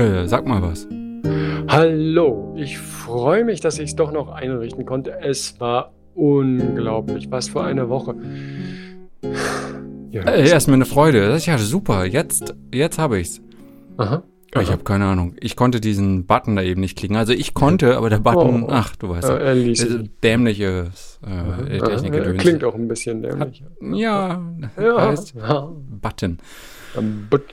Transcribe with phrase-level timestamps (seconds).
[0.00, 0.88] Ja, sag mal was.
[1.68, 5.20] Hallo, ich freue mich, dass ich es doch noch einrichten konnte.
[5.20, 7.30] Es war unglaublich.
[7.30, 8.14] Was für eine Woche.
[10.10, 11.28] Ja, äh, erstmal eine Freude.
[11.28, 12.06] Das ist ja super.
[12.06, 13.42] Jetzt, jetzt habe ich's.
[13.98, 14.22] Aha.
[14.54, 14.62] Aha.
[14.62, 15.34] Ich habe keine Ahnung.
[15.38, 17.16] Ich konnte diesen Button da eben nicht klicken.
[17.16, 18.72] Also ich konnte, aber der Button, oh, oh.
[18.72, 19.52] ach, du weißt ja.
[19.52, 23.62] Ließ äh, dämliches äh, Technik ja, Klingt auch ein bisschen dämlich.
[23.62, 24.42] Hat, ja,
[24.80, 26.38] ja, heißt Button.
[27.28, 27.44] Button.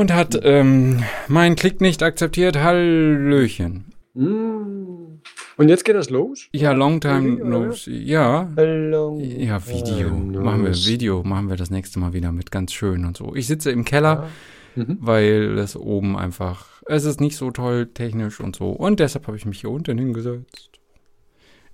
[0.00, 2.56] Und hat ähm, meinen Klick nicht akzeptiert.
[2.56, 3.92] Hallöchen.
[4.14, 5.20] Mm.
[5.58, 6.48] Und jetzt geht das los?
[6.54, 8.48] Ja, long time no Ja.
[8.56, 10.08] Long ja, Video.
[10.08, 13.34] Machen wir Video, machen wir das nächste Mal wieder mit ganz schön und so.
[13.34, 14.22] Ich sitze im Keller.
[14.22, 14.28] Ja
[14.74, 14.96] mhm.
[15.00, 18.70] weil es oben einfach, es ist nicht so toll technisch und so.
[18.70, 20.70] Und deshalb habe ich mich hier unten hingesetzt.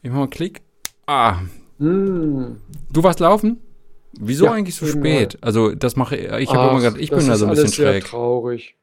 [0.03, 0.63] Ich mache mal Klick.
[1.07, 1.43] Ah.
[1.79, 2.57] Mhm.
[2.91, 3.59] Du warst laufen?
[4.21, 5.35] Wieso ja, eigentlich so spät?
[5.41, 5.47] Mal.
[5.47, 8.05] Also das mache ich, ich habe immer gedacht, ich bin da so ein bisschen schräg.
[8.05, 8.77] traurig.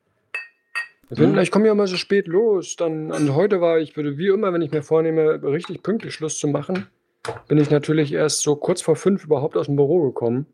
[1.10, 1.38] Hm?
[1.40, 2.76] Ich komme ja immer so spät los.
[2.76, 6.48] Dann und heute war ich, wie immer, wenn ich mir vornehme, richtig pünktlich Schluss zu
[6.48, 6.88] machen,
[7.48, 10.46] bin ich natürlich erst so kurz vor fünf überhaupt aus dem Büro gekommen.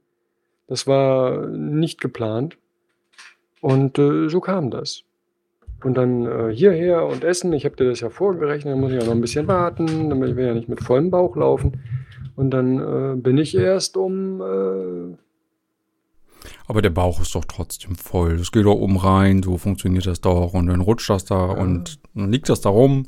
[0.68, 2.58] Das war nicht geplant.
[3.62, 5.04] Und äh, so kam das.
[5.84, 7.54] Und dann äh, hierher und essen.
[7.54, 10.36] Ich habe dir das ja vorgerechnet, dann muss ich ja noch ein bisschen warten, damit
[10.36, 11.82] wir ja nicht mit vollem Bauch laufen.
[12.40, 14.40] Und dann äh, bin ich erst um.
[14.40, 15.18] Äh,
[16.68, 18.36] aber der Bauch ist doch trotzdem voll.
[18.36, 20.54] Es geht doch oben rein, so funktioniert das doch.
[20.54, 21.62] Und dann rutscht das da ja.
[21.62, 23.08] und dann liegt das da rum.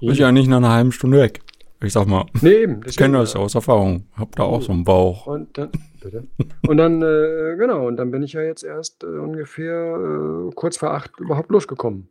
[0.00, 0.10] Ja.
[0.10, 1.42] Ist ja nicht nach einer halben Stunde weg.
[1.80, 2.26] Ich sag mal.
[2.42, 2.80] Nee, eben.
[2.86, 4.06] Ich kenne das ja aus Erfahrung.
[4.14, 5.28] Hab da auch so einen Bauch.
[5.28, 5.70] Und dann,
[6.02, 6.26] bitte.
[6.66, 10.76] Und dann, äh, genau, und dann bin ich ja jetzt erst äh, ungefähr äh, kurz
[10.76, 12.08] vor acht überhaupt losgekommen.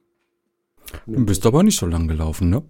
[1.06, 2.64] Du bist aber nicht so lang gelaufen, ne?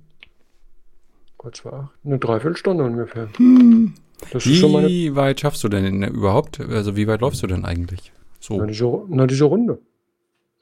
[1.45, 1.91] Kurz vor acht?
[2.03, 3.29] Eine Dreiviertelstunde ungefähr.
[3.37, 3.93] Hm.
[4.33, 6.59] wie weit schaffst du denn überhaupt?
[6.59, 8.11] Also wie weit läufst du denn eigentlich?
[8.39, 8.57] So.
[8.57, 9.77] Na, diese, na, diese Runde.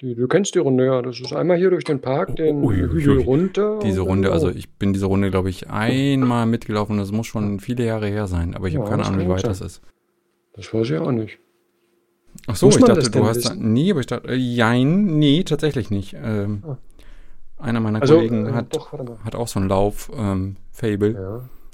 [0.02, 1.02] Die, du kennst die Runde, ja.
[1.02, 3.24] Das ist einmal hier durch den Park, den ui, Hügel ui.
[3.24, 3.80] runter.
[3.82, 6.98] Diese Runde, also ich bin diese Runde, glaube ich, einmal mitgelaufen.
[6.98, 8.54] Das muss schon viele Jahre her sein.
[8.54, 9.52] Aber ich ja, habe keine Ahnung, wie weit sein.
[9.52, 9.82] das ist.
[10.52, 11.40] Das weiß ich auch nicht.
[12.48, 13.46] Ach so, ich dachte, du hast.
[13.46, 16.14] Da, nee, aber ich dachte, äh, jein, nee, tatsächlich nicht.
[16.22, 16.78] Ähm, ah.
[17.64, 21.14] Einer meiner also, Kollegen äh, hat, doch, hat auch so einen Lauf, ähm, Fable.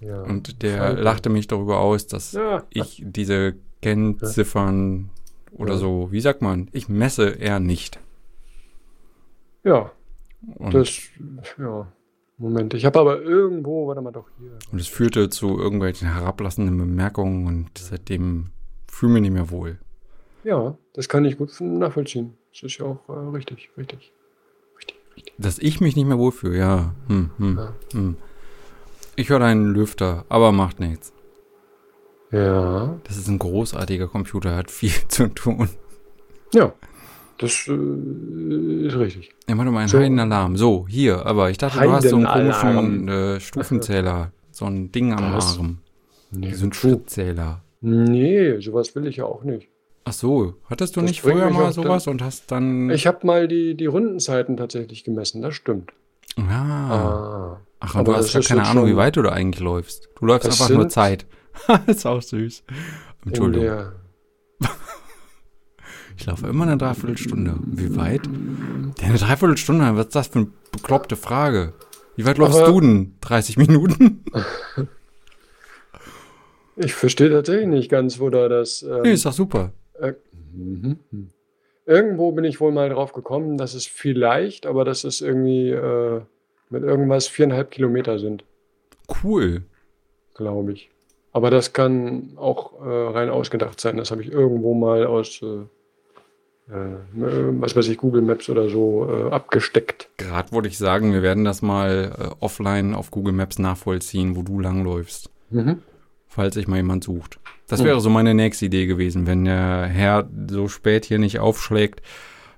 [0.01, 0.21] Ja, ja.
[0.21, 1.01] Und der Fable.
[1.01, 2.63] lachte mich darüber aus, dass ja.
[2.69, 5.09] ich diese Kennziffern
[5.51, 7.99] oder so, wie sagt man, ich messe eher nicht.
[9.63, 9.91] Ja.
[10.55, 10.99] Und das,
[11.57, 11.87] ja.
[12.37, 14.51] Moment, ich habe aber irgendwo, warte mal doch hier.
[14.71, 18.51] Und es führte zu irgendwelchen herablassenden Bemerkungen und seitdem
[18.87, 19.79] fühle ich mich nicht mehr wohl.
[20.45, 22.37] Ja, das kann ich gut nachvollziehen.
[22.51, 24.18] Das ist ja auch äh, richtig, richtig, richtig, richtig.
[25.39, 26.93] Dass ich mich nicht mehr wohlfühle, ja.
[27.07, 27.59] Hm, hm.
[27.93, 28.15] Hm.
[29.15, 31.13] Ich höre einen Lüfter, aber macht nichts.
[32.31, 32.99] Ja.
[33.05, 35.69] Das ist ein großartiger Computer, hat viel zu tun.
[36.53, 36.73] Ja.
[37.37, 39.29] Das äh, ist richtig.
[39.47, 39.99] Ja, warte mal, ein so.
[39.99, 40.57] Heidenalarm.
[40.57, 44.33] So, hier, aber ich dachte, du hast so einen komischen äh, Stufenzähler.
[44.51, 45.57] So ein Ding am Was?
[45.57, 45.77] Arm.
[46.31, 47.61] Nee, so ein Schrittzähler.
[47.79, 49.68] Nee, sowas will ich ja auch nicht.
[50.09, 52.89] Ach so, hattest du das nicht vorher mal sowas und hast dann.
[52.89, 55.91] Ich habe mal die, die Rundenzeiten tatsächlich gemessen, das stimmt.
[56.35, 56.45] Ja.
[56.49, 57.61] Ah.
[57.79, 60.09] Ach, und du hast ja keine Ahnung, wie weit du da eigentlich läufst.
[60.19, 61.27] Du läufst einfach nur Zeit.
[61.67, 62.63] das ist auch süß.
[63.25, 63.91] Entschuldigung.
[66.17, 67.55] Ich laufe immer eine Dreiviertelstunde.
[67.65, 68.27] Wie weit?
[68.27, 71.71] eine Dreiviertelstunde, was ist das für eine bekloppte Frage?
[72.17, 73.15] Wie weit läufst Aber du denn?
[73.21, 74.25] 30 Minuten?
[76.75, 78.83] ich verstehe tatsächlich nicht ganz, wo da das.
[78.83, 79.71] Ähm, nee, ist doch super.
[80.01, 80.13] Äh,
[81.85, 86.21] Irgendwo bin ich wohl mal drauf gekommen, dass es vielleicht, aber dass es irgendwie äh,
[86.69, 88.43] mit irgendwas viereinhalb Kilometer sind.
[89.23, 89.63] Cool.
[90.35, 90.91] Glaube ich.
[91.31, 93.97] Aber das kann auch äh, rein ausgedacht sein.
[93.97, 95.65] Das habe ich irgendwo mal aus äh,
[96.69, 100.09] äh, was weiß ich, Google Maps oder so äh, abgesteckt.
[100.17, 104.43] Gerade wollte ich sagen, wir werden das mal äh, offline auf Google Maps nachvollziehen, wo
[104.43, 105.31] du langläufst.
[105.49, 105.81] Mhm.
[106.29, 107.39] Falls sich mal jemand sucht.
[107.67, 108.01] Das wäre mhm.
[108.01, 112.01] so meine nächste Idee gewesen, wenn der Herr so spät hier nicht aufschlägt,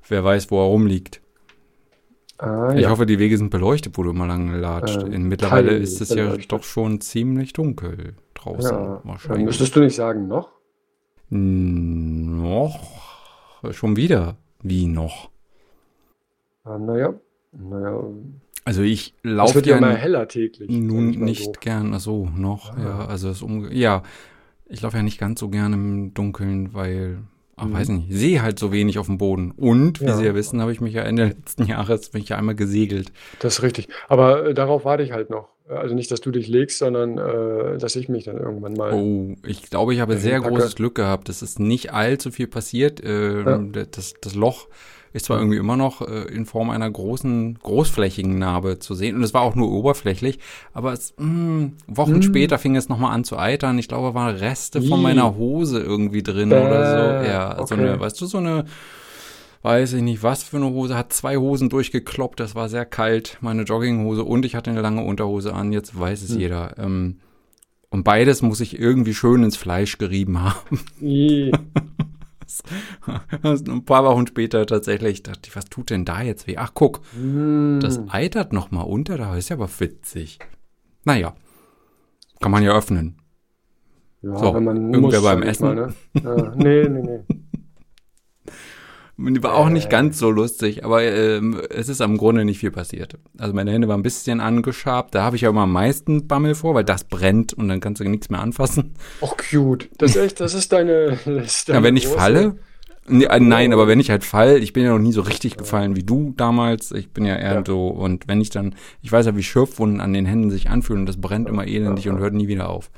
[0.08, 1.22] wer weiß, wo er rumliegt.
[2.38, 2.90] Ah, ich ja.
[2.90, 5.04] hoffe, die Wege sind beleuchtet, wo du immer lang latscht.
[5.04, 8.72] Ähm, mittlerweile ist es ja doch schon ziemlich dunkel draußen.
[8.72, 9.46] Ja, wahrscheinlich.
[9.46, 10.50] Müsstest du nicht sagen, noch?
[11.30, 12.80] Noch
[13.70, 14.38] Schon wieder?
[14.64, 15.30] Wie noch?
[16.64, 17.14] Ah, naja,
[17.52, 18.04] naja.
[18.64, 20.70] Also ich laufe ja immer heller täglich.
[20.70, 21.52] Nun nicht so.
[21.60, 22.82] gern, so noch, ah.
[22.82, 24.04] ja, also das um, ja,
[24.68, 27.18] ich laufe ja nicht ganz so gern im Dunkeln, weil,
[27.56, 27.74] ach, mhm.
[27.74, 29.52] weiß nicht, ich sehe halt so wenig auf dem Boden.
[29.52, 30.16] Und, wie ja.
[30.16, 33.12] Sie ja wissen, habe ich mich ja Ende letzten Jahres, bin ich ja einmal gesegelt.
[33.40, 33.88] Das ist richtig.
[34.08, 35.50] Aber äh, darauf warte ich halt noch.
[35.68, 38.92] Also nicht, dass du dich legst, sondern äh, dass ich mich dann irgendwann mal.
[38.94, 40.54] Oh, ich glaube, ich habe sehr packe.
[40.54, 41.30] großes Glück gehabt.
[41.30, 43.02] Es ist nicht allzu viel passiert.
[43.02, 43.58] Äh, ja.
[43.58, 44.68] das, das Loch
[45.14, 49.16] Ist zwar irgendwie immer noch äh, in Form einer großen, großflächigen Narbe zu sehen.
[49.16, 50.40] Und es war auch nur oberflächlich,
[50.74, 52.24] aber es, mh, hm, Wochen mm.
[52.24, 53.78] später fing es nochmal an zu eitern.
[53.78, 57.28] Ich glaube, waren Reste von meiner Hose irgendwie drin äh, oder so.
[57.28, 57.68] Ja, okay.
[57.68, 58.66] so eine, weißt du, so eine
[59.64, 63.38] weiß ich nicht, was für eine Hose, hat zwei Hosen durchgekloppt, das war sehr kalt,
[63.42, 66.40] meine Jogginghose und ich hatte eine lange Unterhose an, jetzt weiß es hm.
[66.40, 66.78] jeder.
[66.78, 67.20] Ähm,
[67.90, 70.80] und beides muss ich irgendwie schön ins Fleisch gerieben haben.
[73.52, 76.58] ein paar Wochen später tatsächlich dachte ich, was tut denn da jetzt weh?
[76.58, 77.80] Ach, guck, mm.
[77.80, 80.40] das eitert noch mal unter, da ist ja aber witzig.
[81.04, 81.34] Naja,
[82.40, 83.18] kann man ja öffnen.
[84.22, 85.66] Ja, so, wenn man irgendwer muss, beim Essen.
[85.66, 85.94] Mal, ne?
[86.24, 87.20] ja, nee, nee, nee.
[89.42, 93.18] War auch nicht ganz so lustig, aber äh, es ist am Grunde nicht viel passiert.
[93.38, 95.14] Also meine Hände waren ein bisschen angeschabt.
[95.16, 98.02] Da habe ich ja immer am meisten Bammel vor, weil das brennt und dann kannst
[98.02, 98.94] du nichts mehr anfassen.
[99.22, 99.90] Och, cute.
[99.98, 101.20] Das ist echt, das ist deine.
[101.26, 102.56] Das ist deine ja, wenn ich falle.
[103.08, 105.58] Nee, äh, nein, aber wenn ich halt fall, ich bin ja noch nie so richtig
[105.58, 106.92] gefallen wie du damals.
[106.92, 107.64] Ich bin ja eher ja.
[107.66, 111.02] so, und wenn ich dann, ich weiß ja, wie Schürfwunden an den Händen sich anfühlen
[111.02, 112.92] und das brennt immer elendig ja, und hört nie wieder auf.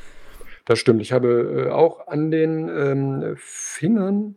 [0.66, 1.02] Das stimmt.
[1.02, 4.36] Ich habe äh, auch an den ähm, Fingern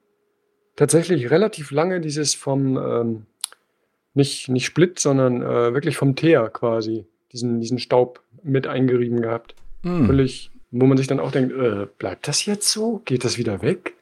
[0.77, 3.27] tatsächlich relativ lange dieses vom, ähm,
[4.15, 9.55] nicht, nicht Split, sondern äh, wirklich vom Teer quasi, diesen, diesen Staub mit eingerieben gehabt.
[9.83, 10.07] Mm.
[10.07, 13.03] Völlig, wo man sich dann auch denkt, äh, bleibt das jetzt so?
[13.05, 13.95] Geht das wieder weg?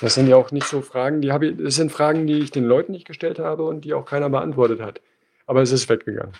[0.00, 2.50] Das sind ja auch nicht so Fragen, die habe ich, das sind Fragen, die ich
[2.50, 5.00] den Leuten nicht gestellt habe und die auch keiner beantwortet hat.
[5.46, 6.32] Aber es ist weggegangen.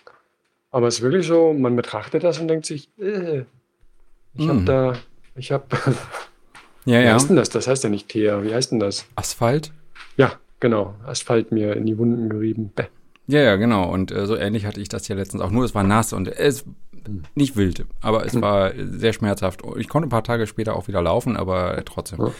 [0.70, 3.44] Aber es ist wirklich so, man betrachtet das und denkt sich, äh,
[4.34, 4.48] ich mm.
[4.48, 4.92] habe da,
[5.36, 5.64] ich habe
[6.84, 7.14] Ja, Wie ja.
[7.14, 7.50] heißt denn das?
[7.50, 8.42] Das heißt ja nicht Teer.
[8.42, 9.06] Wie heißt denn das?
[9.14, 9.72] Asphalt?
[10.16, 10.94] Ja, genau.
[11.06, 12.72] Asphalt mir in die Wunden gerieben.
[12.74, 12.84] Bäh.
[13.26, 13.90] Ja, ja, genau.
[13.90, 15.50] Und äh, so ähnlich hatte ich das hier letztens auch.
[15.50, 16.64] Nur es war nass und es
[17.34, 18.42] nicht wild, aber es hm.
[18.42, 19.62] war sehr schmerzhaft.
[19.78, 22.20] Ich konnte ein paar Tage später auch wieder laufen, aber trotzdem.
[22.20, 22.32] Ja.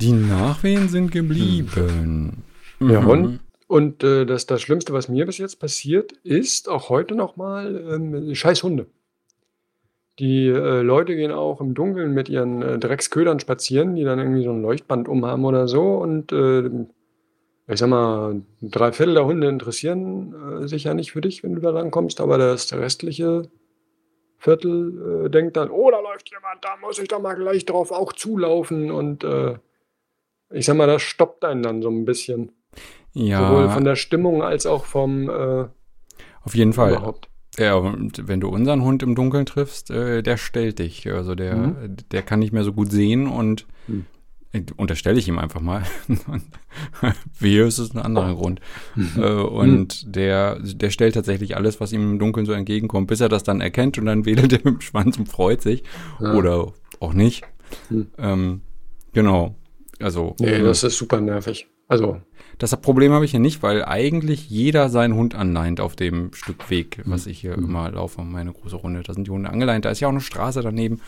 [0.00, 2.42] Die Nachwehen sind geblieben.
[2.78, 2.90] Hm.
[2.90, 7.14] Ja, und, und äh, das, das Schlimmste, was mir bis jetzt passiert, ist auch heute
[7.14, 8.86] nochmal ähm, scheiß Hunde.
[10.18, 14.44] Die äh, Leute gehen auch im Dunkeln mit ihren äh, Drecksködern spazieren, die dann irgendwie
[14.44, 15.96] so ein Leuchtband umhaben oder so.
[15.96, 16.70] Und äh,
[17.68, 21.54] ich sag mal, drei Viertel der Hunde interessieren äh, sich ja nicht für dich, wenn
[21.54, 23.42] du da lang kommst, aber das restliche
[24.38, 27.90] Viertel äh, denkt dann, oh, da läuft jemand, da muss ich doch mal gleich drauf
[27.90, 28.90] auch zulaufen.
[28.90, 29.56] Und äh,
[30.50, 32.52] ich sag mal, das stoppt einen dann so ein bisschen.
[33.12, 33.48] Ja.
[33.48, 36.92] Sowohl von der Stimmung als auch vom Auf jeden Fall.
[36.92, 37.28] Überhaupt.
[37.58, 41.10] Ja, und wenn du unseren Hund im Dunkeln triffst, äh, der stellt dich.
[41.10, 41.96] Also der, mhm.
[42.10, 44.04] der kann nicht mehr so gut sehen und mhm.
[44.76, 45.82] unterstelle ich ihm einfach mal.
[47.38, 48.60] Wie ist es ein anderer Grund.
[48.94, 49.12] Mhm.
[49.16, 50.12] Äh, und mhm.
[50.12, 53.60] der, der stellt tatsächlich alles, was ihm im Dunkeln so entgegenkommt, bis er das dann
[53.60, 55.82] erkennt und dann wedelt er mit dem Schwanz und freut sich.
[56.20, 56.34] Ja.
[56.34, 57.44] Oder auch nicht.
[57.88, 58.08] Mhm.
[58.18, 58.60] Ähm,
[59.14, 59.56] genau.
[60.00, 60.36] Also.
[60.40, 61.68] Nee, das ist super nervig.
[61.88, 62.20] Also.
[62.58, 66.70] Das Problem habe ich hier nicht, weil eigentlich jeder seinen Hund anleint auf dem Stück
[66.70, 67.64] Weg, was ich hier mhm.
[67.64, 69.02] immer laufe, meine große Runde.
[69.02, 69.84] Da sind die Hunde angeleint.
[69.84, 71.00] Da ist ja auch eine Straße daneben.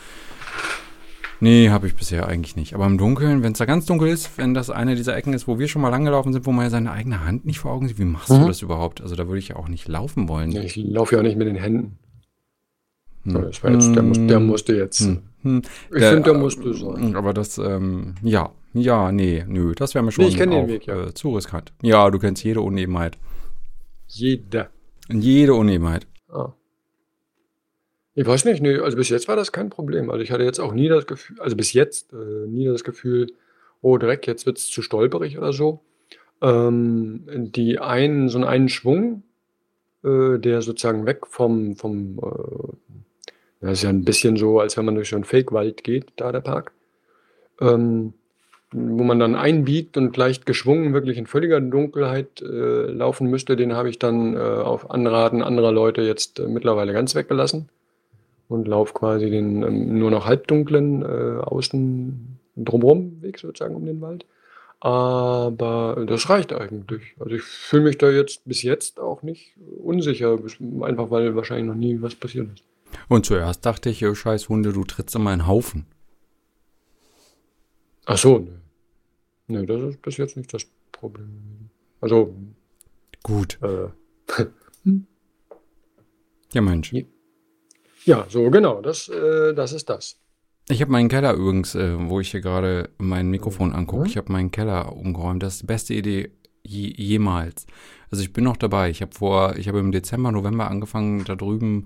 [1.41, 2.75] Nee, habe ich bisher eigentlich nicht.
[2.75, 5.47] Aber im Dunkeln, wenn es da ganz dunkel ist, wenn das eine dieser Ecken ist,
[5.47, 7.87] wo wir schon mal langgelaufen sind, wo man ja seine eigene Hand nicht vor Augen
[7.87, 8.41] sieht, wie machst mhm.
[8.41, 9.01] du das überhaupt?
[9.01, 10.51] Also da würde ich ja auch nicht laufen wollen.
[10.51, 11.97] Ja, ich laufe ja auch nicht mit den Händen.
[13.23, 13.43] Hm.
[13.45, 14.47] Jetzt, der, muss, der hm.
[14.47, 14.99] musste jetzt.
[15.01, 15.19] Hm.
[15.43, 15.61] Hm.
[15.95, 17.15] Ich finde, der musste sein.
[17.15, 20.67] Aber das, ähm, ja, ja, nee, nö, das wäre mir schon nee, ich kenne den
[20.67, 21.07] Weg, ja.
[21.07, 21.73] Äh, zu riskant.
[21.81, 23.17] Ja, du kennst jede Unebenheit.
[24.07, 24.69] Jede.
[25.09, 26.07] Jede Unebenheit.
[26.29, 26.53] Ah.
[28.15, 30.09] Ich weiß nicht, nee, also bis jetzt war das kein Problem.
[30.09, 33.27] Also ich hatte jetzt auch nie das Gefühl, also bis jetzt äh, nie das Gefühl,
[33.81, 35.81] oh Dreck, jetzt wird es zu stolperig oder so.
[36.41, 39.23] Ähm, die einen, so einen, einen Schwung,
[40.03, 42.95] äh, der sozusagen weg vom, vom äh,
[43.61, 46.31] das ist ja ein bisschen so, als wenn man durch so einen Fake-Wald geht, da
[46.31, 46.71] der Park.
[47.59, 48.13] Ähm,
[48.71, 53.73] wo man dann einbiegt und leicht geschwungen wirklich in völliger Dunkelheit äh, laufen müsste, den
[53.73, 57.69] habe ich dann äh, auf Anraten anderer Leute jetzt äh, mittlerweile ganz weggelassen
[58.47, 64.01] und laufe quasi den ähm, nur noch halbdunklen äh, außen drumherum Weg sozusagen um den
[64.01, 64.25] Wald.
[64.81, 67.13] Aber das reicht eigentlich.
[67.19, 70.37] Also ich fühle mich da jetzt bis jetzt auch nicht unsicher,
[70.81, 72.63] einfach weil wahrscheinlich noch nie was passiert ist.
[73.07, 75.85] Und zuerst dachte ich, oh, scheiß Hunde, du trittst immer einen Haufen.
[78.05, 78.47] Ach so,
[79.49, 79.61] ne.
[79.61, 81.69] Ne, das ist bis jetzt nicht das Problem.
[82.01, 82.33] Also.
[83.23, 83.59] Gut.
[83.61, 83.89] Äh,
[86.53, 86.93] ja, Mensch.
[88.05, 90.17] Ja, so genau, das, äh, das ist das.
[90.69, 94.07] Ich habe meinen Keller übrigens, äh, wo ich hier gerade mein Mikrofon angucke, mhm.
[94.07, 95.43] ich habe meinen Keller umgeräumt.
[95.43, 96.31] Das ist die beste Idee
[96.63, 97.65] je, jemals.
[98.11, 98.89] Also ich bin noch dabei.
[98.89, 101.85] Ich habe vor, ich habe im Dezember, November angefangen, da drüben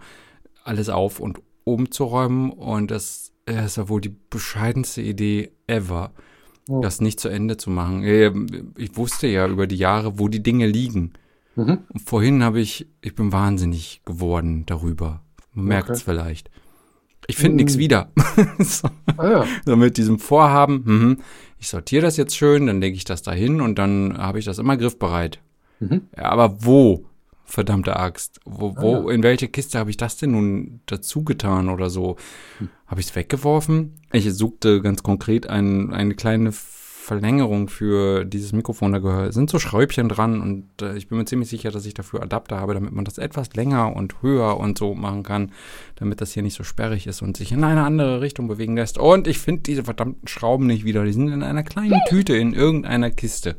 [0.63, 6.11] alles auf und umzuräumen und das ist ja wohl die bescheidenste Idee ever.
[6.67, 6.81] Oh.
[6.81, 8.73] das nicht zu Ende zu machen.
[8.77, 11.13] Ich wusste ja über die Jahre, wo die Dinge liegen.
[11.55, 11.79] Mhm.
[11.89, 15.21] Und vorhin habe ich, ich bin wahnsinnig geworden darüber.
[15.53, 16.11] Man merkt es okay.
[16.11, 16.49] vielleicht.
[17.27, 17.57] Ich finde mhm.
[17.57, 18.11] nichts wieder.
[18.59, 18.89] so.
[19.17, 19.45] Ah, ja.
[19.65, 21.15] so mit diesem Vorhaben, mh,
[21.59, 24.59] ich sortiere das jetzt schön, dann lege ich das dahin und dann habe ich das
[24.59, 25.39] immer griffbereit.
[25.79, 26.01] Mhm.
[26.17, 27.05] Ja, aber wo?
[27.45, 28.39] Verdammte Axt.
[28.45, 32.17] Wo, wo, ah, in welche Kiste habe ich das denn nun dazu getan oder so?
[32.59, 32.69] Hm.
[32.87, 33.95] Habe ich es weggeworfen?
[34.11, 36.51] Ich suchte ganz konkret ein, eine kleine
[37.03, 41.25] Verlängerung für dieses Mikrofon da gehört, sind so Schräubchen dran und äh, ich bin mir
[41.25, 44.77] ziemlich sicher, dass ich dafür Adapter habe, damit man das etwas länger und höher und
[44.77, 45.51] so machen kann,
[45.95, 48.97] damit das hier nicht so sperrig ist und sich in eine andere Richtung bewegen lässt.
[48.97, 51.03] Und ich finde diese verdammten Schrauben nicht wieder.
[51.03, 53.57] Die sind in einer kleinen Tüte in irgendeiner Kiste.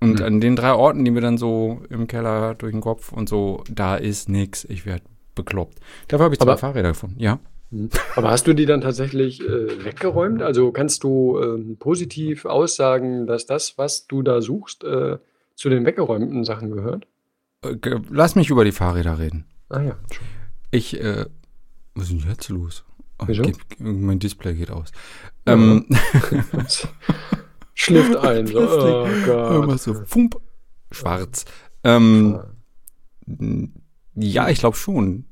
[0.00, 0.24] Und mhm.
[0.24, 3.64] an den drei Orten, die mir dann so im Keller durch den Kopf und so,
[3.70, 4.64] da ist nichts.
[4.64, 5.02] Ich werde
[5.34, 5.78] bekloppt.
[6.08, 7.40] Dafür habe ich zwei Aber Fahrräder gefunden, ja.
[7.70, 7.90] Hm.
[8.16, 10.42] Aber hast du die dann tatsächlich äh, weggeräumt?
[10.42, 15.18] Also kannst du äh, positiv aussagen, dass das, was du da suchst, äh,
[15.54, 17.06] zu den weggeräumten Sachen gehört?
[17.62, 17.76] Äh,
[18.10, 19.44] lass mich über die Fahrräder reden.
[19.68, 19.96] Ah ja.
[20.70, 21.26] Ich, äh,
[21.94, 22.84] was ist denn jetzt los?
[23.20, 24.92] Oh, geht, mein Display geht aus.
[25.46, 25.54] Ja.
[25.54, 25.86] Ähm,
[27.78, 28.48] Schlift ein.
[28.48, 28.58] So.
[28.58, 29.80] Oh Gott.
[29.80, 30.40] so fump,
[30.90, 31.44] schwarz.
[31.84, 32.40] Ähm,
[34.16, 35.26] ja, ich glaube schon.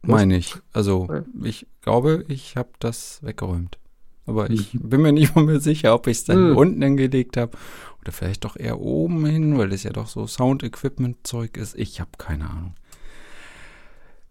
[0.00, 0.54] Meine ich.
[0.72, 1.08] Also,
[1.44, 3.78] ich glaube, ich habe das weggeräumt.
[4.24, 4.88] Aber ich mhm.
[4.88, 6.56] bin mir nicht mehr sicher, ob ich es dann mhm.
[6.56, 7.58] unten hingelegt habe
[8.00, 11.76] oder vielleicht doch eher oben hin, weil es ja doch so Sound-Equipment-Zeug ist.
[11.76, 12.74] Ich habe keine Ahnung.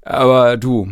[0.02, 0.92] Aber du,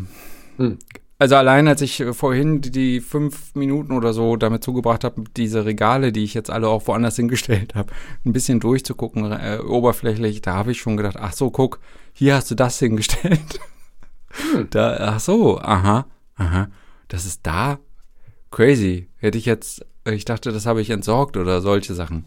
[0.60, 0.78] mhm.
[1.20, 6.12] Also allein als ich vorhin die fünf Minuten oder so damit zugebracht habe, diese Regale,
[6.12, 7.92] die ich jetzt alle auch woanders hingestellt habe,
[8.26, 11.80] ein bisschen durchzugucken, äh, oberflächlich, da habe ich schon gedacht, ach so, guck,
[12.14, 13.60] hier hast du das hingestellt.
[14.30, 14.68] Hm.
[14.70, 16.06] Da, ach so, aha,
[16.36, 16.68] aha.
[17.08, 17.80] Das ist da
[18.52, 19.08] crazy.
[19.18, 22.26] Hätte ich jetzt, ich dachte, das habe ich entsorgt oder solche Sachen.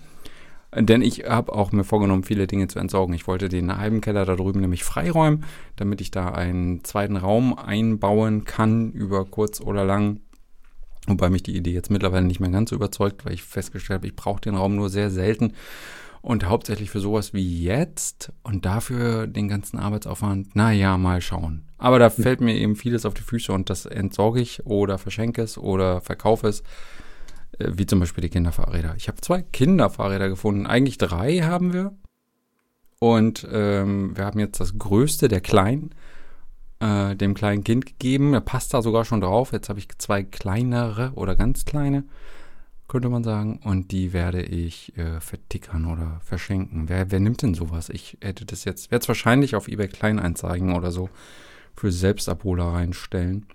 [0.75, 3.15] Denn ich habe auch mir vorgenommen, viele Dinge zu entsorgen.
[3.15, 5.45] Ich wollte den halben Keller da drüben nämlich freiräumen,
[5.77, 10.21] damit ich da einen zweiten Raum einbauen kann, über kurz oder lang.
[11.07, 14.07] Wobei mich die Idee jetzt mittlerweile nicht mehr ganz so überzeugt, weil ich festgestellt habe,
[14.07, 15.55] ich brauche den Raum nur sehr selten
[16.23, 21.62] und hauptsächlich für sowas wie jetzt und dafür den ganzen Arbeitsaufwand, naja, mal schauen.
[21.79, 22.23] Aber da hm.
[22.23, 26.00] fällt mir eben vieles auf die Füße und das entsorge ich oder verschenke es oder
[26.00, 26.62] verkaufe es.
[27.61, 28.95] Äh, wie zum Beispiel die Kinderfahrräder.
[28.97, 30.67] Ich habe zwei Kinderfahrräder gefunden.
[30.67, 31.93] Eigentlich drei haben wir.
[32.99, 35.90] Und ähm, wir haben jetzt das größte der kleinen
[36.81, 38.35] äh, dem kleinen Kind gegeben.
[38.35, 39.52] Er passt da sogar schon drauf.
[39.52, 42.05] Jetzt habe ich zwei kleinere oder ganz kleine
[42.90, 43.61] könnte man sagen.
[43.62, 46.88] Und die werde ich äh, vertickern oder verschenken.
[46.88, 47.88] Wer, wer nimmt denn sowas?
[47.88, 51.09] Ich hätte das jetzt, werde es wahrscheinlich auf eBay Kleinanzeigen oder so
[51.76, 53.47] für Selbstabholer reinstellen.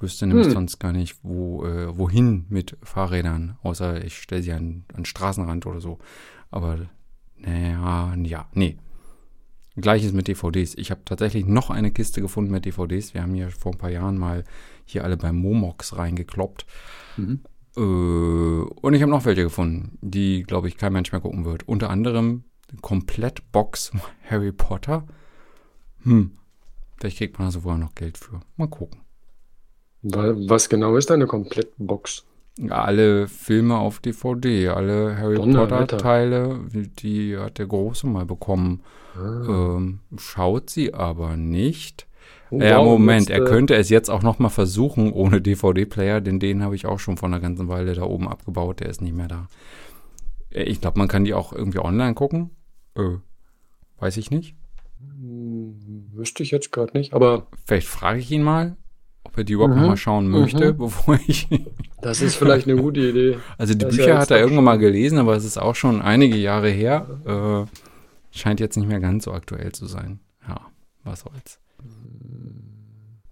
[0.00, 0.52] Wüsste nämlich hm.
[0.52, 5.66] sonst gar nicht, wo, äh, wohin mit Fahrrädern, außer ich stelle sie an, an Straßenrand
[5.66, 5.98] oder so.
[6.50, 6.78] Aber
[7.36, 8.76] naja, ja, nee.
[9.76, 10.74] Gleiches mit DVDs.
[10.74, 13.14] Ich habe tatsächlich noch eine Kiste gefunden mit DVDs.
[13.14, 14.44] Wir haben hier vor ein paar Jahren mal
[14.84, 16.66] hier alle beim Momox reingekloppt.
[17.16, 17.40] Mhm.
[17.76, 21.66] Äh, und ich habe noch welche gefunden, die, glaube ich, kein Mensch mehr gucken wird.
[21.68, 22.44] Unter anderem
[22.80, 23.92] Komplettbox
[24.28, 25.06] Harry Potter.
[26.02, 26.32] Hm,
[26.98, 28.40] vielleicht kriegt man da sogar noch Geld für.
[28.56, 29.00] Mal gucken.
[30.02, 32.24] Was genau ist eine Komplettbox?
[32.68, 38.82] Alle Filme auf DVD, alle Harry Potter-Teile, die hat der Große mal bekommen.
[39.16, 39.76] Ah.
[39.76, 42.06] Ähm, schaut sie aber nicht.
[42.50, 46.62] Oh, ja, Moment, er könnte es jetzt auch noch mal versuchen ohne DVD-Player, denn den
[46.62, 49.28] habe ich auch schon vor einer ganzen Weile da oben abgebaut, der ist nicht mehr
[49.28, 49.46] da.
[50.50, 52.50] Äh, ich glaube, man kann die auch irgendwie online gucken.
[52.96, 53.18] Äh,
[53.98, 54.56] weiß ich nicht.
[54.98, 57.46] Hm, wüsste ich jetzt gerade nicht, aber.
[57.64, 58.76] Vielleicht frage ich ihn mal,
[59.24, 59.82] ob er die überhaupt mhm.
[59.82, 60.78] noch mal schauen möchte, mhm.
[60.78, 61.48] bevor ich.
[62.00, 63.38] das ist vielleicht eine gute Idee.
[63.58, 66.02] Also die das Bücher ja hat er irgendwann mal gelesen, aber es ist auch schon
[66.02, 67.66] einige Jahre her.
[67.70, 70.20] Äh, scheint jetzt nicht mehr ganz so aktuell zu sein.
[70.46, 70.60] Ja,
[71.04, 71.58] was soll's.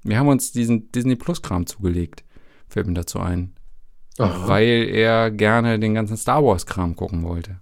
[0.03, 2.25] Wir haben uns diesen Disney Plus-Kram zugelegt,
[2.69, 3.55] fällt mir dazu ein.
[4.19, 4.49] Aha.
[4.49, 7.61] Weil er gerne den ganzen Star Wars-Kram gucken wollte.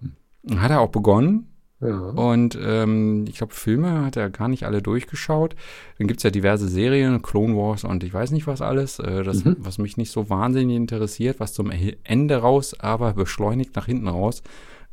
[0.00, 0.60] Hm.
[0.60, 1.49] Hat er auch begonnen.
[1.80, 1.98] Ja.
[1.98, 5.56] Und ähm, ich glaube, Filme hat er gar nicht alle durchgeschaut.
[5.98, 9.22] Dann gibt es ja diverse Serien, Clone Wars und ich weiß nicht was alles, äh,
[9.22, 9.56] das, mhm.
[9.60, 11.70] was mich nicht so wahnsinnig interessiert, was zum
[12.04, 14.42] Ende raus, aber beschleunigt nach hinten raus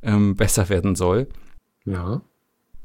[0.02, 1.28] ähm, besser werden soll.
[1.86, 2.22] Ja.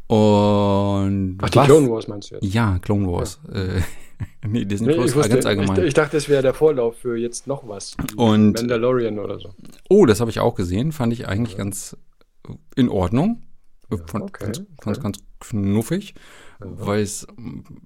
[0.08, 1.66] Und Ach, die was?
[1.66, 2.52] Clone Wars meinst du jetzt?
[2.52, 3.40] Ja, Clone Wars.
[3.52, 3.60] Ja.
[3.60, 3.82] Äh,
[4.46, 5.78] nee, Disney nee, Plus war ganz allgemein.
[5.78, 7.96] Ich, ich dachte, das wäre der Vorlauf für jetzt noch was.
[8.16, 9.54] Und Mandalorian oder so.
[9.88, 10.90] Oh, das habe ich auch gesehen.
[10.90, 11.58] Fand ich eigentlich ja.
[11.58, 11.96] ganz
[12.74, 13.42] in Ordnung.
[13.98, 15.00] Ja, fand, okay, ganz, okay.
[15.00, 16.14] ganz knuffig,
[16.58, 17.26] weil es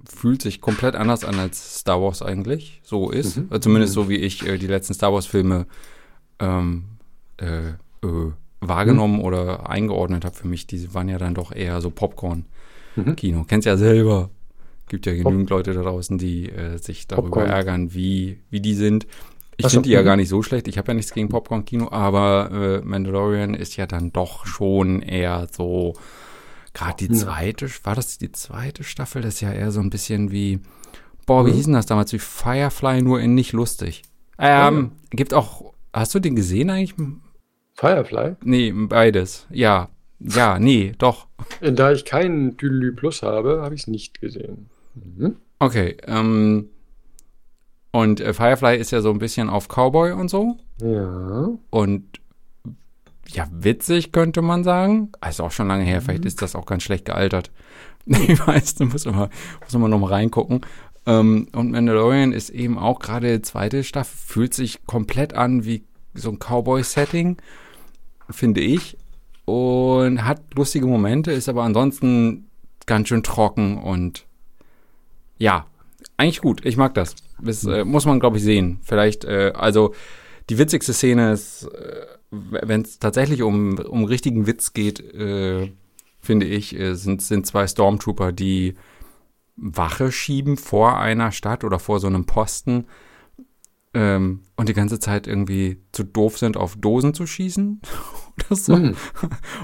[0.09, 3.37] fühlt sich komplett anders an als Star Wars eigentlich so ist.
[3.37, 3.61] Mhm.
[3.61, 4.03] Zumindest mhm.
[4.03, 5.67] so wie ich äh, die letzten Star Wars Filme
[6.39, 6.85] ähm,
[7.39, 9.25] äh, äh, wahrgenommen mhm.
[9.25, 10.67] oder eingeordnet habe für mich.
[10.67, 13.39] Die waren ja dann doch eher so Popcorn-Kino.
[13.39, 13.47] Mhm.
[13.47, 14.31] Kennst ja selber.
[14.89, 17.51] Gibt ja genügend Pop Leute da draußen, die äh, sich darüber Popcorn.
[17.51, 19.07] ärgern, wie, wie die sind.
[19.57, 20.07] Ich finde die ja mhm.
[20.07, 20.69] gar nicht so schlecht.
[20.69, 25.49] Ich habe ja nichts gegen Popcorn-Kino, aber äh, Mandalorian ist ja dann doch schon eher
[25.51, 25.95] so,
[26.75, 29.23] gerade die zweite, war das die zweite Staffel?
[29.23, 30.61] Das ist ja eher so ein bisschen wie,
[31.25, 31.55] boah, wie mhm.
[31.55, 32.13] hieß denn das damals?
[32.13, 34.03] Wie Firefly, nur in nicht lustig.
[34.39, 35.17] Ähm, ja.
[35.17, 36.95] gibt auch, hast du den gesehen eigentlich?
[37.75, 38.37] Firefly?
[38.43, 39.47] Nee, beides.
[39.51, 39.89] Ja.
[40.19, 41.27] Ja, nee, doch.
[41.61, 44.71] Da ich keinen Tüdelü Plus habe, habe ich es nicht gesehen.
[44.95, 45.37] Mhm.
[45.59, 46.71] Okay, ähm,
[47.97, 50.59] und äh, Firefly ist ja so ein bisschen auf Cowboy und so.
[50.83, 51.49] Ja.
[51.71, 52.21] Und
[53.29, 55.13] ja, witzig könnte man sagen.
[55.21, 56.29] Also auch schon lange her, vielleicht mhm.
[56.29, 57.51] ist das auch ganz schlecht gealtert.
[58.09, 59.31] Ich weiß, da muss man,
[59.63, 60.61] muss man noch mal reingucken.
[61.07, 65.83] Ähm, und Mandalorian ist eben auch gerade zweite Staffel, fühlt sich komplett an wie
[66.15, 67.39] so ein Cowboy-Setting,
[68.31, 68.97] finde ich.
[69.45, 72.47] Und hat lustige Momente, ist aber ansonsten
[72.85, 74.25] ganz schön trocken und
[75.39, 75.67] ja,
[76.17, 76.65] eigentlich gut.
[76.65, 77.17] Ich mag das.
[77.41, 78.81] Das äh, muss man, glaube ich, sehen.
[78.83, 79.95] Vielleicht, äh, also
[80.49, 85.73] die witzigste Szene ist, äh, wenn es tatsächlich um, um richtigen Witz geht, äh,
[86.21, 88.75] finde ich, äh, sind, sind zwei Stormtrooper, die
[89.57, 92.87] Wache schieben vor einer Stadt oder vor so einem Posten
[93.95, 97.81] ähm, und die ganze Zeit irgendwie zu doof sind, auf Dosen zu schießen
[98.49, 98.77] oder so.
[98.77, 98.97] Mhm.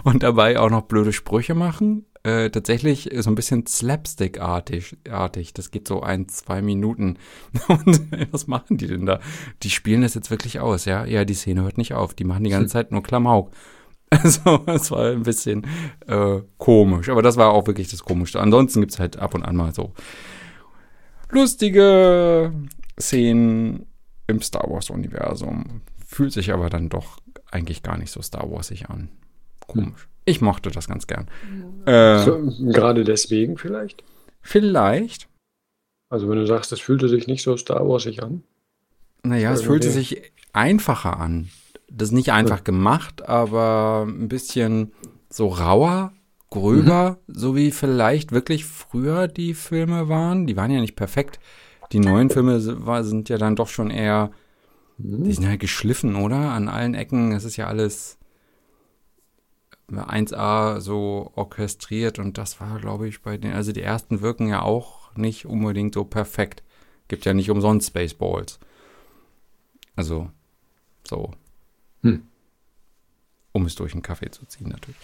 [0.04, 4.96] Und dabei auch noch blöde Sprüche machen äh, tatsächlich so ein bisschen Slapstick-artig.
[5.10, 5.54] Artig.
[5.54, 7.18] Das geht so ein, zwei Minuten.
[7.68, 8.00] Und
[8.30, 9.20] was machen die denn da?
[9.62, 11.04] Die spielen das jetzt wirklich aus, ja?
[11.04, 12.14] Ja, die Szene hört nicht auf.
[12.14, 13.50] Die machen die ganze Zeit nur Klamauk.
[14.14, 15.66] Also, es war ein bisschen
[16.06, 17.08] äh, komisch.
[17.08, 18.42] Aber das war auch wirklich das Komischste.
[18.42, 19.94] Ansonsten gibt es halt ab und an mal so
[21.30, 22.52] lustige
[23.00, 23.86] Szenen
[24.26, 25.80] im Star Wars-Universum.
[26.06, 29.08] Fühlt sich aber dann doch eigentlich gar nicht so Star Warsig an.
[29.66, 30.08] Komisch.
[30.24, 31.28] Ich mochte das ganz gern.
[31.86, 32.38] Äh, so,
[32.72, 34.04] gerade deswegen vielleicht?
[34.40, 35.28] Vielleicht.
[36.08, 38.42] Also wenn du sagst, es fühlte sich nicht so Star Warsig an.
[39.24, 41.48] Naja, es fühlte sich einfacher an.
[41.90, 42.64] Das ist nicht einfach ja.
[42.64, 44.92] gemacht, aber ein bisschen
[45.28, 46.12] so rauer,
[46.50, 47.34] gröber, mhm.
[47.34, 50.46] so wie vielleicht wirklich früher die Filme waren.
[50.46, 51.40] Die waren ja nicht perfekt.
[51.92, 54.30] Die neuen Filme sind ja dann doch schon eher,
[54.98, 55.24] mhm.
[55.24, 56.36] die sind ja geschliffen, oder?
[56.36, 57.32] An allen Ecken.
[57.32, 58.18] Es ist ja alles
[59.98, 64.62] 1A so orchestriert und das war, glaube ich, bei den, also die ersten wirken ja
[64.62, 66.62] auch nicht unbedingt so perfekt.
[67.08, 68.58] Gibt ja nicht umsonst Spaceballs.
[69.96, 70.30] Also,
[71.06, 71.32] so.
[72.02, 72.22] Hm.
[73.52, 74.96] Um es durch einen Kaffee zu ziehen, natürlich.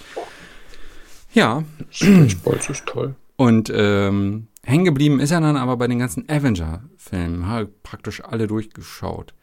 [1.35, 1.65] Ja.
[1.91, 3.15] Spaceballs ist toll.
[3.37, 7.69] Und ähm, hängen geblieben ist er dann aber bei den ganzen Avenger-Filmen.
[7.83, 9.35] Praktisch alle durchgeschaut.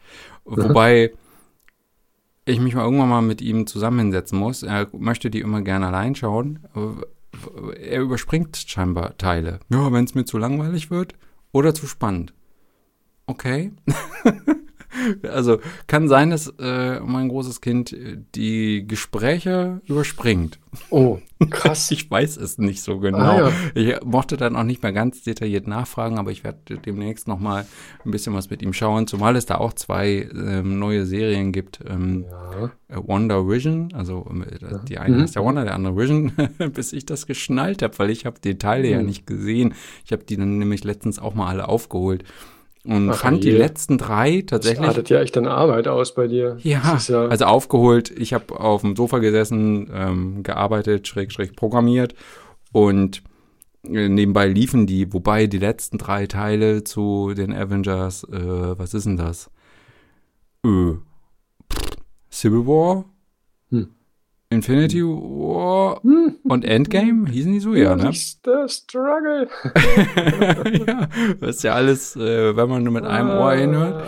[0.45, 0.57] Mhm.
[0.57, 1.13] Wobei
[2.45, 4.63] ich mich mal irgendwann mal mit ihm zusammensetzen muss.
[4.63, 6.59] Er möchte die immer gerne allein schauen.
[7.79, 9.59] Er überspringt scheinbar Teile.
[9.69, 11.15] Ja, wenn es mir zu langweilig wird
[11.51, 12.33] oder zu spannend.
[13.25, 13.71] Okay.
[15.23, 20.59] also kann sein, dass äh, mein großes Kind äh, die Gespräche überspringt.
[20.89, 21.91] Oh, krass.
[21.91, 23.19] ich weiß es nicht so genau.
[23.19, 23.51] Ah, ja.
[23.73, 27.65] Ich mochte dann auch nicht mehr ganz detailliert nachfragen, aber ich werde demnächst noch mal
[28.03, 31.79] ein bisschen was mit ihm schauen, zumal es da auch zwei ähm, neue Serien gibt.
[31.87, 32.71] Ähm, ja.
[32.87, 35.23] Äh, Wonder Vision, also äh, die eine mhm.
[35.23, 36.31] ist der Wonder, der andere Vision,
[36.73, 38.93] bis ich das geschnallt habe, weil ich habe die Teile mhm.
[38.93, 39.73] ja nicht gesehen.
[40.05, 42.23] Ich habe die dann nämlich letztens auch mal alle aufgeholt.
[42.85, 43.51] Und Ach, fand je.
[43.51, 44.79] die letzten drei tatsächlich.
[44.79, 46.57] Das artet ja echt eine Arbeit aus bei dir.
[46.61, 48.11] Ja, ja also aufgeholt.
[48.11, 52.13] Ich habe auf dem Sofa gesessen, ähm, gearbeitet, schräg, schräg programmiert
[52.71, 53.23] und
[53.83, 59.05] äh, nebenbei liefen die, wobei die letzten drei Teile zu den Avengers, äh, was ist
[59.05, 59.49] denn das?
[60.63, 60.93] Äh,
[62.31, 63.05] Civil War?
[64.55, 66.37] Infinity War hm.
[66.43, 68.11] und Endgame, hießen die so, ja, ne?
[68.45, 69.47] Der Struggle.
[70.87, 71.07] ja,
[71.39, 74.03] das ist ja alles, äh, wenn man nur mit einem Ohr hinhört.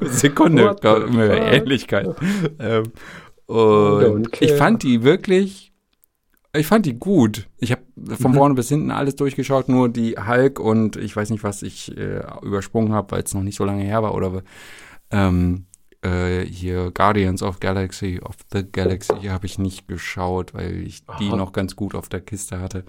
[0.02, 2.14] Sekunde, Ähnlichkeit.
[2.58, 2.92] Ähm,
[3.46, 5.72] und ich fand die wirklich,
[6.54, 7.48] ich fand die gut.
[7.58, 7.82] Ich habe
[8.18, 8.36] von mhm.
[8.36, 12.22] vorne bis hinten alles durchgeschaut, nur die Hulk und ich weiß nicht, was ich äh,
[12.42, 14.42] übersprungen habe, weil es noch nicht so lange her war oder
[15.10, 15.66] ähm,
[16.02, 21.18] äh, hier Guardians of Galaxy, of the Galaxy habe ich nicht geschaut, weil ich Aha.
[21.18, 22.84] die noch ganz gut auf der Kiste hatte.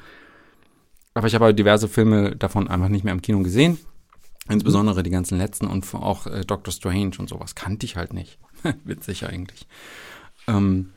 [1.13, 3.78] Aber ich habe halt diverse Filme davon einfach nicht mehr im Kino gesehen.
[4.49, 8.39] Insbesondere die ganzen letzten und auch äh, Doctor Strange und sowas kannte ich halt nicht.
[8.84, 9.67] Witzig eigentlich.
[10.47, 10.91] Ähm,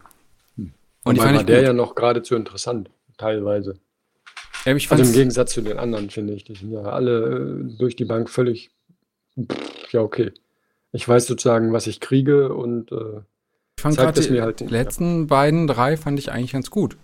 [0.57, 0.73] hm.
[1.05, 1.67] und ich fand war der gut.
[1.67, 3.79] ja noch geradezu interessant, teilweise.
[4.65, 6.43] Ja, also im Gegensatz zu den anderen, finde ich.
[6.43, 8.71] Die sind ja alle äh, durch die Bank völlig,
[9.39, 10.33] pff, ja, okay.
[10.97, 13.21] Ich weiß sozusagen, was ich kriege und äh,
[13.77, 15.27] Ich fand gerade die halt, letzten ja.
[15.27, 16.97] beiden drei fand ich eigentlich ganz gut.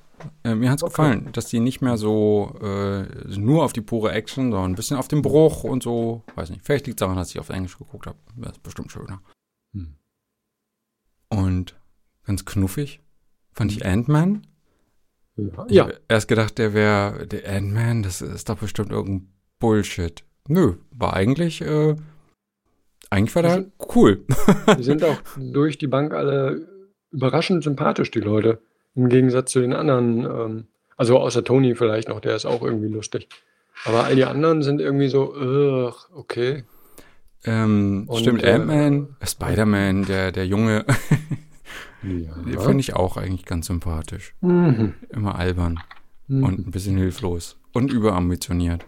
[0.45, 0.91] Äh, mir hat es okay.
[0.91, 3.03] gefallen, dass die nicht mehr so äh,
[3.37, 6.23] nur auf die pure Action, sondern ein bisschen auf den Bruch und so.
[6.37, 8.17] Weiß nicht, vielleicht liegt es daran, dass ich auf Englisch geguckt habe.
[8.37, 9.21] Das ist bestimmt schöner.
[9.75, 9.97] Hm.
[11.29, 11.79] Und
[12.25, 13.01] ganz knuffig
[13.53, 14.47] fand ich Ant-Man.
[15.37, 15.67] Ja.
[15.69, 19.29] Ich habe erst gedacht, der wäre der Ant-Man, das ist doch bestimmt irgendein
[19.59, 20.25] Bullshit.
[20.49, 21.97] Nö, war eigentlich, äh,
[23.13, 24.25] eigentlich war der cool.
[24.79, 26.67] Die sind auch durch die Bank alle
[27.11, 28.59] überraschend sympathisch, die Leute.
[28.95, 30.65] Im Gegensatz zu den anderen, ähm,
[30.97, 33.29] also außer Tony vielleicht noch, der ist auch irgendwie lustig.
[33.85, 36.65] Aber all die anderen sind irgendwie so, okay.
[37.45, 40.85] Ähm, stimmt, äh, Ant-Man, Spider-Man, der, der Junge,
[42.03, 42.35] ja.
[42.45, 44.35] den finde ich auch eigentlich ganz sympathisch.
[44.41, 44.95] Mhm.
[45.11, 45.81] Immer albern
[46.29, 46.45] mhm.
[46.45, 48.87] und ein bisschen hilflos und überambitioniert.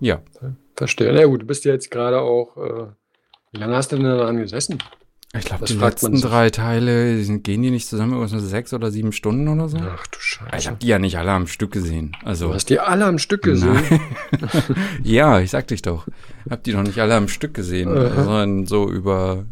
[0.00, 0.20] Ja.
[0.82, 1.12] Verstehe.
[1.12, 2.86] Na gut, du bist ja jetzt gerade auch, äh,
[3.52, 4.78] wie lange hast du denn daran gesessen?
[5.32, 9.12] Ich glaube, die letzten drei Teile, gehen die nicht zusammen irgendwas mit sechs oder sieben
[9.12, 9.78] Stunden oder so?
[9.78, 10.56] Ach du Scheiße.
[10.58, 12.16] Ich habe die ja nicht alle am Stück gesehen.
[12.24, 13.80] Also, du hast die alle am Stück gesehen?
[15.04, 16.08] ja, ich sag dich doch.
[16.50, 18.24] Hab die noch nicht alle am Stück gesehen, uh -huh.
[18.24, 19.44] sondern so über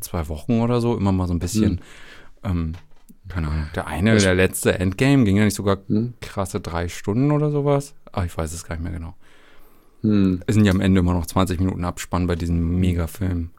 [0.00, 1.80] zwei Wochen oder so, immer mal so ein bisschen.
[2.42, 2.50] Hm.
[2.50, 2.72] Ähm,
[3.28, 3.66] keine Ahnung.
[3.76, 6.14] Der eine, ich der letzte Endgame, ging ja nicht sogar hm.
[6.20, 7.94] krasse drei Stunden oder sowas.
[8.10, 9.14] Ah, ich weiß es gar nicht mehr genau.
[10.02, 10.40] Hm.
[10.46, 13.50] Es sind ja am Ende immer noch 20 Minuten Abspann bei diesem Megafilm.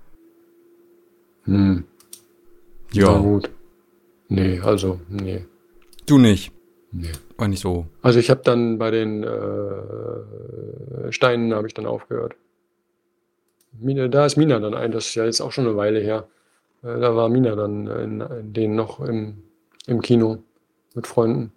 [1.44, 1.84] Hm.
[2.92, 3.12] Ja.
[3.14, 3.50] Na gut.
[4.30, 5.46] Nee, also, nee.
[6.06, 6.52] Du nicht?
[6.92, 7.12] Nee.
[7.38, 7.86] War nicht so.
[8.02, 12.36] Also ich habe dann bei den äh, Steinen habe ich dann aufgehört.
[13.80, 16.28] Mina, da ist Mina dann ein, das ist ja jetzt auch schon eine Weile her.
[16.84, 19.44] Äh, da war Mina dann in, in denen noch im,
[19.88, 20.40] im Kino
[20.96, 21.52] mit Freunden.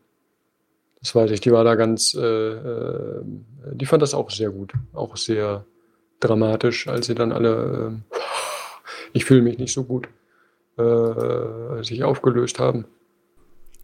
[1.02, 3.22] Das weiß ich, die war da ganz, äh, äh,
[3.72, 4.72] die fand das auch sehr gut.
[4.92, 5.64] Auch sehr
[6.20, 8.18] dramatisch, als sie dann alle äh,
[9.12, 10.08] ich fühle mich nicht so gut,
[10.78, 12.86] äh, sich aufgelöst haben.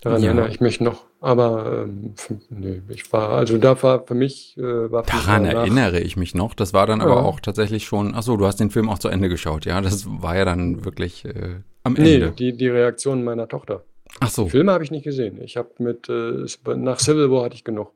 [0.01, 0.29] Daran ja.
[0.29, 1.07] erinnere ich mich noch.
[1.21, 2.15] Aber ähm,
[2.51, 6.55] nee, ich war, also da war für mich äh, war Daran erinnere ich mich noch.
[6.55, 7.07] Das war dann ja.
[7.07, 9.81] aber auch tatsächlich schon, ach so, du hast den Film auch zu Ende geschaut, ja.
[9.81, 12.29] Das war ja dann wirklich äh, am Ende.
[12.29, 13.83] Nee, die, die Reaktion meiner Tochter.
[14.21, 14.49] Ach so.
[14.49, 15.41] Filme habe ich nicht gesehen.
[15.43, 17.93] Ich habe mit, äh, nach Civil War hatte ich genug.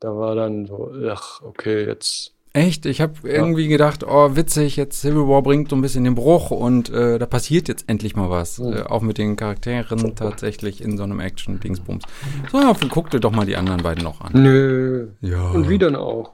[0.00, 2.84] Da war dann so, ach, okay, jetzt Echt?
[2.84, 3.34] Ich habe ja.
[3.34, 7.16] irgendwie gedacht, oh, witzig, jetzt Civil War bringt so ein bisschen den Bruch und äh,
[7.16, 8.58] da passiert jetzt endlich mal was.
[8.58, 8.72] Mhm.
[8.72, 12.02] Äh, auch mit den Charakteren tatsächlich in so einem Action-Dingsbums.
[12.50, 14.32] So, ja, guck dir doch mal die anderen beiden noch an.
[14.34, 15.08] Nö.
[15.20, 15.50] Ja.
[15.50, 16.32] Und wie dann auch?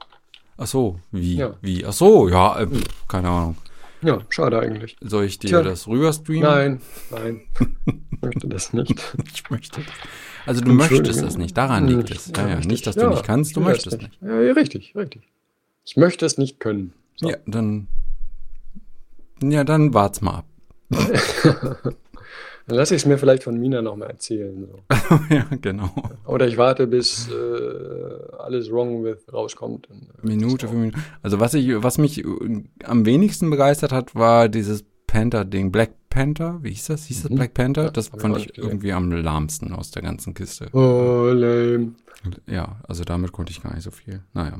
[0.57, 1.35] Ach so, wie?
[1.35, 1.53] Ja.
[1.61, 1.85] Wie?
[1.85, 2.67] Ach so, ja, äh,
[3.07, 3.57] keine Ahnung.
[4.01, 4.95] Ja, schade eigentlich.
[5.01, 5.61] Soll ich dir Tja.
[5.61, 6.41] das rüberstreamen?
[6.41, 7.41] Nein, nein.
[8.17, 9.15] ich möchte das nicht.
[9.33, 9.93] ich möchte das.
[10.45, 12.31] Also du möchtest das nicht, daran liegt es.
[12.35, 14.17] Ja, ja, nicht, dass du nicht kannst, du möchtest nicht.
[14.21, 15.23] Ja, richtig, richtig.
[15.85, 16.93] Ich möchte es nicht können.
[17.15, 17.29] So.
[17.29, 17.87] Ja, dann.
[19.41, 20.45] Ja, dann wart's mal ab.
[20.89, 24.67] dann lasse ich es mir vielleicht von Mina nochmal erzählen.
[24.67, 24.83] So.
[25.29, 25.89] ja, genau.
[26.25, 27.33] Oder ich warte, bis äh,
[28.39, 29.89] alles Wrong with rauskommt.
[29.89, 30.97] Äh, Minute für Minute.
[31.21, 35.71] Also was ich, was mich äh, am wenigsten begeistert hat, war dieses Panther-Ding.
[35.71, 37.05] Black Panther, wie hieß das?
[37.05, 37.35] Hieß das mhm.
[37.35, 37.85] Black Panther?
[37.85, 40.67] Ja, das fand ich irgendwie am lahmsten aus der ganzen Kiste.
[40.73, 41.93] Oh, lame.
[42.47, 44.21] Ja, also damit konnte ich gar nicht so viel.
[44.33, 44.57] Naja.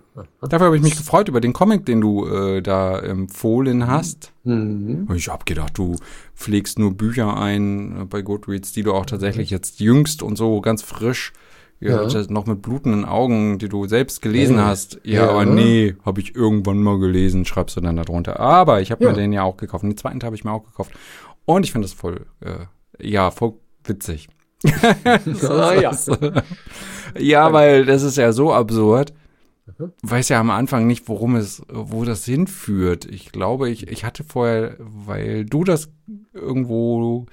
[0.40, 4.32] Dafür habe ich mich gefreut über den Comic, den du äh, da empfohlen hast.
[4.44, 5.08] Mhm.
[5.14, 5.96] Ich habe gedacht, du
[6.34, 10.60] pflegst nur Bücher ein äh, bei Goodreads, die du auch tatsächlich jetzt jüngst und so
[10.60, 11.32] ganz frisch
[11.80, 12.22] ja, ja.
[12.28, 14.66] noch mit blutenden Augen, die du selbst gelesen ja.
[14.66, 15.00] hast.
[15.02, 18.38] Ja, aber nee, habe ich irgendwann mal gelesen, schreibst du dann da drunter.
[18.38, 19.84] Aber ich habe mir den ja auch gekauft.
[19.84, 20.92] Den zweiten habe ich mir auch gekauft.
[21.46, 22.66] Und ich finde das voll, äh,
[23.00, 24.28] ja, voll witzig.
[25.48, 25.92] ah, ja.
[27.18, 29.14] ja, weil das ist ja so absurd.
[29.78, 29.92] Mhm.
[30.02, 33.06] Weiß ja am Anfang nicht, worum es, wo das hinführt.
[33.06, 35.90] Ich glaube, ich, ich hatte vorher, weil du das
[36.34, 37.26] irgendwo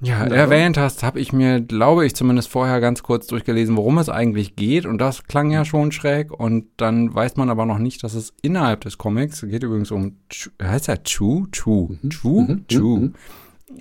[0.00, 4.08] ja, erwähnt hast, habe ich mir, glaube ich, zumindest vorher ganz kurz durchgelesen, worum es
[4.08, 4.84] eigentlich geht.
[4.84, 6.30] Und das klang ja schon schräg.
[6.30, 10.18] Und dann weiß man aber noch nicht, dass es innerhalb des Comics geht übrigens um,
[10.62, 11.46] heißt er Chu?
[11.50, 11.96] Chu?
[12.02, 12.10] Mhm.
[12.10, 12.40] Chu?
[12.40, 12.64] Mhm.
[12.68, 12.96] Chu?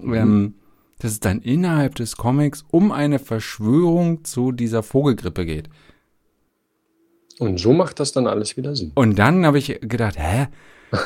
[0.01, 0.13] Mhm.
[0.13, 0.53] Ähm,
[0.99, 5.69] dass es dann innerhalb des Comics um eine Verschwörung zu dieser Vogelgrippe geht.
[7.39, 8.93] Und so macht das dann alles wieder Sinn.
[8.95, 10.47] Und dann habe ich gedacht, hä?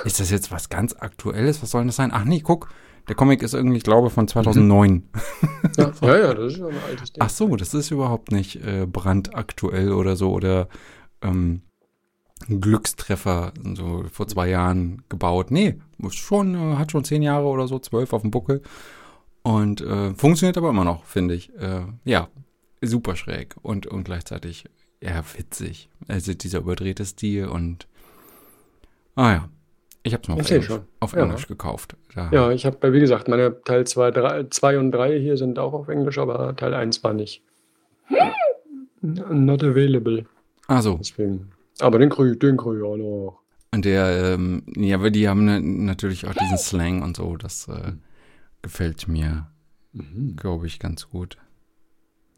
[0.05, 1.63] Ist das jetzt was ganz Aktuelles?
[1.63, 2.11] Was soll das sein?
[2.13, 2.69] Ach nee, guck,
[3.09, 4.91] der Comic ist irgendwie, ich glaube, von 2009.
[4.91, 5.03] Mhm.
[5.77, 7.21] Ja, ja, ja, das ist ja ein altes Ding.
[7.21, 10.69] Ach so, das ist überhaupt nicht äh, brandaktuell oder so oder
[11.21, 11.63] ähm,
[12.47, 15.51] Glückstreffer so vor zwei Jahren gebaut.
[15.51, 15.79] Nee,
[16.11, 18.61] schon, äh, hat schon zehn Jahre oder so, zwölf auf dem Buckel.
[19.41, 21.53] Und äh, funktioniert aber immer noch, finde ich.
[21.55, 22.29] Äh, ja,
[22.81, 24.65] super schräg und, und gleichzeitig
[25.01, 25.89] ja witzig.
[26.07, 27.87] Also dieser überdrehte Stil und
[29.15, 29.49] ah ja,
[30.03, 31.23] Ich habe es mal auf, Englisch, auf ja.
[31.23, 31.95] Englisch, gekauft.
[32.15, 32.29] Da.
[32.31, 36.17] Ja, ich habe, wie gesagt, meine Teil 2 und 3 hier sind auch auf Englisch,
[36.17, 37.43] aber Teil 1 war nicht.
[39.01, 40.25] Not available.
[40.67, 40.97] Ah so.
[40.97, 41.51] Deswegen.
[41.79, 43.39] Aber den kriege den krieg ich auch noch.
[43.71, 47.67] Und der, ähm, ja, aber die haben ne, natürlich auch diesen Slang und so, das
[47.67, 47.93] äh,
[48.61, 49.47] gefällt mir,
[49.93, 50.35] mhm.
[50.35, 51.37] glaube ich, ganz gut.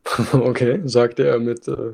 [0.34, 1.67] okay, sagte er mit.
[1.67, 1.93] Äh,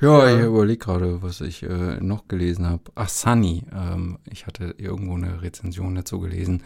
[0.00, 2.84] ja, ich überlege gerade, was ich äh, noch gelesen habe.
[2.94, 3.64] Ach, Sunny.
[3.72, 6.62] Ähm, ich hatte irgendwo eine Rezension dazu gelesen.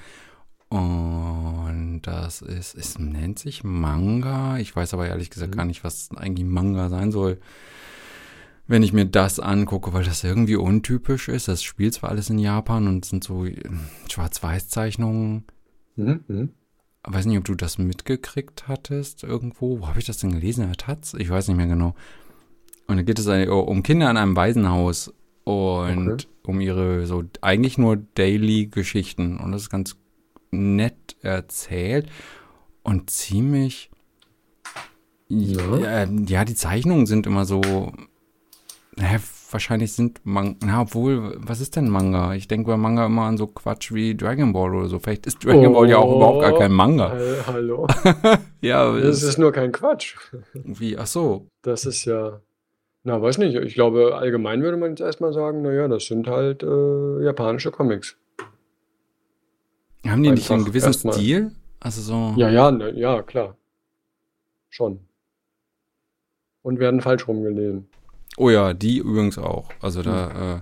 [0.68, 4.58] Und das ist, es nennt sich Manga.
[4.58, 5.58] Ich weiß aber ehrlich gesagt mhm.
[5.58, 7.38] gar nicht, was eigentlich Manga sein soll
[8.66, 11.48] wenn ich mir das angucke, weil das irgendwie untypisch ist.
[11.48, 13.62] Das spielt zwar alles in Japan und sind so äh,
[14.10, 15.44] Schwarz-Weiß-Zeichnungen.
[15.96, 16.48] Mhm, mh.
[17.04, 19.80] Weiß nicht, ob du das mitgekriegt hattest irgendwo.
[19.80, 20.66] Wo habe ich das denn gelesen?
[20.66, 21.14] Der Taz?
[21.18, 21.94] Ich weiß nicht mehr genau.
[22.86, 25.12] Und da geht es um Kinder in einem Waisenhaus
[25.44, 26.26] und okay.
[26.46, 29.38] um ihre so eigentlich nur Daily-Geschichten.
[29.38, 29.96] Und das ist ganz
[30.50, 32.08] nett erzählt
[32.82, 33.90] und ziemlich.
[35.28, 36.04] Ja.
[36.04, 37.62] ja, die Zeichnungen sind immer so
[38.96, 39.18] naja,
[39.50, 42.34] wahrscheinlich sind Manga, na, obwohl, was ist denn Manga?
[42.34, 44.98] Ich denke bei Manga immer an so Quatsch wie Dragon Ball oder so.
[44.98, 47.16] Vielleicht ist Dragon oh, Ball ja auch überhaupt gar kein Manga.
[47.18, 47.86] Äh, hallo?
[48.60, 50.16] ja, das ist nur kein Quatsch.
[50.52, 51.46] Wie, ach so.
[51.62, 52.40] Das ist ja,
[53.04, 53.56] na, weiß nicht.
[53.56, 58.16] Ich glaube, allgemein würde man jetzt erstmal sagen, naja, das sind halt äh, japanische Comics.
[60.06, 61.52] Haben die Einfach nicht einen gewissen Stil?
[61.80, 62.34] Also so.
[62.36, 63.56] Ja, ja, ne, ja, klar.
[64.70, 65.00] Schon.
[66.62, 67.88] Und werden falsch rumgelesen.
[68.36, 69.68] Oh ja, die übrigens auch.
[69.80, 70.58] Also da, hm.
[70.58, 70.60] äh,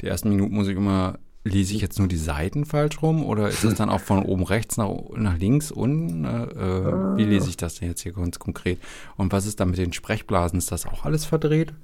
[0.00, 3.48] die ersten Minuten muss ich immer, lese ich jetzt nur die Seiten falsch rum oder
[3.48, 6.24] ist es dann auch von oben rechts nach, nach links unten?
[6.24, 8.78] Äh, äh, wie lese ich das denn jetzt hier ganz konkret?
[9.16, 10.58] Und was ist da mit den Sprechblasen?
[10.58, 11.74] Ist das auch alles verdreht?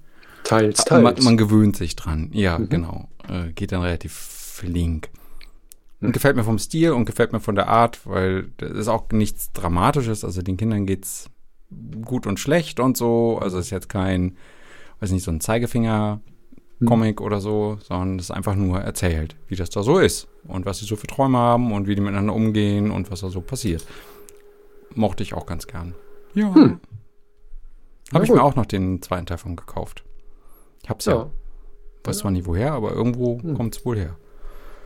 [0.44, 1.02] Teils, teils.
[1.02, 2.30] Man, man gewöhnt sich dran.
[2.32, 2.68] Ja, mhm.
[2.68, 3.08] genau.
[3.28, 5.10] Äh, geht dann relativ flink.
[6.00, 9.10] Und gefällt mir vom Stil und gefällt mir von der Art, weil das ist auch
[9.10, 10.24] nichts Dramatisches.
[10.24, 11.28] Also den Kindern geht's
[12.04, 13.38] gut und schlecht und so.
[13.42, 14.36] Also ist jetzt kein
[15.00, 16.22] weiß nicht, so ein Zeigefinger-Comic
[16.80, 17.14] hm.
[17.20, 20.78] oder so, sondern es ist einfach nur erzählt, wie das da so ist und was
[20.78, 23.86] sie so für Träume haben und wie die miteinander umgehen und was da so passiert.
[24.94, 25.94] Mochte ich auch ganz gern.
[26.34, 26.54] Ja.
[26.54, 26.80] Hm.
[28.14, 30.04] Habe ich mir auch noch den zweiten Teil von gekauft.
[30.82, 31.14] Ich hab's ja.
[31.14, 31.30] ja.
[32.04, 32.22] Weiß ja.
[32.22, 33.54] zwar nie woher, aber irgendwo hm.
[33.54, 34.16] kommt's wohl her.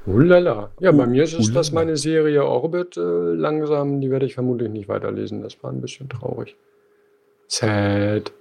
[0.07, 0.73] Ulala.
[0.81, 4.69] Ja, bei mir ist es, dass meine Serie Orbit äh, langsam, die werde ich vermutlich
[4.69, 5.43] nicht weiterlesen.
[5.43, 6.57] Das war ein bisschen traurig.
[7.47, 8.33] Sad.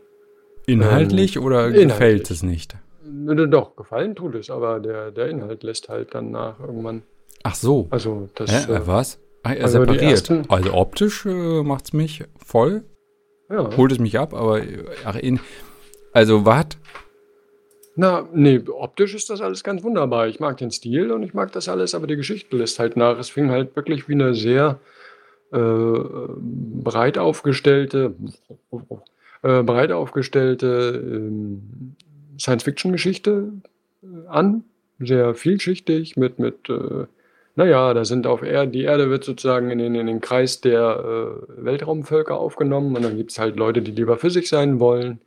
[0.65, 1.87] Inhaltlich ähm, oder inhaltlich.
[1.87, 2.75] gefällt es nicht?
[3.03, 7.03] Doch, gefallen tut es, aber der, der Inhalt lässt halt dann nach irgendwann.
[7.43, 7.87] Ach so.
[7.89, 8.67] Also das.
[8.67, 9.19] Hä, äh, was?
[9.43, 10.03] Ah, er also separiert.
[10.03, 12.83] Ersten, also optisch äh, macht es mich voll.
[13.49, 13.75] Ja.
[13.75, 14.61] Holt es mich ab, aber
[15.03, 15.39] ach, in,
[16.13, 16.67] also was?
[17.95, 20.27] Na, nee, optisch ist das alles ganz wunderbar.
[20.27, 23.19] Ich mag den Stil und ich mag das alles, aber die Geschichte lässt halt nach.
[23.19, 24.79] Es fing halt wirklich wie eine sehr
[25.51, 28.15] äh, breit aufgestellte,
[29.43, 31.95] äh, breit aufgestellte ähm,
[32.39, 33.53] Science-Fiction-Geschichte
[34.03, 34.63] äh, an,
[34.99, 37.05] sehr vielschichtig mit, mit äh,
[37.55, 41.41] naja, da sind auf Erde, die Erde wird sozusagen in den, in den Kreis der
[41.49, 45.19] äh, Weltraumvölker aufgenommen und dann gibt es halt Leute, die lieber für sich sein wollen.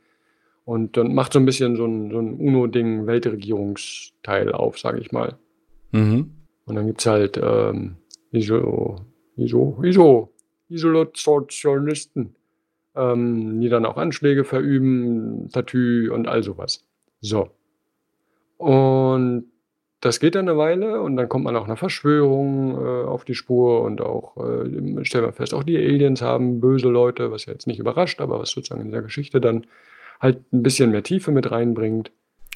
[0.63, 5.11] Und dann macht so ein bisschen so ein, so ein UNO-Ding Weltregierungsteil auf, sage ich
[5.11, 5.37] mal.
[5.91, 6.31] Mhm.
[6.65, 7.97] Und dann gibt es halt ähm,
[8.31, 9.05] ISO,
[9.37, 10.33] ISO, ISO,
[10.67, 12.35] Isolationisten
[12.95, 16.85] ähm, die dann auch Anschläge verüben, Tattoo und all sowas.
[17.25, 17.49] So.
[18.57, 19.45] Und
[20.01, 23.33] das geht dann eine Weile und dann kommt man auch einer Verschwörung äh, auf die
[23.33, 27.53] Spur und auch, äh, stellen wir fest, auch die Aliens haben böse Leute, was ja
[27.53, 29.65] jetzt nicht überrascht, aber was sozusagen in der Geschichte dann
[30.19, 32.11] halt ein bisschen mehr Tiefe mit reinbringt.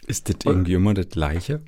[0.05, 1.61] Ist das irgendwie immer das Gleiche?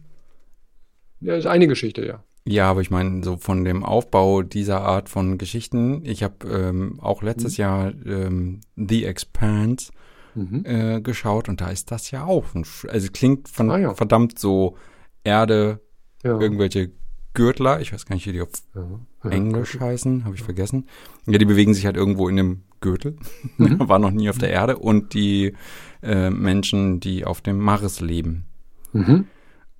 [1.19, 2.23] Ja, ist eine Geschichte, ja.
[2.45, 6.99] Ja, aber ich meine, so von dem Aufbau dieser Art von Geschichten, ich habe ähm,
[6.99, 7.61] auch letztes mhm.
[7.61, 9.91] Jahr ähm, The Expanse
[10.35, 10.63] mhm.
[10.65, 12.53] äh, geschaut und da ist das ja auch.
[12.53, 13.93] Ein, also klingt von, ah, ja.
[13.93, 14.77] verdammt so
[15.23, 15.79] Erde,
[16.23, 16.39] ja.
[16.39, 16.91] irgendwelche
[17.33, 19.29] Gürtler, ich weiß gar nicht, wie die auf ja.
[19.29, 20.87] Englisch heißen, habe ich vergessen.
[21.27, 23.17] Ja, die bewegen sich halt irgendwo in dem Gürtel,
[23.57, 23.79] mhm.
[23.87, 25.53] war noch nie auf der Erde und die
[26.01, 28.45] äh, Menschen, die auf dem Mars leben.
[28.93, 29.27] Mhm.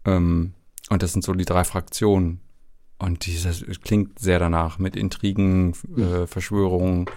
[0.06, 0.54] Ähm,
[0.90, 2.42] und das sind so die drei Fraktionen.
[2.98, 7.08] Und dieses klingt sehr danach mit Intrigen, äh, Verschwörungen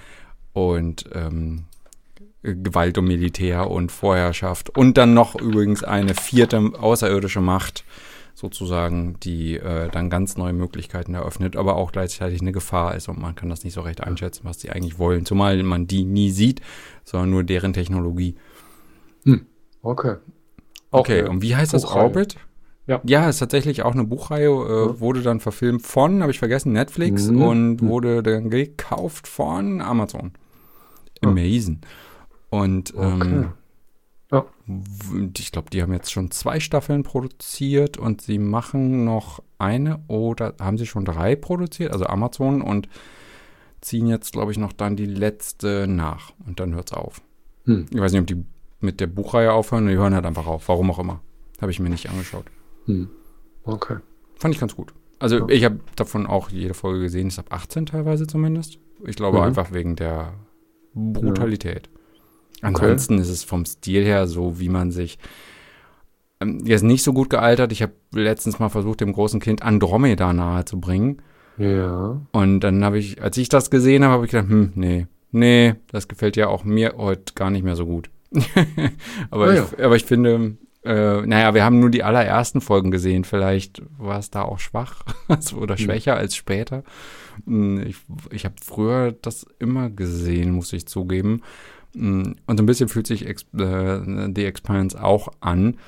[0.54, 1.64] und ähm,
[2.44, 4.76] Gewalt und Militär und Vorherrschaft.
[4.76, 7.84] Und dann noch übrigens eine vierte außerirdische Macht,
[8.34, 13.18] sozusagen, die äh, dann ganz neue Möglichkeiten eröffnet, aber auch gleichzeitig eine Gefahr ist und
[13.18, 15.24] man kann das nicht so recht einschätzen, was die eigentlich wollen.
[15.24, 16.60] Zumal man die nie sieht,
[17.04, 18.36] sondern nur deren Technologie.
[19.24, 19.46] Hm.
[19.82, 20.16] Okay.
[20.90, 22.36] okay, und wie heißt das Orbit?
[22.86, 23.00] Ja.
[23.04, 25.00] ja, ist tatsächlich auch eine Buchreihe, äh, ja.
[25.00, 27.42] wurde dann verfilmt von, habe ich vergessen, Netflix mhm.
[27.42, 27.88] und mhm.
[27.88, 30.32] wurde dann gekauft von Amazon.
[31.22, 31.80] Amazing.
[32.54, 33.50] Und ähm,
[34.30, 34.44] okay.
[34.68, 35.30] ja.
[35.36, 40.54] ich glaube, die haben jetzt schon zwei Staffeln produziert und sie machen noch eine oder
[40.60, 42.88] haben sie schon drei produziert, also Amazon und
[43.80, 47.22] ziehen jetzt, glaube ich, noch dann die letzte nach und dann hört es auf.
[47.64, 47.86] Hm.
[47.90, 48.44] Ich weiß nicht, ob die
[48.78, 51.20] mit der Buchreihe aufhören, die hören halt einfach auf, warum auch immer.
[51.60, 52.44] Habe ich mir nicht angeschaut.
[52.86, 53.08] Hm.
[53.64, 53.96] Okay.
[54.36, 54.94] Fand ich ganz gut.
[55.18, 55.48] Also ja.
[55.48, 58.78] ich habe davon auch jede Folge gesehen, ist ab 18 teilweise zumindest.
[59.04, 59.44] Ich glaube mhm.
[59.44, 60.34] einfach wegen der
[60.94, 61.88] Brutalität.
[62.64, 63.22] Ansonsten okay.
[63.22, 65.18] ist es vom Stil her so, wie man sich
[66.40, 67.72] ähm, er ist nicht so gut gealtert.
[67.72, 71.22] Ich habe letztens mal versucht, dem großen Kind Andromeda nahe zu bringen.
[71.56, 72.20] Ja.
[72.32, 75.74] Und dann habe ich, als ich das gesehen habe, habe ich gedacht, hm, nee, nee,
[75.90, 78.10] das gefällt ja auch mir heute gar nicht mehr so gut.
[79.30, 79.64] aber, ah, ja.
[79.64, 83.24] ich, aber ich finde, äh, naja, wir haben nur die allerersten Folgen gesehen.
[83.24, 85.04] Vielleicht war es da auch schwach
[85.56, 85.84] oder hm.
[85.84, 86.82] schwächer als später.
[87.46, 87.96] Hm, ich,
[88.30, 91.42] ich habe früher das immer gesehen, muss ich zugeben.
[91.94, 95.78] Hm, und so ein bisschen fühlt sich Ex äh, The Expanse auch an.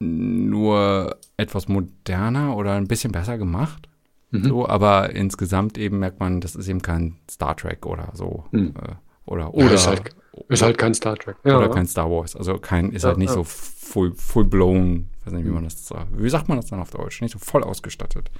[0.00, 3.88] Nur etwas moderner oder ein bisschen besser gemacht.
[4.30, 4.44] Mhm.
[4.44, 8.44] So, aber insgesamt eben merkt man, das ist eben kein Star Trek oder so.
[8.52, 8.74] Mhm.
[8.76, 10.14] Äh, oder, oder, ist halt,
[10.48, 11.36] ist halt kein Star Trek.
[11.44, 12.36] Ja, oder kein Star Wars.
[12.36, 13.34] Also kein, ist ja, halt nicht ja.
[13.34, 15.08] so full, full blown.
[15.24, 16.08] weiß nicht, wie man das sagt.
[16.16, 17.20] Wie sagt man das dann auf Deutsch?
[17.20, 18.30] Nicht so voll ausgestattet.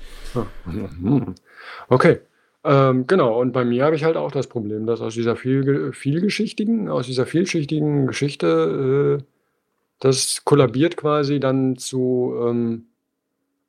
[1.88, 2.20] Okay.
[2.68, 5.94] Ähm, genau, und bei mir habe ich halt auch das Problem, dass aus dieser viel,
[5.94, 9.24] vielgeschichtigen, aus dieser vielschichtigen Geschichte, äh,
[10.00, 12.88] das kollabiert quasi dann zu, ähm,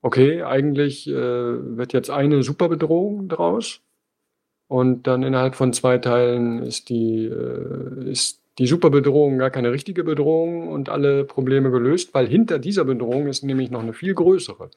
[0.02, 3.80] okay, eigentlich äh, wird jetzt eine Superbedrohung draus
[4.68, 10.04] und dann innerhalb von zwei Teilen ist die, äh, ist die Superbedrohung gar keine richtige
[10.04, 14.70] Bedrohung und alle Probleme gelöst, weil hinter dieser Bedrohung ist nämlich noch eine viel größere.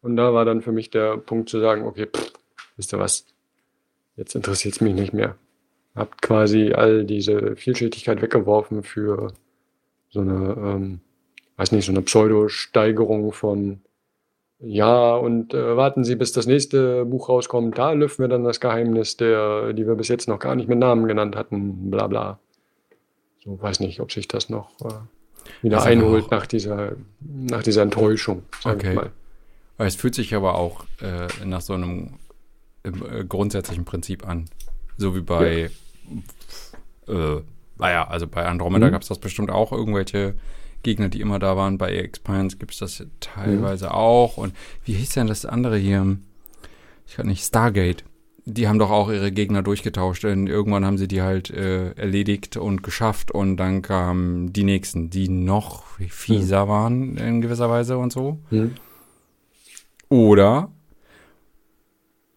[0.00, 2.32] Und da war dann für mich der Punkt zu sagen, okay, pff,
[2.78, 3.26] wisst ihr was,
[4.16, 5.36] jetzt interessiert es mich nicht mehr.
[5.94, 9.32] Habt quasi all diese Vielschichtigkeit weggeworfen für
[10.08, 11.00] so eine, ähm,
[11.56, 13.80] weiß nicht, so eine Pseudo-Steigerung von
[14.62, 17.78] ja, und äh, warten Sie, bis das nächste Buch rauskommt.
[17.78, 20.78] Da lüften wir dann das Geheimnis, der, die wir bis jetzt noch gar nicht mit
[20.78, 21.90] Namen genannt hatten.
[21.90, 22.38] Bla bla.
[23.42, 27.82] So weiß nicht, ob sich das noch äh, wieder also einholt nach dieser, nach dieser
[27.82, 28.42] Enttäuschung.
[28.62, 28.94] Okay.
[28.94, 29.10] Mal.
[29.78, 32.18] Es fühlt sich aber auch äh, nach so einem
[32.82, 34.46] äh, grundsätzlichen Prinzip an.
[34.96, 35.70] So wie bei,
[37.06, 37.36] ja.
[37.36, 37.42] äh,
[37.78, 38.92] naja, also bei Andromeda mhm.
[38.92, 40.34] gab es das bestimmt auch irgendwelche
[40.82, 41.78] Gegner, die immer da waren.
[41.78, 43.92] Bei Expanse gibt es das teilweise mhm.
[43.92, 44.36] auch.
[44.36, 46.18] Und wie hieß denn das andere hier?
[47.06, 48.04] Ich kann nicht, Stargate.
[48.46, 50.24] Die haben doch auch ihre Gegner durchgetauscht.
[50.24, 53.30] Denn irgendwann haben sie die halt äh, erledigt und geschafft.
[53.30, 56.68] Und dann kamen die nächsten, die noch fieser mhm.
[56.68, 58.38] waren in gewisser Weise und so.
[58.50, 58.74] Mhm.
[60.08, 60.70] Oder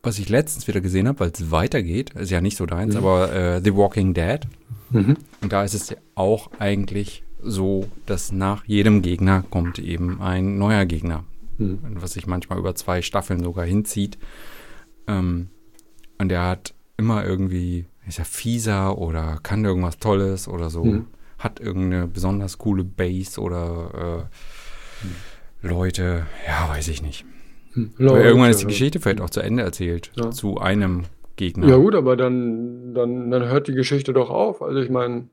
[0.04, 3.00] was ich letztens wieder gesehen habe, weil es weitergeht, ist ja nicht so deins, mhm.
[3.00, 4.42] aber äh, The Walking Dead.
[4.92, 5.18] Mhm.
[5.42, 10.58] Und da ist es ja auch eigentlich so, dass nach jedem Gegner kommt eben ein
[10.58, 11.24] neuer Gegner.
[11.58, 11.80] Mhm.
[11.96, 14.18] Was sich manchmal über zwei Staffeln sogar hinzieht.
[15.08, 15.50] Ähm,
[16.20, 20.84] und der hat immer irgendwie, ist ja fieser oder kann irgendwas Tolles oder so.
[20.84, 21.08] Mhm.
[21.40, 24.28] Hat irgendeine besonders coole Base oder
[25.04, 25.70] äh, mhm.
[25.70, 27.26] Leute, ja, weiß ich nicht.
[27.74, 27.92] Hm.
[27.98, 30.12] Leute, irgendwann ist die Geschichte vielleicht auch zu Ende erzählt.
[30.16, 30.32] Ja.
[30.32, 31.04] Zu einem
[31.36, 31.68] Gegner.
[31.68, 34.62] Ja, gut, aber dann, dann, dann hört die Geschichte doch auf.
[34.62, 35.28] Also ich meine,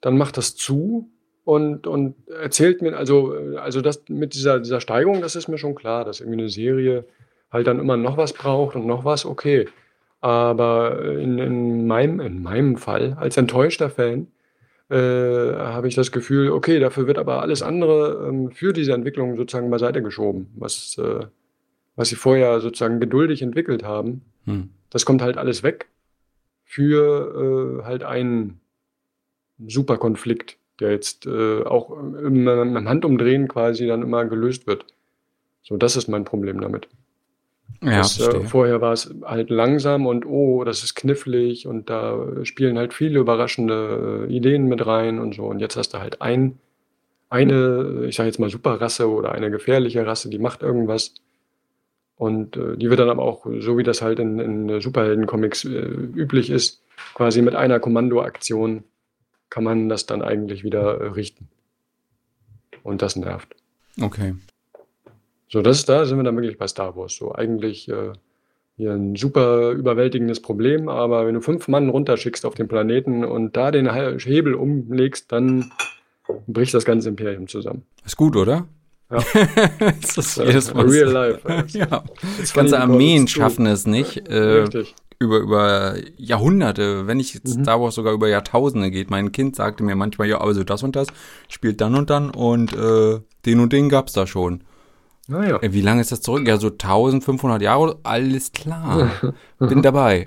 [0.00, 1.10] dann macht das zu
[1.44, 5.74] und, und erzählt mir, also, also das mit dieser, dieser Steigerung, das ist mir schon
[5.74, 7.04] klar, dass irgendwie eine Serie
[7.50, 9.66] halt dann immer noch was braucht und noch was, okay.
[10.20, 14.26] Aber in, in, meinem, in meinem Fall, als enttäuschter Fan,
[14.90, 19.36] äh, habe ich das Gefühl, okay, dafür wird aber alles andere ähm, für diese Entwicklung
[19.36, 21.26] sozusagen beiseite geschoben, was, äh,
[21.98, 24.22] was sie vorher sozusagen geduldig entwickelt haben.
[24.46, 24.70] Hm.
[24.88, 25.88] Das kommt halt alles weg
[26.64, 28.60] für äh, halt einen
[29.66, 34.84] super Konflikt der jetzt äh, auch im, im Handumdrehen quasi dann immer gelöst wird.
[35.62, 36.88] So, das ist mein Problem damit.
[37.82, 42.44] Ja, das, äh, vorher war es halt langsam und oh, das ist knifflig und da
[42.44, 45.44] spielen halt viele überraschende äh, Ideen mit rein und so.
[45.44, 46.58] Und jetzt hast du halt ein,
[47.28, 51.14] eine, ich sage jetzt mal Superrasse oder eine gefährliche Rasse, die macht irgendwas.
[52.18, 55.68] Und äh, die wird dann aber auch, so wie das halt in, in Superhelden-Comics äh,
[55.68, 56.82] üblich ist,
[57.14, 58.82] quasi mit einer Kommandoaktion
[59.50, 61.48] kann man das dann eigentlich wieder äh, richten.
[62.82, 63.54] Und das nervt.
[64.00, 64.34] Okay.
[65.48, 67.14] So, das ist da, sind wir dann wirklich bei Star Wars.
[67.14, 68.12] So, eigentlich äh,
[68.76, 73.56] hier ein super überwältigendes Problem, aber wenn du fünf Mann runterschickst auf den Planeten und
[73.56, 75.70] da den Hebel umlegst, dann
[76.46, 77.84] bricht das ganze Imperium zusammen.
[78.04, 78.66] Ist gut, oder?
[79.10, 79.18] Ja.
[80.02, 81.64] das ist jedes Mal Real life.
[81.68, 82.02] ja.
[82.54, 84.28] Ganze Armeen schaffen es nicht.
[84.28, 84.94] Äh, Richtig.
[85.18, 87.62] über, über Jahrhunderte, wenn nicht Mhm.
[87.62, 89.10] Star Wars sogar über Jahrtausende geht.
[89.10, 91.08] Mein Kind sagte mir manchmal, ja, also das und das
[91.48, 94.62] spielt dann und dann und äh, den und den gab's da schon.
[95.30, 95.58] Naja.
[95.62, 96.46] Äh, Wie lange ist das zurück?
[96.48, 97.98] Ja, so 1500 Jahre.
[98.02, 99.10] Alles klar.
[99.58, 100.26] Bin dabei.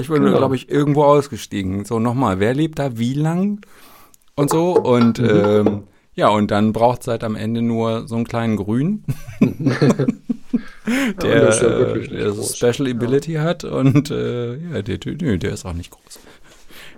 [0.00, 0.36] ich bin, Genau.
[0.38, 1.84] glaube ich, irgendwo ausgestiegen.
[1.84, 3.60] So, nochmal, wer lebt da wie lang?
[4.36, 4.72] Und so.
[4.78, 5.84] Und ähm,
[6.18, 9.04] ja, und dann braucht es halt am Ende nur so einen kleinen Grün,
[11.22, 12.32] der, ja äh, nicht der.
[12.72, 13.64] Special Ability hat.
[13.64, 16.20] Und äh, ja, der, nö, der ist auch nicht groß.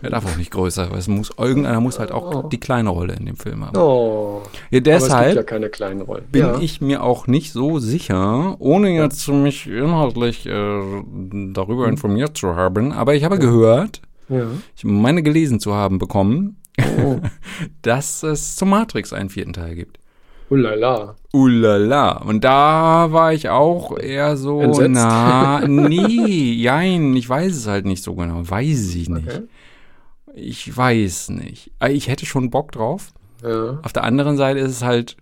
[0.03, 2.49] Er darf auch nicht größer, weil es muss, irgendeiner muss halt auch Oh.
[2.49, 3.77] die kleine Rolle in dem Film haben.
[3.77, 4.41] Oh.
[4.71, 6.25] Ja, deshalb ja keine kleinen Rollen.
[6.33, 6.59] bin ja.
[6.59, 10.81] ich mir auch nicht so sicher, ohne jetzt mich inhaltlich äh,
[11.53, 12.93] darüber informiert zu haben.
[12.93, 14.01] Aber ich habe gehört,
[14.31, 14.47] Ja.
[14.75, 16.57] ich meine gelesen zu haben bekommen,
[16.99, 17.21] Oh.
[17.83, 19.99] dass es zum Matrix einen vierten Teil gibt.
[20.49, 21.15] Ulala.
[21.33, 22.19] Ulala.
[22.23, 24.91] Und da war ich auch eher so, Entsetzt?
[24.91, 28.49] na, nee, jein, ich weiß es halt nicht so genau.
[28.49, 29.29] Weiß ich nicht.
[29.29, 29.43] Okay.
[30.35, 31.73] Ich weiß nicht.
[31.81, 33.13] Äh, Ich hätte schon Bock drauf.
[33.43, 33.79] Ja.
[33.83, 35.17] Auf der anderen Seite ist es halt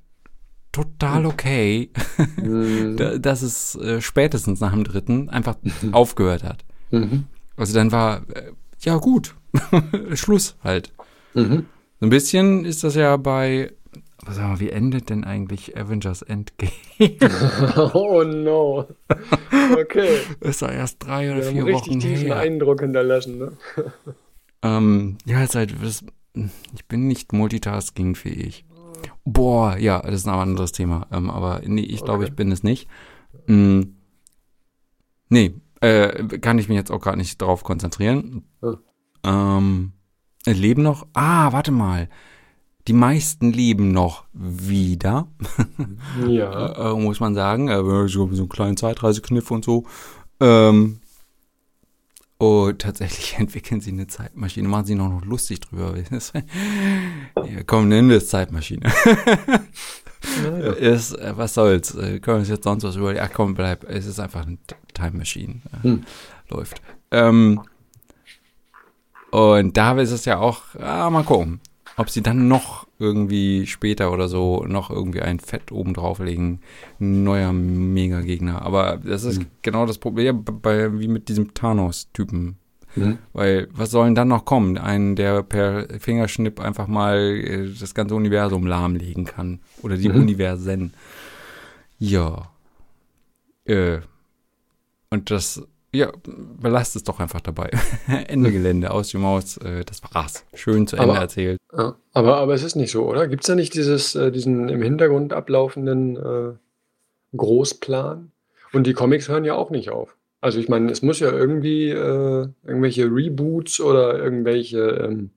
[0.73, 1.91] total okay,
[2.37, 2.97] Mhm.
[2.99, 5.57] da- dass es äh, spätestens nach dem dritten einfach
[5.93, 6.65] aufgehört hat.
[6.91, 7.25] Mhm.
[7.57, 9.35] Also dann war, äh, ja gut,
[10.15, 10.93] Schluss halt.
[11.39, 11.67] Mhm.
[12.01, 13.73] So ein bisschen ist das ja bei,
[14.25, 16.71] was sagen wir, wie endet denn eigentlich Avengers Endgame?
[17.95, 18.87] Oh no.
[19.73, 20.19] Okay.
[20.41, 22.37] ist da erst drei oder Wir haben vier richtig Wochen tiefen her.
[22.39, 23.53] Eindruck hinterlassen, ne?
[24.63, 26.05] Ähm, ja, ist halt, das,
[26.75, 28.65] ich bin nicht multitaskingfähig.
[29.25, 31.07] Boah, ja, das ist ein anderes Thema.
[31.13, 32.31] Ähm, aber nee, ich glaube, Okay.
[32.31, 32.89] ich bin es nicht.
[33.47, 33.83] Mm,
[35.29, 38.45] nee, äh, kann ich mich jetzt auch gerade nicht drauf konzentrieren.
[38.61, 38.79] Hm.
[39.25, 39.93] Ähm,
[40.47, 41.07] leben noch?
[41.15, 42.09] Ah, warte mal.
[42.87, 45.29] Die meisten leben noch wieder,
[46.27, 46.93] Ja.
[46.93, 47.69] äh, muss man sagen.
[47.69, 49.85] Äh, so, einen kleinen Zeitreisekniff und so.
[50.41, 51.01] Ähm,
[52.39, 55.95] und tatsächlich entwickeln sie eine Zeitmaschine, machen sie noch, noch lustig drüber.
[57.37, 58.91] ja, komm, nimm das Zeitmaschine.
[60.43, 60.73] Naja.
[60.73, 61.95] ist, äh, was soll's?
[61.95, 63.15] Äh, können wir uns jetzt sonst was über.
[63.21, 63.85] Ach komm, bleib.
[63.85, 64.59] Es ist einfach eine
[64.95, 65.61] Time Machine.
[65.73, 66.05] Äh, Hm.
[66.51, 66.81] Läuft.
[67.11, 67.61] Ähm,
[69.31, 71.61] und da ist es ja auch, ah, mal gucken,
[71.97, 76.61] ob sie dann noch irgendwie später oder so noch irgendwie ein Fett oben drauflegen.
[76.99, 78.63] Neuer Mega-Gegner.
[78.63, 79.47] Aber das ist Hm.
[79.63, 82.57] genau das Problem bei, wie mit diesem Thanos-Typen.
[82.97, 83.19] Mhm.
[83.33, 84.79] Weil, was soll denn dann noch kommen?
[84.79, 89.61] Einen, der per Fingerschnipp einfach mal äh, das ganze Universum lahmlegen kann.
[89.83, 90.17] Oder die Mhm.
[90.23, 90.95] Universen.
[91.99, 92.51] Ja.
[93.65, 93.99] Äh.
[95.11, 95.63] Und das,
[95.93, 96.13] ja,
[96.61, 97.71] belasst es doch einfach dabei.
[98.29, 100.45] Ende Gelände, aus die Maus, äh, das war's.
[100.55, 101.59] Schön zu Ende Aber- erzählt.
[101.77, 101.97] Ja.
[102.13, 103.29] Aber, aber es ist nicht so, oder?
[103.29, 108.31] Gibt es da nicht dieses, äh, diesen im Hintergrund ablaufenden äh, Großplan?
[108.73, 110.15] Und die Comics hören ja auch nicht auf.
[110.41, 115.31] Also ich meine, es muss ja irgendwie äh, irgendwelche Reboots oder irgendwelche ähm,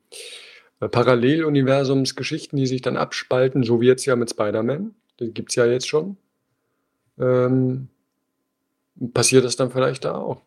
[0.80, 4.94] äh, Paralleluniversumsgeschichten, die sich dann abspalten, so wie jetzt ja mit Spider-Man.
[5.20, 6.18] Die gibt es ja jetzt schon.
[7.20, 7.88] Ähm,
[9.14, 10.42] passiert das dann vielleicht da auch?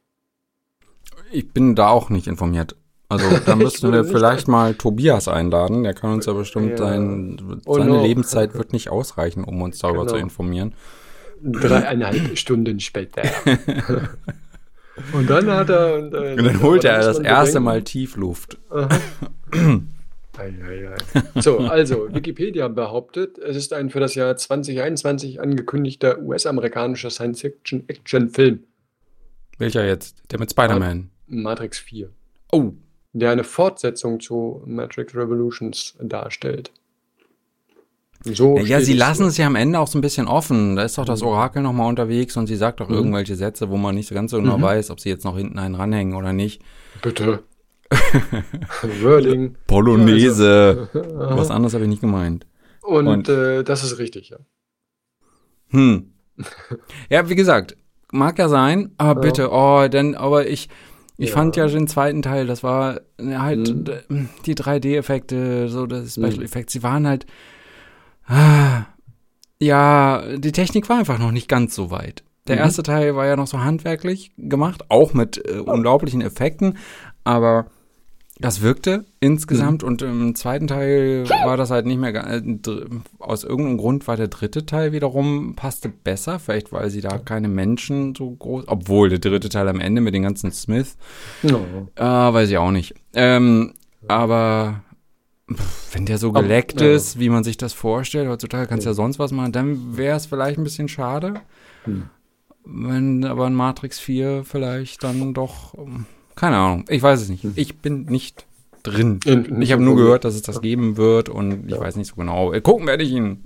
[1.33, 2.77] Ich bin da auch nicht informiert.
[3.09, 5.83] Also da müssten wir vielleicht mal Tobias einladen.
[5.85, 6.77] Der kann uns ja bestimmt Ja.
[6.79, 8.03] sein, Oh seine no.
[8.03, 10.13] Lebenszeit wird nicht ausreichen, um uns darüber Genau.
[10.13, 10.75] zu informieren.
[11.43, 13.23] Dreieinhalb Stunden später.
[15.13, 15.97] und dann hat er.
[15.97, 18.59] Und, äh, Und dann holt er das erste Mal Tiefluft.
[20.37, 21.41] Ei, ei, ei.
[21.41, 28.65] So, also Wikipedia behauptet, es ist ein für das Jahr 2021 angekündigter US-amerikanischer Science-Fiction-Action-Film,
[29.59, 30.17] Welcher jetzt?
[30.33, 31.11] Der mit Spider-Man.
[31.29, 32.11] Matrix 4,
[32.53, 32.73] Oh,
[33.13, 36.73] der eine Fortsetzung zu Matrix Revolutions darstellt.
[38.25, 40.77] So Ja, sie lassen es ja am Ende auch so ein bisschen offen.
[40.77, 42.95] Da ist doch das Orakel nochmal unterwegs und sie sagt doch Mhm.
[42.95, 44.63] irgendwelche Sätze, wo man nicht so ganz so genau Mhm.
[44.63, 46.63] weiß, ob sie jetzt noch hinten einen ranhängen oder nicht.
[47.03, 47.43] Bitte.
[49.03, 49.57] Wording.
[49.67, 50.89] Polonaise.
[50.95, 51.37] Aha.
[51.37, 52.47] Was anderes habe ich nicht gemeint.
[52.83, 54.39] Und, Und- äh, das ist richtig, ja.
[55.71, 56.13] Hm.
[57.09, 57.77] Ja, wie gesagt,
[58.13, 59.29] mag ja sein, aber Ja.
[59.29, 60.69] bitte, oh, denn, aber ich,
[61.17, 61.35] ich Ja.
[61.35, 64.03] fand ja den zweiten Teil, das war äh, halt äh,
[64.47, 66.43] die 3D-Effekte, so das Special Mhm.
[66.43, 67.27] Effects, sie waren halt,
[68.27, 68.87] ah,
[69.61, 72.25] ja, die Technik war einfach noch nicht ganz so weit.
[72.49, 72.63] Der Mhm.
[72.63, 76.77] erste Teil war ja noch so handwerklich gemacht, auch mit äh, unglaublichen Effekten,
[77.23, 77.67] aber
[78.45, 79.89] das wirkte insgesamt Mhm.
[79.89, 82.43] und im zweiten Teil war das halt nicht mehr, äh,
[83.19, 87.49] aus irgendeinem Grund war der dritte Teil wiederum, passte besser, vielleicht weil sie da keine
[87.49, 90.99] Menschen so groß, obwohl der dritte Teil am Ende mit den ganzen Smith,
[91.43, 91.65] No.
[91.97, 92.95] äh, weiß ich auch nicht.
[93.15, 93.73] Ähm,
[94.09, 94.83] aber
[95.93, 98.95] wenn der so geleckt oh, ist, wie man sich das vorstellt, heutzutage kannst du ja
[98.95, 101.35] sonst was machen, dann wäre es vielleicht ein bisschen schade.
[101.85, 102.11] Hm.
[102.67, 105.75] Wenn aber ein Matrix 4 vielleicht dann doch,
[106.37, 107.45] keine Ahnung, ich weiß es nicht.
[107.45, 107.53] Hm.
[107.57, 108.47] Ich bin nicht
[108.83, 109.19] drin.
[109.25, 112.17] In, ich habe nur gehört, dass es das geben wird und ich weiß nicht so
[112.17, 112.53] genau.
[112.53, 113.43] Äh, gucken werde ich ihn.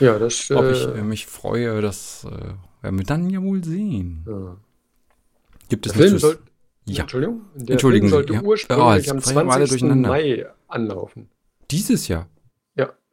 [0.00, 0.50] ja, das.
[0.54, 4.24] Ob ich äh, mich freue, das äh, werden wir dann ja wohl sehen.
[4.26, 4.56] Ja.
[5.68, 6.38] Gibt es Der Film soll,
[6.86, 7.02] ja.
[7.02, 7.42] Entschuldigung?
[7.54, 9.82] Der Entschuldigen Film sollte ursprünglich oh, am 20.
[9.82, 11.28] Mai anlaufen.
[11.70, 12.28] Dieses Jahr?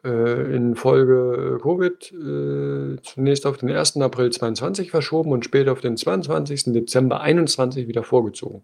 [0.04, 3.98] Äh, in Folge Covid äh, zunächst auf den 1.
[3.98, 6.74] April 22 verschoben und später auf den 22.
[6.74, 8.64] Dezember 21 wieder vorgezogen.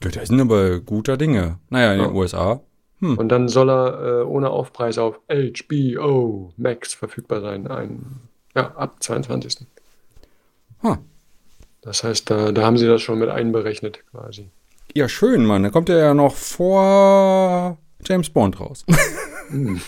[0.00, 1.58] Das sind aber guter Dinge.
[1.68, 2.06] Naja, in ja.
[2.06, 2.60] den USA.
[3.00, 3.18] Hm.
[3.18, 7.66] Und dann soll er äh, ohne Aufpreis auf HBO Max verfügbar sein.
[7.66, 8.06] Ein,
[8.54, 9.66] ja, ab 22.
[10.82, 10.96] Huh.
[11.82, 14.48] Das heißt, da, da haben sie das schon mit einberechnet quasi.
[14.94, 15.64] Ja, schön, Mann.
[15.64, 18.84] Da kommt er ja noch vor James Bond raus.
[19.48, 19.80] Hm.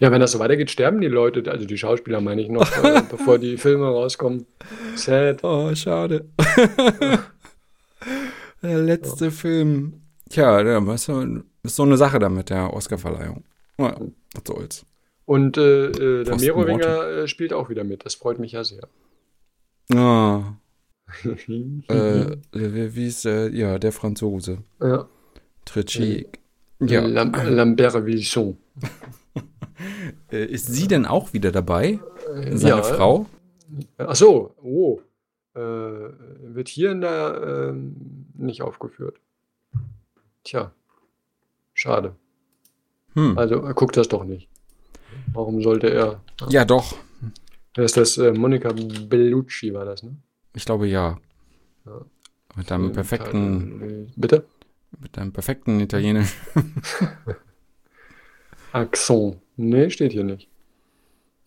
[0.00, 3.02] ja, wenn das so weitergeht, sterben die Leute, also die Schauspieler meine ich noch, äh,
[3.08, 4.46] bevor die Filme rauskommen.
[4.94, 5.42] Sad.
[5.42, 6.26] Oh, schade.
[8.62, 9.30] der letzte ja.
[9.30, 10.02] Film.
[10.30, 13.44] Tja, ja, was ist so eine Sache da mit der Oscarverleihung.
[13.78, 13.96] Ja,
[14.34, 14.86] was soll's.
[15.24, 18.04] Und äh, äh der Merowinger äh, spielt auch wieder mit.
[18.04, 18.88] Das freut mich ja sehr.
[19.94, 20.56] Ah.
[21.24, 23.52] äh, wie ist der?
[23.52, 24.58] Ja, der Franzose.
[24.80, 25.08] Ja.
[25.66, 26.26] Trichy.
[26.80, 27.06] Ja.
[27.06, 28.56] Lam Lambert Vilson.
[30.32, 32.00] Äh, ist sie denn auch wieder dabei?
[32.52, 32.82] Seine ja.
[32.82, 33.26] Frau?
[33.98, 35.00] Ach so, oh.
[35.54, 39.20] Äh, wird hier in der äh, nicht aufgeführt.
[40.44, 40.72] Tja,
[41.74, 42.14] schade.
[43.14, 43.36] Hm.
[43.38, 44.48] Also er guckt das doch nicht.
[45.32, 46.20] Warum sollte er?
[46.48, 46.96] Ja, doch.
[47.74, 48.18] Wer ist das?
[48.18, 50.16] Äh, Monica Bellucci war das, ne?
[50.54, 51.18] Ich glaube ja.
[51.84, 52.00] ja.
[52.54, 54.12] Mit deinem perfekten.
[54.16, 54.46] Bitte?
[55.00, 56.34] Mit deinem perfekten Italienisch.
[58.72, 59.38] Accent.
[59.56, 60.48] Nee, steht hier nicht.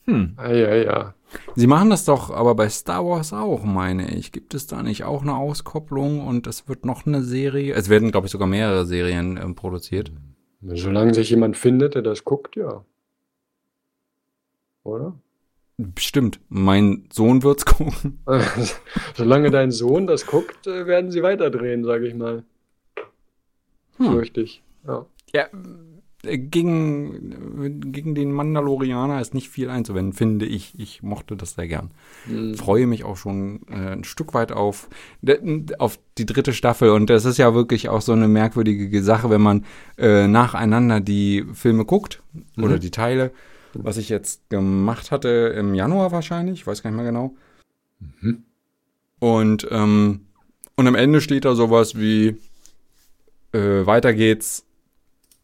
[0.05, 0.33] Hm.
[0.37, 1.13] Ah, ja, ja.
[1.55, 4.31] Sie machen das doch aber bei Star Wars auch, meine ich.
[4.31, 7.75] Gibt es da nicht auch eine Auskopplung und es wird noch eine Serie?
[7.75, 10.11] Es werden, glaube ich, sogar mehrere Serien äh, produziert.
[10.61, 12.83] Solange sich jemand findet, der das guckt, ja.
[14.83, 15.19] Oder?
[15.77, 16.39] Bestimmt.
[16.49, 18.19] Mein Sohn wird's gucken.
[19.15, 22.43] Solange dein Sohn das guckt, äh, werden sie weiterdrehen, sage ich mal.
[23.99, 24.11] Hm.
[24.11, 24.63] Fürchte ich.
[24.87, 25.05] Ja.
[25.33, 25.45] ja,
[26.23, 30.77] äh, gegen, gegen den Mandalorianer ist nicht viel einzuwenden, finde ich.
[30.79, 31.91] Ich mochte das sehr gern.
[32.25, 32.55] Mhm.
[32.55, 34.89] Freue mich auch schon äh, ein Stück weit auf,
[35.77, 36.89] auf die dritte Staffel.
[36.89, 39.65] Und das ist ja wirklich auch so eine merkwürdige Sache, wenn man
[39.97, 42.23] äh, nacheinander die Filme guckt
[42.55, 42.63] mhm.
[42.63, 43.31] oder die Teile
[43.73, 47.35] was ich jetzt gemacht hatte im Januar wahrscheinlich, ich weiß gar nicht mehr genau.
[47.99, 48.43] Mhm.
[49.19, 50.21] Und, ähm,
[50.75, 52.37] und am Ende steht da sowas wie,
[53.53, 54.65] äh, weiter geht's,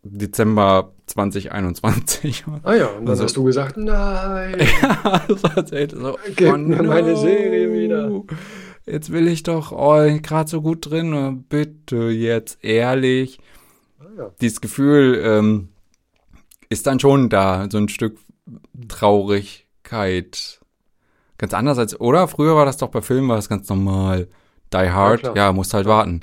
[0.04, 2.46] Dezember 2021.
[2.64, 4.60] Ah ja, und dann also, hast du gesagt, nein.
[4.82, 6.84] ja, das hat so, Gib oh, mir no.
[6.84, 8.24] meine Serie wieder.
[8.86, 13.40] Jetzt will ich doch, oh, gerade so gut drin, bitte jetzt ehrlich.
[14.00, 14.32] Ah, ja.
[14.42, 15.70] Dieses Gefühl, ähm,
[16.70, 18.20] ist dann schon da, so ein Stück
[18.88, 20.60] Traurigkeit.
[21.38, 22.28] Ganz anders als, oder?
[22.28, 24.28] Früher war das doch bei Filmen, war das ganz normal.
[24.74, 26.22] Die Hard, ja, ja musst halt warten.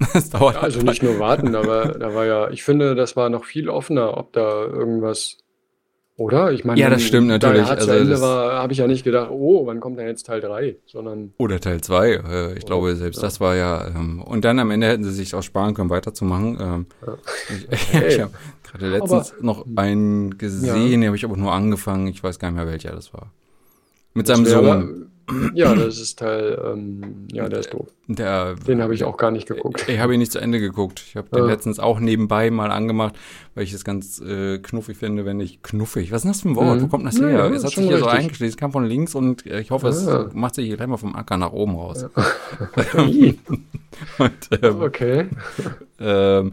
[0.14, 3.28] Das dauert ja, also nicht nur warten, aber da war ja, ich finde, das war
[3.28, 5.36] noch viel offener, ob da irgendwas
[6.20, 6.52] oder?
[6.52, 7.66] Ich meine, ja, das stimmt natürlich.
[7.66, 10.42] Da also Ende war, habe ich ja nicht gedacht, oh, wann kommt denn jetzt Teil
[10.42, 11.32] 3, sondern.
[11.38, 12.08] Oder Teil 2.
[12.10, 13.22] Äh, ich oh, glaube, selbst ja.
[13.22, 13.86] das war ja.
[13.86, 16.58] Ähm, und dann am Ende hätten sie sich auch sparen können, weiterzumachen.
[16.60, 17.16] Ähm, ja.
[17.70, 18.32] Ich, ich habe
[18.64, 22.06] gerade letztens aber, noch einen gesehen, den habe ich aber nur angefangen.
[22.08, 23.32] Ich weiß gar nicht mehr, welcher das war.
[24.12, 25.09] Mit seinem Sohn.
[25.54, 27.88] Ja, das ist Teil, ähm, ja, der ist doof.
[28.08, 29.82] Der, den habe ich auch gar nicht geguckt.
[29.82, 31.04] Ich, ich habe ihn nicht zu Ende geguckt.
[31.06, 31.46] Ich habe den ja.
[31.46, 33.14] letztens auch nebenbei mal angemacht,
[33.54, 36.12] weil ich es ganz äh, knuffig finde, wenn ich knuffig.
[36.12, 36.78] Was ist das für ein Wort?
[36.78, 36.82] Mhm.
[36.82, 37.30] Wo kommt das her?
[37.30, 38.04] Ja, es hat sich hier richtig.
[38.04, 40.96] so eingeschließt, kam von links und äh, ich hoffe, es macht sich hier gleich mal
[40.96, 42.04] vom Acker nach oben raus.
[42.96, 43.42] und,
[44.62, 45.26] ähm, okay.
[45.98, 46.52] Ähm,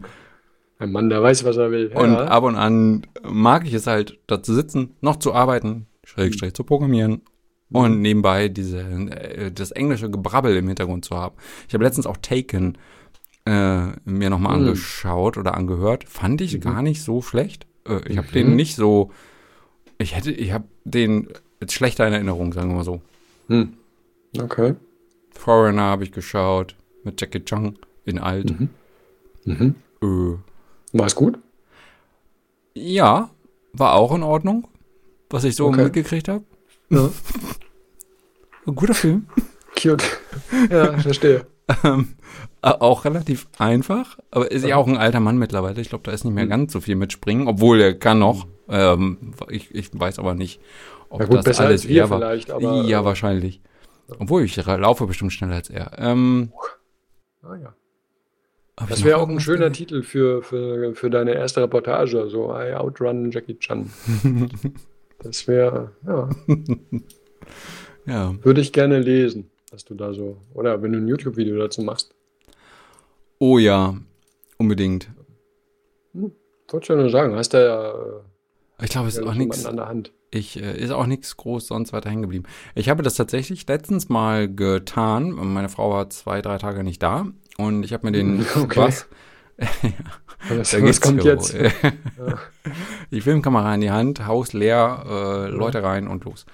[0.78, 1.90] ein Mann, der weiß, was er will.
[1.92, 6.54] Und ab und an mag ich es halt, da zu sitzen, noch zu arbeiten, Schrägstrich
[6.54, 7.22] zu programmieren
[7.70, 8.02] und mhm.
[8.02, 11.36] nebenbei diese, äh, das englische Gebrabbel im Hintergrund zu haben.
[11.66, 12.78] Ich habe letztens auch Taken
[13.46, 14.66] äh, mir nochmal mhm.
[14.66, 16.04] angeschaut oder angehört.
[16.04, 16.60] Fand ich mhm.
[16.60, 17.66] gar nicht so schlecht.
[17.86, 18.56] Äh, ich habe den mhm.
[18.56, 19.10] nicht so.
[19.98, 21.28] Ich hätte, ich habe den
[21.60, 23.00] jetzt schlechter in Erinnerung, sagen wir mal so.
[23.48, 23.74] Hm.
[24.38, 24.74] Okay.
[25.30, 28.58] Foreigner habe ich geschaut mit Jackie Chung in alt.
[28.58, 28.68] Mhm.
[29.44, 29.74] Mhm.
[30.02, 31.38] Äh, war es gut?
[32.74, 33.30] Ja,
[33.72, 34.68] war auch in Ordnung,
[35.30, 35.84] was ich so okay.
[35.84, 36.44] mitgekriegt habe.
[36.90, 37.10] Ja.
[38.66, 39.26] Ein guter Film.
[39.80, 40.04] Cute.
[40.70, 41.46] Ja, verstehe.
[41.84, 42.14] Ähm,
[42.62, 45.80] auch relativ einfach, aber ist ja auch ein alter Mann mittlerweile.
[45.80, 46.50] Ich glaube, da ist nicht mehr mhm.
[46.50, 48.46] ganz so viel mit Springen, obwohl er kann noch.
[48.68, 50.60] Ähm, ich, ich weiß aber nicht,
[51.10, 52.22] ob ja gut, das alles er war.
[52.22, 53.60] Aber, ja, äh, wahrscheinlich.
[54.18, 55.92] Obwohl ich laufe bestimmt schneller als er.
[55.98, 56.52] Ähm,
[57.42, 57.74] ah ja.
[58.88, 63.30] Das wäre auch ein schöner Titel für, für, für deine erste Reportage, so I Outrun
[63.30, 63.90] Jackie Chan.
[65.20, 66.28] das wäre, ja.
[68.06, 68.34] ja.
[68.44, 72.14] Würde ich gerne lesen, was du da so, oder wenn du ein YouTube-Video dazu machst.
[73.38, 73.96] Oh ja,
[74.56, 75.08] unbedingt.
[76.12, 76.32] Hm,
[76.68, 78.24] wollte ich nur sagen, hast du ja.
[78.82, 79.66] Ich glaube, es ist auch nichts.
[79.66, 80.12] an der Hand.
[80.30, 82.44] Ich äh, ist auch nichts groß sonst weiter hängen geblieben.
[82.74, 85.30] Ich habe das tatsächlich letztens mal getan.
[85.30, 88.80] Meine Frau war zwei, drei Tage nicht da und ich habe mir den okay.
[88.80, 89.08] was.
[90.48, 91.56] Was, da was kommt jetzt?
[93.10, 96.46] Die Filmkamera in die Hand, Haus leer, äh, Leute rein und los.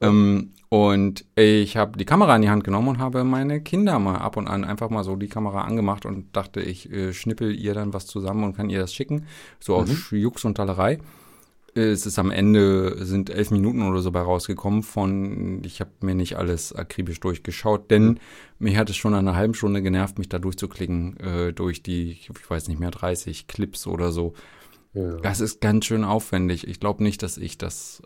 [0.00, 4.16] Ähm, und ich habe die Kamera in die Hand genommen und habe meine Kinder mal
[4.16, 7.74] ab und an einfach mal so die Kamera angemacht und dachte, ich äh, schnippel ihr
[7.74, 9.26] dann was zusammen und kann ihr das schicken.
[9.60, 10.18] So aus mhm.
[10.18, 10.98] Jux und Tallerei
[11.74, 16.14] es ist am Ende, sind elf Minuten oder so bei rausgekommen von, ich habe mir
[16.14, 18.20] nicht alles akribisch durchgeschaut, denn
[18.62, 22.30] mich hat es schon eine halbe Stunde genervt, mich da durchzuklicken, äh, durch die, ich
[22.48, 24.34] weiß nicht mehr, 30 Clips oder so.
[24.94, 25.16] Ja.
[25.16, 26.66] Das ist ganz schön aufwendig.
[26.68, 28.02] Ich glaube nicht, dass ich das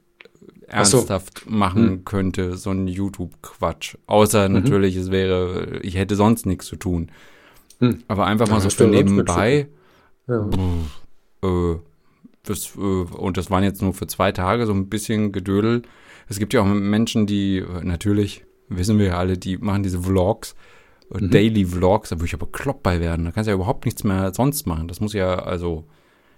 [0.66, 1.50] ernsthaft so.
[1.50, 2.04] machen hm.
[2.04, 3.96] könnte, so ein YouTube-Quatsch.
[4.06, 4.54] Außer mhm.
[4.54, 7.10] natürlich, es wäre, ich hätte sonst nichts zu tun.
[7.80, 8.02] Hm.
[8.08, 9.68] Aber einfach mal so für nebenbei.
[10.26, 10.48] Ja.
[10.48, 11.02] Pff,
[11.42, 11.76] äh,
[12.44, 15.82] das, äh, und das waren jetzt nur für zwei Tage so ein bisschen Gedödel.
[16.28, 20.00] Es gibt ja auch Menschen, die äh, natürlich, wissen wir ja alle, die machen diese
[20.00, 20.54] Vlogs,
[21.12, 21.30] äh, mhm.
[21.30, 23.24] Daily Vlogs, da würde ich aber klopp bei werden.
[23.24, 24.88] Da kannst du ja überhaupt nichts mehr sonst machen.
[24.88, 25.84] Das muss ja, also,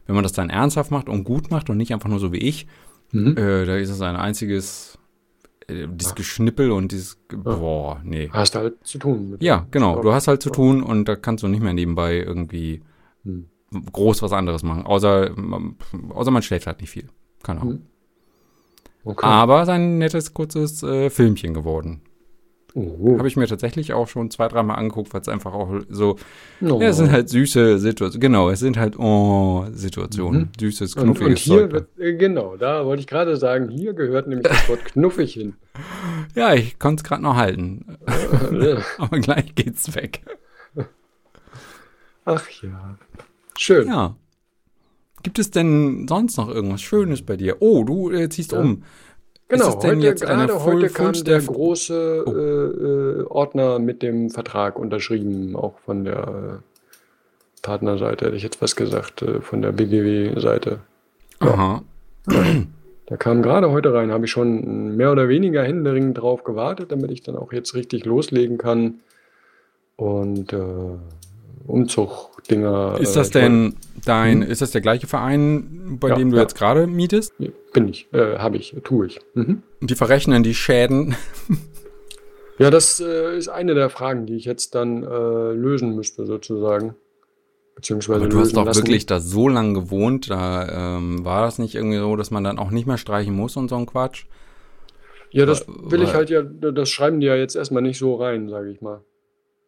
[0.07, 2.39] wenn man das dann ernsthaft macht und gut macht und nicht einfach nur so wie
[2.39, 2.66] ich,
[3.12, 3.37] mhm.
[3.37, 4.99] äh, da ist es ein einziges
[5.68, 8.31] äh, dieses Geschnippel und dieses, boah, nee.
[8.33, 9.37] Hast halt zu tun.
[9.41, 10.01] ja, genau.
[10.01, 12.83] Du hast halt zu tun und da kannst du nicht mehr nebenbei irgendwie
[13.24, 14.85] mhm groß was anderes machen.
[14.87, 15.31] Außer,
[16.11, 17.09] außer man schläft halt nicht viel.
[17.43, 17.74] Keine Ahnung.
[17.74, 17.83] Hm.
[19.05, 19.26] Okay.
[19.26, 22.03] Aber sein nettes, kurzes äh, Filmchen geworden.
[22.75, 23.16] Oh.
[23.19, 26.16] Habe ich mir tatsächlich auch schon zwei, dreimal angeguckt, weil es einfach auch so,
[26.61, 26.81] oh.
[26.81, 28.21] ja, es sind halt süße Situationen.
[28.21, 30.43] Genau, es sind halt, oh, Situationen.
[30.43, 30.49] Mhm.
[30.61, 34.29] Süßes, knuffiges und, und hier wird, äh, genau, da wollte ich gerade sagen, hier gehört
[34.29, 35.55] nämlich das Wort knuffig hin.
[36.35, 37.97] Ja, ich konnte es gerade noch halten.
[38.99, 40.23] Aber gleich geht's weg.
[42.25, 42.99] Ach ja.
[43.57, 43.89] Schön.
[43.89, 44.14] Ja.
[45.23, 47.57] Gibt es denn sonst noch irgendwas Schönes bei dir?
[47.61, 48.61] Oh, du äh, ziehst ja.
[48.61, 48.85] um.
[49.49, 52.33] Genau, heute, jetzt gerade heute kam der große oh.
[52.33, 58.61] äh, äh, Ordner mit dem Vertrag unterschrieben, auch von der äh, Partnerseite, hätte ich jetzt
[58.61, 60.81] was gesagt, äh, von der BGW-Seite.
[61.43, 61.49] Ja.
[61.49, 61.83] Aha.
[63.09, 67.11] Der kam gerade heute rein, habe ich schon mehr oder weniger händeringend drauf gewartet, damit
[67.11, 69.01] ich dann auch jetzt richtig loslegen kann.
[69.97, 70.99] Und äh,
[71.67, 72.99] Umzug-Dinger.
[73.01, 74.51] Ist das äh, denn dein, hm?
[74.51, 76.43] ist das der gleiche Verein, bei ja, dem du ja.
[76.43, 77.35] jetzt gerade mietest?
[77.73, 79.21] Bin ich, äh, habe ich, tue ich.
[79.35, 79.63] Mhm.
[79.81, 81.17] Und die verrechnen die Schäden.
[82.59, 86.95] ja, das äh, ist eine der Fragen, die ich jetzt dann äh, lösen müsste, sozusagen.
[87.75, 88.83] Beziehungsweise Aber du hast doch lassen.
[88.83, 92.59] wirklich da so lange gewohnt, da ähm, war das nicht irgendwie so, dass man dann
[92.59, 94.25] auch nicht mehr streichen muss und so ein Quatsch?
[95.31, 98.49] Ja, das will ich halt ja, das schreiben die ja jetzt erstmal nicht so rein,
[98.49, 99.03] sage ich mal.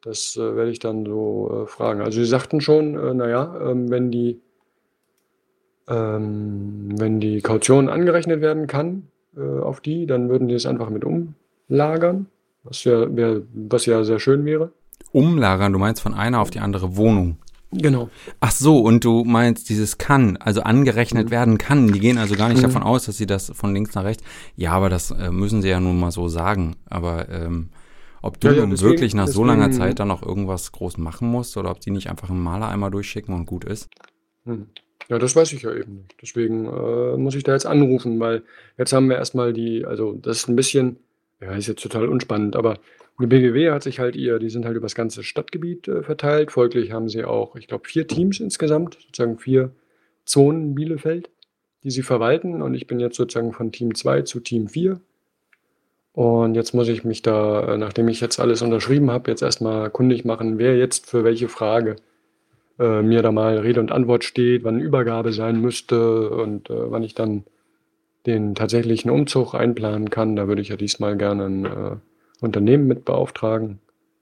[0.03, 2.01] Das äh, werde ich dann so äh, fragen.
[2.01, 4.41] Also sie sagten schon, äh, naja, ähm, wenn die
[5.89, 10.89] ähm, wenn die Kaution angerechnet werden kann äh, auf die, dann würden die es einfach
[10.89, 12.27] mit umlagern,
[12.63, 14.73] was ja, wär, was ja sehr schön wäre.
[15.13, 17.39] Umlagern, du meinst von einer auf die andere Wohnung.
[17.73, 18.09] Genau.
[18.41, 21.31] Ach so, und du meinst dieses kann, also angerechnet mhm.
[21.31, 21.93] werden kann.
[21.93, 22.63] Die gehen also gar nicht mhm.
[22.63, 24.25] davon aus, dass sie das von links nach rechts.
[24.57, 26.77] Ja, aber das äh, müssen sie ja nun mal so sagen.
[26.89, 27.69] Aber ähm,
[28.23, 30.99] ob du ja, ja, deswegen, wirklich nach deswegen, so langer Zeit dann noch irgendwas groß
[30.99, 33.89] machen musst oder ob die nicht einfach einen Maler einmal durchschicken und gut ist.
[34.45, 34.67] Hm.
[35.09, 36.15] Ja, das weiß ich ja eben nicht.
[36.23, 38.43] Deswegen äh, muss ich da jetzt anrufen, weil
[38.79, 40.99] jetzt haben wir erstmal die, also das ist ein bisschen,
[41.41, 42.79] ja, ist jetzt total unspannend, aber
[43.21, 46.53] die BGW hat sich halt ihr, die sind halt über das ganze Stadtgebiet äh, verteilt.
[46.53, 49.73] Folglich haben sie auch, ich glaube, vier Teams insgesamt, sozusagen vier
[50.25, 51.29] Zonen Bielefeld,
[51.83, 52.63] die sie verwalten.
[52.63, 55.01] Und ich bin jetzt sozusagen von Team 2 zu Team 4
[56.21, 59.89] und jetzt muss ich mich da, äh, nachdem ich jetzt alles unterschrieben habe, jetzt erstmal
[59.89, 61.97] kundig machen, wer jetzt für welche Frage
[62.79, 67.05] äh, mir da mal Rede und Antwort steht, wann Übergabe sein müsste und äh, wann
[67.05, 67.45] ich dann
[68.27, 70.37] den tatsächlichen Umzug einplanen kann.
[70.37, 71.97] Da würde ich ja diesmal gerne ein äh,
[72.43, 73.79] Unternehmen mit beauftragen.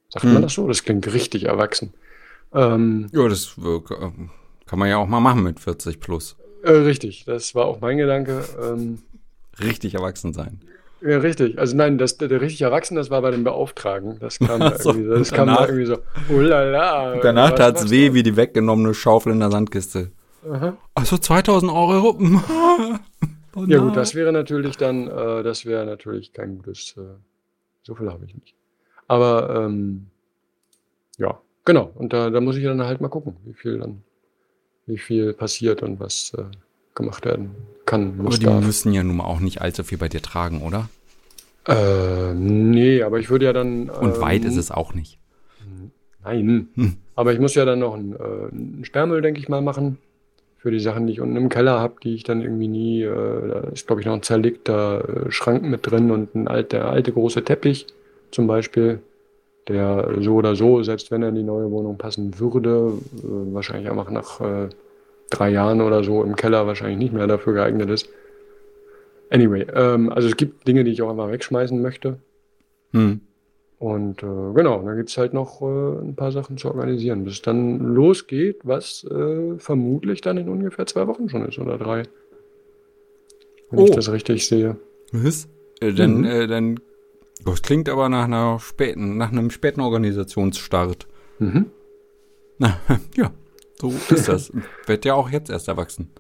[0.09, 0.34] Sagt hm.
[0.34, 0.68] man das so?
[0.68, 1.94] Das klingt richtig erwachsen.
[2.55, 3.80] Ähm, ja, das äh,
[4.66, 6.36] kann man ja auch mal machen mit 40 plus.
[6.62, 8.44] Äh, richtig, das war auch mein Gedanke.
[8.62, 9.01] Ähm,
[9.61, 10.61] richtig erwachsen sein.
[11.01, 11.59] Ja, richtig.
[11.59, 14.18] Also nein, das, der, der richtig Erwachsene, das war bei den Beauftragen.
[14.20, 15.99] Das kam da so, irgendwie, das kam da irgendwie so,
[16.30, 17.16] oh la la.
[17.20, 20.11] Danach tat es weh wie die weggenommene Schaufel in der Sandkiste.
[20.51, 20.76] Aha.
[20.94, 22.18] Also 2000 Euro.
[23.57, 27.03] oh, ja gut, das wäre natürlich dann, äh, das wäre natürlich kein gutes, äh,
[27.82, 28.55] so viel habe ich nicht.
[29.07, 30.07] Aber ähm,
[31.18, 31.90] ja, genau.
[31.94, 34.03] Und da, da muss ich dann halt mal gucken, wie viel dann,
[34.86, 36.44] wie viel passiert und was äh,
[36.94, 37.55] gemacht werden
[37.89, 38.14] kann.
[38.20, 38.64] Aber die darf.
[38.64, 40.89] müssen ja nun mal auch nicht allzu viel bei dir tragen, oder?
[41.66, 43.91] Äh, nee, aber ich würde ja dann.
[43.91, 45.18] Und ähm, weit ist es auch nicht.
[46.24, 46.68] Nein.
[46.74, 46.97] Hm.
[47.16, 49.99] Aber ich muss ja dann noch einen, äh, einen Sperrmüll, denke ich mal, machen.
[50.59, 53.03] Für die Sachen, die ich unten im Keller habe, die ich dann irgendwie nie.
[53.03, 56.91] Äh, da ist, glaube ich, noch ein zerlegter äh, Schrank mit drin und ein alter,
[56.91, 57.86] alte große Teppich
[58.30, 59.01] zum Beispiel,
[59.68, 63.91] der so oder so, selbst wenn er in die neue Wohnung passen würde, äh, wahrscheinlich
[63.91, 64.68] einfach nach äh,
[65.31, 68.09] drei Jahren oder so im Keller wahrscheinlich nicht mehr dafür geeignet ist.
[69.31, 72.18] Anyway, ähm, also es gibt Dinge, die ich auch einfach wegschmeißen möchte.
[72.93, 73.20] Hm.
[73.79, 77.35] Und äh, genau, da gibt es halt noch äh, ein paar Sachen zu organisieren, bis
[77.35, 82.03] es dann losgeht, was äh, vermutlich dann in ungefähr zwei Wochen schon ist oder drei.
[83.70, 83.85] Wenn oh.
[83.85, 84.76] ich das richtig sehe.
[85.12, 85.49] Was?
[85.81, 86.24] Äh, dann, mhm.
[86.24, 86.81] äh, dann,
[87.45, 91.07] das klingt aber nach einer späten, nach einem späten Organisationsstart.
[91.39, 91.66] Mhm.
[92.59, 92.81] Na,
[93.16, 93.31] ja,
[93.81, 94.53] so ist das.
[94.87, 96.11] Wird ja auch jetzt erst erwachsen.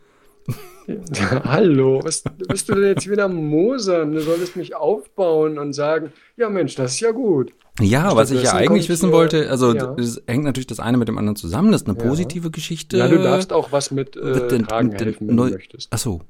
[0.86, 4.12] Ja, hallo, was bist du denn jetzt wieder mosern?
[4.12, 7.52] Du solltest mich aufbauen und sagen, ja Mensch, das ist ja gut.
[7.80, 9.94] Ja, was ich ja eigentlich wissen wollte, also ja.
[9.98, 12.04] es hängt natürlich das eine mit dem anderen zusammen, das ist eine ja.
[12.04, 12.96] positive Geschichte.
[12.96, 15.88] Ja, du darfst auch was mit, äh, den, Tragen helfen, wenn du möchtest.
[15.92, 16.22] Ach so.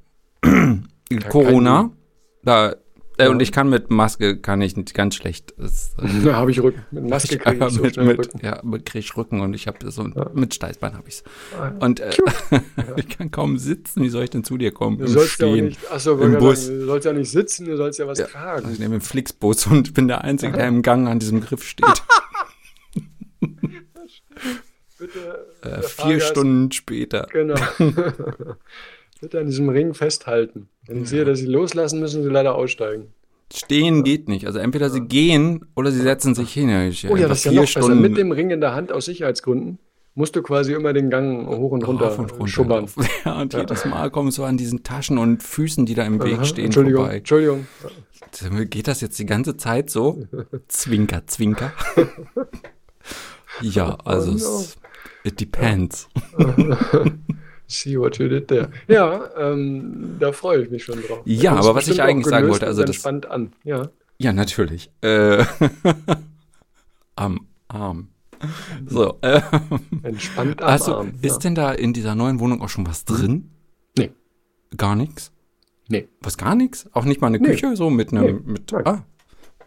[1.31, 1.91] Corona,
[2.43, 2.75] da
[3.19, 3.31] äh, ja.
[3.31, 5.55] Und ich kann mit Maske kann ich nicht ganz schlecht.
[5.59, 6.83] Das, äh, da habe ich Rücken.
[6.91, 8.41] Mit Maske kriege ich so mit, mit, Rücken.
[8.43, 10.31] Ja, kriege ich Rücken und ich habe so ja.
[10.33, 11.25] mit Steißbein habe ich's.
[11.59, 12.11] Ah, und äh,
[12.51, 12.61] ja.
[12.97, 14.03] ich kann kaum sitzen.
[14.03, 14.99] Wie soll ich denn zu dir kommen?
[14.99, 16.67] Du Im sollst Stehen, ja nicht, achso, im Bus.
[16.67, 18.65] Sagen, du sollst ja nicht sitzen, du sollst ja was tragen.
[18.65, 21.65] Also ich nehme einen Flixbus und bin der Einzige, der im Gang an diesem Griff
[21.65, 21.87] steht.
[24.99, 25.47] Bitte.
[25.63, 27.29] Äh, vier Stunden später.
[27.33, 27.57] Genau.
[29.21, 30.69] Bitte an diesem Ring festhalten.
[30.87, 31.09] Wenn ich ja.
[31.09, 33.09] sehe, dass sie loslassen, müssen sie leider aussteigen.
[33.53, 34.47] Stehen geht nicht.
[34.47, 36.69] Also entweder sie gehen oder sie setzen sich hin.
[36.89, 37.89] Ich, oh ja, das ist ja noch Stunden.
[37.89, 38.01] besser.
[38.01, 39.79] Mit dem Ring in der Hand aus Sicherheitsgründen
[40.15, 42.87] musst du quasi immer den Gang hoch und runter, und runter schubbern.
[43.25, 43.61] Ja, und ja.
[43.61, 46.67] jedes Mal kommst du an diesen Taschen und Füßen, die da im Weg Aha, stehen,
[46.67, 47.19] Entschuldigung, vorbei.
[47.19, 47.67] Entschuldigung.
[48.69, 50.23] Geht das jetzt die ganze Zeit so?
[50.69, 51.73] Zwinker, zwinker.
[53.63, 54.65] ja, also oh no.
[55.25, 56.09] it depends.
[57.71, 58.71] See what you did there.
[58.89, 61.21] Ja, ähm, da freue ich mich schon drauf.
[61.27, 63.53] Ja, aber was ich eigentlich sagen wollte, also das entspannt an.
[63.63, 64.91] Ja, ja natürlich.
[65.03, 65.45] Äh,
[67.17, 68.09] am Arm.
[68.87, 69.19] So.
[69.21, 69.43] Äh,
[70.03, 71.13] entspannt am also, Arm.
[71.21, 73.51] Ist denn da in dieser neuen Wohnung auch schon was drin?
[73.99, 74.13] Nee.
[74.77, 75.31] Gar nichts?
[75.89, 76.09] Nee.
[76.23, 76.89] Was gar nichts?
[76.93, 77.49] Auch nicht mal eine nee.
[77.49, 78.53] Küche so mit einem nee.
[78.53, 79.05] mit ah.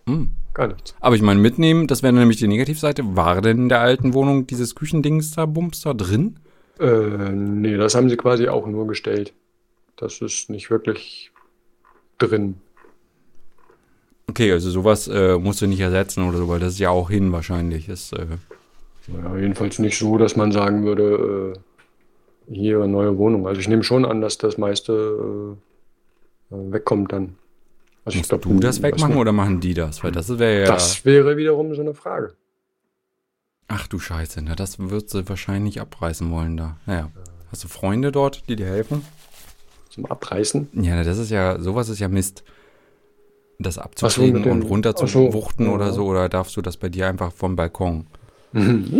[0.07, 0.31] Hm.
[0.55, 0.95] Gar nichts.
[0.99, 3.15] Aber ich meine, mitnehmen, das wäre nämlich die Negativseite.
[3.15, 6.39] War denn in der alten Wohnung dieses Küchendings da, Bums da drin?
[6.81, 9.33] Äh, nee, das haben sie quasi auch nur gestellt.
[9.97, 11.31] Das ist nicht wirklich
[12.17, 12.55] drin.
[14.27, 17.09] Okay, also sowas äh, musst du nicht ersetzen oder so, weil das ist ja auch
[17.09, 17.87] hin wahrscheinlich.
[17.87, 18.25] Ist, äh
[19.07, 21.53] ja, jedenfalls nicht so, dass man sagen würde,
[22.49, 23.47] äh, hier eine neue Wohnung.
[23.47, 25.55] Also ich nehme schon an, dass das meiste
[26.49, 27.35] äh, wegkommt dann.
[28.05, 30.03] Also Musst glaub, du das wegmachen oder machen die das?
[30.03, 30.65] Weil das wäre ja.
[30.65, 32.33] Das wäre wiederum so eine Frage.
[33.73, 36.75] Ach du Scheiße, na, das wird sie wahrscheinlich abreißen wollen da.
[36.85, 37.09] Naja.
[37.49, 39.05] Hast du Freunde dort, die dir helfen?
[39.89, 40.67] Zum Abreißen?
[40.73, 42.43] Ja, das ist ja, sowas ist ja Mist.
[43.59, 45.31] Das abzukriegen und runter zu so.
[45.33, 45.71] wuchten ja.
[45.71, 48.07] oder so, oder darfst du das bei dir einfach vom Balkon?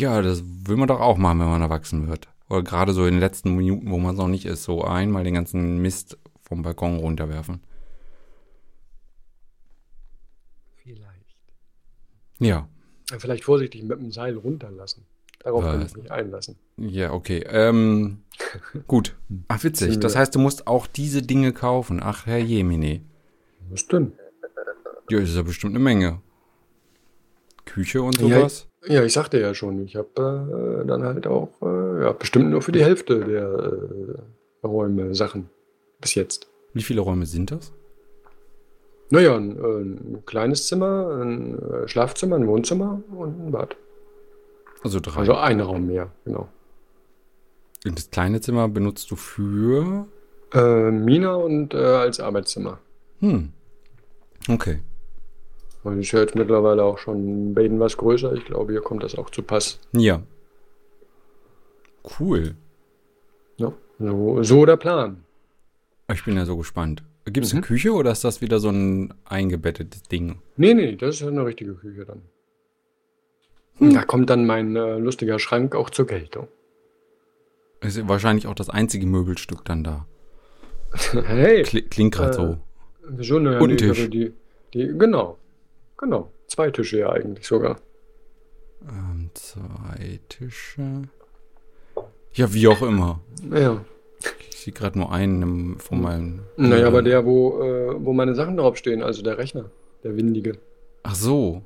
[0.00, 2.28] Ja, das will man doch auch machen, wenn man erwachsen wird.
[2.48, 5.24] Oder gerade so in den letzten Minuten, wo man es noch nicht ist, so einmal
[5.24, 7.60] den ganzen Mist vom Balkon runterwerfen.
[10.76, 11.34] Vielleicht.
[12.38, 12.68] Ja,
[13.16, 15.04] Vielleicht vorsichtig mit dem Seil runterlassen.
[15.40, 16.56] Darauf kann ich mich einlassen.
[16.76, 17.44] Ja, okay.
[17.48, 18.22] Ähm,
[18.86, 19.16] gut.
[19.48, 19.98] Ach, witzig.
[20.00, 22.00] Das heißt, du musst auch diese Dinge kaufen.
[22.02, 23.00] Ach, Herr Jemine.
[23.70, 24.12] Was denn?
[25.10, 26.20] Ja, das ist ja bestimmt eine Menge.
[27.64, 28.68] Küche und sowas?
[28.84, 32.50] Ja, ja ich sagte ja schon, ich habe äh, dann halt auch äh, ja, bestimmt
[32.50, 33.44] nur für die Hälfte der
[34.62, 35.48] äh, Räume Sachen
[36.00, 36.48] bis jetzt.
[36.74, 37.72] Wie viele Räume sind das?
[39.10, 43.76] Naja, ein, ein kleines Zimmer, ein äh, Schlafzimmer, ein Wohnzimmer und ein Bad.
[44.82, 45.20] Also drei.
[45.20, 46.48] Also ein Raum mehr, genau.
[47.86, 50.06] Und das kleine Zimmer benutzt du für?
[50.52, 52.78] Äh, Mina und äh, als Arbeitszimmer.
[53.20, 53.52] Hm.
[54.48, 54.80] Okay.
[55.84, 58.32] Und ich höre jetzt mittlerweile auch schon bei Ihnen was größer.
[58.34, 59.78] Ich glaube, hier kommt das auch zu Pass.
[59.92, 60.22] Ja.
[62.18, 62.54] Cool.
[63.56, 65.24] Ja, so, so der Plan.
[66.12, 67.02] Ich bin ja so gespannt.
[67.30, 67.58] Gibt es mhm.
[67.58, 70.40] eine Küche oder ist das wieder so ein eingebettetes Ding?
[70.56, 72.22] Nee, nee, das ist eine richtige Küche dann.
[73.78, 73.94] Hm.
[73.94, 76.48] Da kommt dann mein äh, lustiger Schrank auch zur Geltung.
[77.80, 80.06] Ist wahrscheinlich auch das einzige Möbelstück dann da.
[81.12, 81.62] hey.
[81.62, 82.58] Klingt gerade äh, so.
[83.08, 83.38] Wieso?
[83.38, 84.10] Naja, Und nee, Tisch.
[84.10, 84.32] Die,
[84.74, 85.38] die, genau.
[85.96, 86.32] Genau.
[86.46, 87.80] Zwei Tische ja eigentlich sogar.
[88.88, 91.02] Ähm, zwei Tische.
[92.32, 93.20] Ja, wie auch immer.
[93.50, 93.84] Ja.
[94.58, 96.40] Ich sehe gerade nur einen von meinen.
[96.56, 99.66] Naja, aber der, wo, äh, wo meine Sachen draufstehen, also der Rechner,
[100.02, 100.58] der windige.
[101.04, 101.62] Ach so.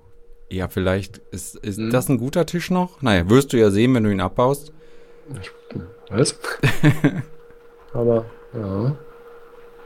[0.51, 1.91] Ja, vielleicht ist, ist hm.
[1.91, 3.01] das ein guter Tisch noch?
[3.01, 4.75] Naja, wirst du ja sehen, wenn du ihn abbaust.
[6.11, 6.39] Was?
[7.95, 8.97] aber, ja.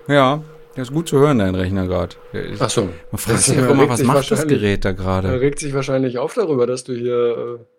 [0.09, 0.43] Ja,
[0.75, 2.17] das ist gut zu hören, dein Rechner gerade.
[2.59, 2.89] Ach so.
[3.13, 5.29] Man fragt sich auch immer, was macht das Gerät da gerade?
[5.29, 7.76] Er regt sich wahrscheinlich auf darüber, dass du hier äh,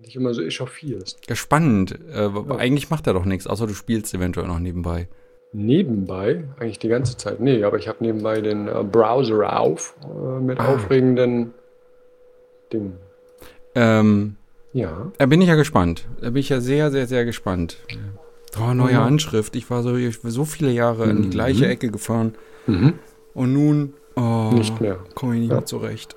[0.00, 1.20] nicht immer so echauffierst.
[1.28, 1.98] Ja, spannend.
[2.12, 2.56] Äh, ja.
[2.56, 5.08] Eigentlich macht er doch nichts, außer du spielst eventuell noch nebenbei.
[5.52, 6.44] Nebenbei?
[6.58, 7.40] Eigentlich die ganze Zeit.
[7.40, 10.74] Nee, aber ich habe nebenbei den äh, Browser auf äh, mit ah.
[10.74, 11.52] aufregenden
[12.72, 12.96] Dingen.
[13.74, 14.36] Ähm,
[14.72, 15.10] ja.
[15.18, 16.06] Da bin ich ja gespannt.
[16.20, 17.78] Da bin ich ja sehr, sehr, sehr gespannt.
[18.58, 19.00] Oh, neue mhm.
[19.00, 19.56] Anschrift.
[19.56, 21.10] Ich war so, ich war so viele Jahre mhm.
[21.10, 21.32] in die mhm.
[21.32, 22.34] gleiche Ecke gefahren.
[22.66, 22.94] Mhm.
[23.34, 24.50] Und nun oh.
[25.14, 25.56] Komme ich nicht ja.
[25.56, 26.16] mehr zurecht.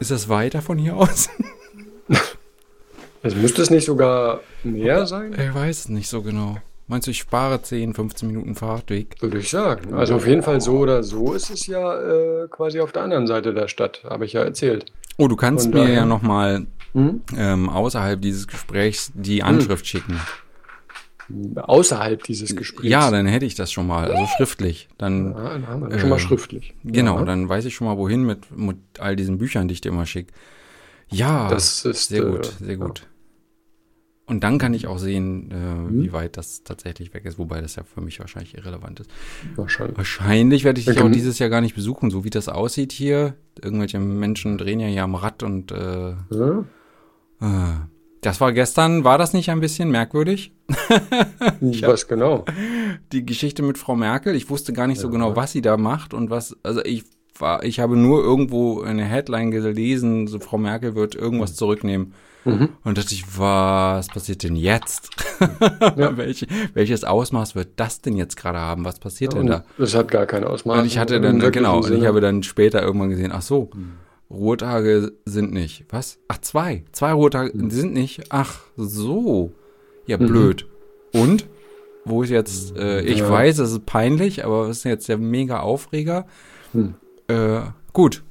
[0.00, 1.30] Ist das weiter von hier aus?
[3.26, 5.32] also müsste es nicht sogar näher sein?
[5.32, 6.58] Ich weiß es nicht so genau.
[6.86, 9.16] Meinst du, ich spare 10, 15 Minuten Fahrtweg?
[9.20, 9.92] Würde ich sagen.
[9.94, 13.26] Also auf jeden Fall so oder so ist es ja äh, quasi auf der anderen
[13.26, 14.86] Seite der Stadt, habe ich ja erzählt.
[15.18, 17.22] Oh, du kannst Und mir ja nochmal hm?
[17.36, 19.86] ähm, außerhalb dieses Gesprächs die Anschrift hm.
[19.86, 20.20] schicken
[21.56, 22.88] außerhalb dieses Gesprächs.
[22.88, 24.88] Ja, dann hätte ich das schon mal, also schriftlich.
[24.96, 26.74] Dann, ja, dann haben wir äh, schon mal schriftlich.
[26.84, 27.24] Genau, ja.
[27.24, 30.06] dann weiß ich schon mal, wohin mit, mit all diesen Büchern, die ich dir immer
[30.06, 30.32] schicke.
[31.08, 33.00] Ja, das ist sehr gut, äh, sehr gut.
[33.00, 33.06] Ja.
[34.28, 36.02] Und dann kann ich auch sehen, äh, mhm.
[36.02, 39.10] wie weit das tatsächlich weg ist, wobei das ja für mich wahrscheinlich irrelevant ist.
[39.54, 39.96] Wahrscheinlich.
[39.96, 43.34] Wahrscheinlich werde ich dich auch dieses Jahr gar nicht besuchen, so wie das aussieht hier.
[43.62, 46.64] Irgendwelche Menschen drehen ja hier am Rad und äh, ja.
[47.40, 47.76] äh,
[48.20, 50.52] das war gestern, war das nicht ein bisschen merkwürdig?
[51.60, 52.44] was genau?
[53.12, 54.34] Die Geschichte mit Frau Merkel.
[54.34, 55.02] Ich wusste gar nicht ja.
[55.02, 57.04] so genau, was sie da macht und was, also ich
[57.38, 61.56] war, ich habe nur irgendwo eine Headline gelesen, so Frau Merkel wird irgendwas mhm.
[61.56, 62.14] zurücknehmen.
[62.46, 62.68] Mhm.
[62.84, 65.10] Und dachte ich, was passiert denn jetzt?
[65.96, 66.16] Ja.
[66.16, 68.84] Welche, welches Ausmaß wird das denn jetzt gerade haben?
[68.84, 69.64] Was passiert ja, denn da?
[69.76, 70.80] Das hat gar kein Ausmaß.
[70.80, 73.92] Und ich hatte dann, genau, und ich habe dann später irgendwann gesehen, ach so, mhm.
[74.30, 75.84] Ruhetage sind nicht.
[75.90, 76.18] Was?
[76.28, 76.84] Ach, zwei.
[76.92, 77.70] Zwei Ruhetage mhm.
[77.70, 78.24] sind nicht.
[78.30, 79.52] Ach, so.
[80.06, 80.26] Ja, mhm.
[80.26, 80.66] blöd.
[81.12, 81.20] Mhm.
[81.20, 81.46] Und?
[82.04, 83.30] Wo ist jetzt, äh, ich ja.
[83.30, 86.26] weiß, es ist peinlich, aber was ist jetzt der mega Aufreger?
[86.72, 86.94] Mhm.
[87.28, 87.60] Äh,
[87.92, 88.22] gut.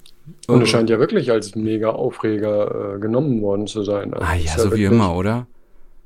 [0.48, 4.14] Und es scheint ja wirklich als mega Aufreger äh, genommen worden zu sein.
[4.14, 5.48] Also ah ja, so ja wie immer, oder?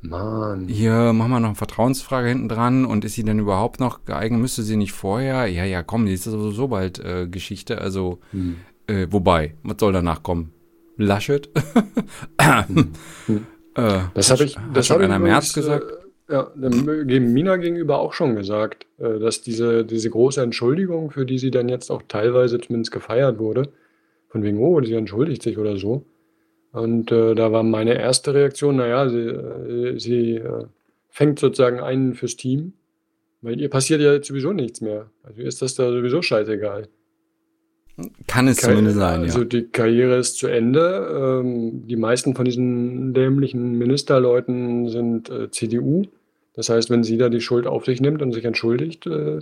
[0.02, 0.68] Mann.
[0.68, 4.40] Hier machen wir noch eine Vertrauensfrage hinten dran und ist sie denn überhaupt noch geeignet?
[4.40, 5.48] Müsste sie nicht vorher?
[5.48, 7.80] Ja, ja, komm, die ist sowieso bald äh, Geschichte.
[7.80, 8.56] Also hm.
[8.90, 10.52] Äh, wobei, was soll danach kommen?
[10.98, 11.48] Laschet?
[12.42, 12.94] hm.
[13.76, 15.86] äh, das habe ich, das habe ich einer März gesagt.
[16.28, 21.26] Äh, ja, dem Mina gegenüber auch schon gesagt, äh, dass diese, diese große Entschuldigung, für
[21.26, 23.70] die sie dann jetzt auch teilweise zumindest gefeiert wurde,
[24.30, 26.06] von wegen, oh, sie entschuldigt sich oder so.
[26.72, 30.66] Und äh, da war meine erste Reaktion, naja, sie, äh, sie äh,
[31.10, 32.74] fängt sozusagen einen fürs Team,
[33.42, 35.10] weil ihr passiert ja jetzt sowieso nichts mehr.
[35.24, 36.88] Also ist das da sowieso scheißegal.
[38.28, 39.26] Kann es Karri zumindest sein, ja.
[39.26, 41.42] Also die Karriere ist zu Ende.
[41.44, 46.04] Ähm, die meisten von diesen dämlichen Ministerleuten sind äh, CDU.
[46.54, 49.40] Das heißt, wenn sie da die Schuld auf sich nimmt und sich entschuldigt, äh,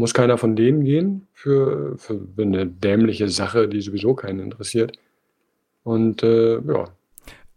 [0.00, 4.98] muss keiner von denen gehen für, für eine dämliche Sache, die sowieso keinen interessiert.
[5.84, 6.88] Und äh, ja.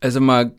[0.02, 0.52] Also mal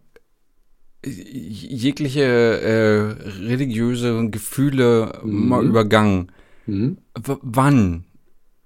[1.05, 5.49] jegliche äh, religiöse Gefühle mhm.
[5.49, 6.33] mal übergangen.
[6.67, 6.97] Mhm.
[7.15, 8.05] wann?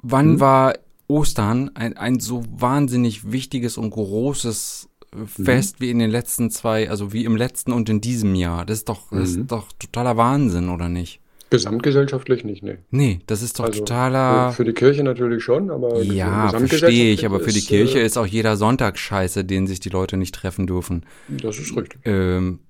[0.01, 0.41] Wann hm?
[0.41, 0.75] war
[1.09, 5.85] Ostern ein, ein so wahnsinnig wichtiges und großes äh, Fest mhm.
[5.85, 8.65] wie in den letzten zwei, also wie im letzten und in diesem Jahr?
[8.65, 9.47] Das ist doch, das ist mhm.
[9.49, 11.21] doch totaler Wahnsinn, oder nicht?
[11.51, 12.79] Gesamtgesellschaftlich nicht, nee.
[12.91, 14.51] Nee, das ist doch also totaler.
[14.51, 16.03] Für, für, die Kirche natürlich schon, aber.
[16.03, 19.81] Ja, verstehe ich, aber für die Kirche äh, ist auch jeder Sonntag scheiße, den sich
[19.81, 21.07] die Leute nicht treffen dürfen.
[21.29, 22.01] Das ist richtig.
[22.05, 22.61] Ähm,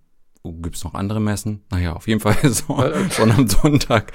[0.42, 1.62] Oh, Gibt es noch andere Messen?
[1.70, 4.12] Naja, auf jeden Fall so, so am Sonntag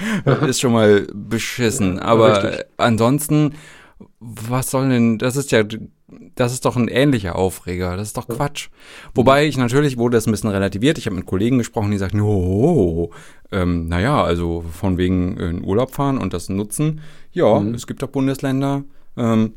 [0.48, 2.00] ist schon mal beschissen.
[2.00, 2.66] Aber Richtig.
[2.78, 3.56] ansonsten,
[4.20, 5.64] was soll denn, das ist ja,
[6.36, 7.98] das ist doch ein ähnlicher Aufreger.
[7.98, 8.70] Das ist doch Quatsch.
[9.16, 10.98] Wobei ich natürlich wurde das ein bisschen relativiert.
[10.98, 13.12] Ich habe mit Kollegen gesprochen, die sagten, oh,
[13.52, 17.02] ähm, naja, also von wegen in Urlaub fahren und das nutzen.
[17.32, 17.74] Ja, mhm.
[17.74, 18.84] es gibt doch Bundesländer.
[19.18, 19.54] Ähm,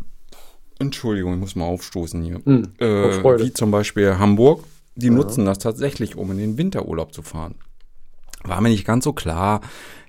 [0.79, 2.41] Entschuldigung, ich muss mal aufstoßen hier.
[2.45, 2.73] Mhm.
[2.79, 4.65] Äh, wie zum Beispiel Hamburg
[4.97, 5.13] die ja.
[5.13, 7.55] nutzen das tatsächlich, um in den Winterurlaub zu fahren.
[8.43, 9.61] war mir nicht ganz so klar.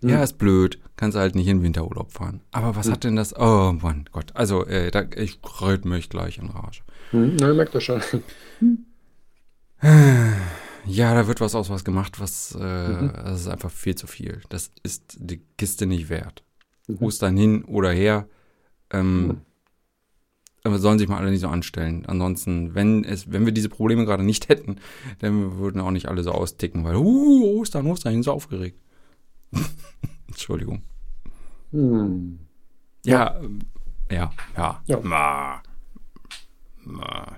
[0.01, 0.09] Mhm.
[0.09, 2.41] Ja, ist blöd, kannst halt nicht in Winterurlaub fahren.
[2.51, 2.91] Aber was mhm.
[2.91, 3.35] hat denn das?
[3.37, 6.81] Oh mein Gott, also äh, da, ich reut mich gleich in Rage.
[7.11, 8.01] Mhm, na, merkt das schon.
[10.87, 13.11] Ja, da wird was aus was gemacht, was äh, mhm.
[13.13, 14.41] das ist einfach viel zu viel.
[14.49, 16.43] Das ist die Kiste nicht wert.
[16.87, 16.97] Mhm.
[17.01, 18.27] Ostern hin oder her.
[18.91, 19.41] Ähm, mhm.
[20.63, 22.05] Aber sollen sich mal alle nicht so anstellen.
[22.07, 24.77] Ansonsten, wenn es, wenn wir diese Probleme gerade nicht hätten,
[25.19, 28.79] dann würden auch nicht alle so austicken, weil, uh, Ostern, Ostern, sind so aufgeregt.
[30.37, 30.83] Entschuldigung.
[31.71, 32.37] Hm.
[33.03, 33.41] Ja,
[34.11, 34.81] ja, ja.
[34.85, 34.99] Ja.
[35.01, 35.63] Ma.
[36.83, 37.37] Ma.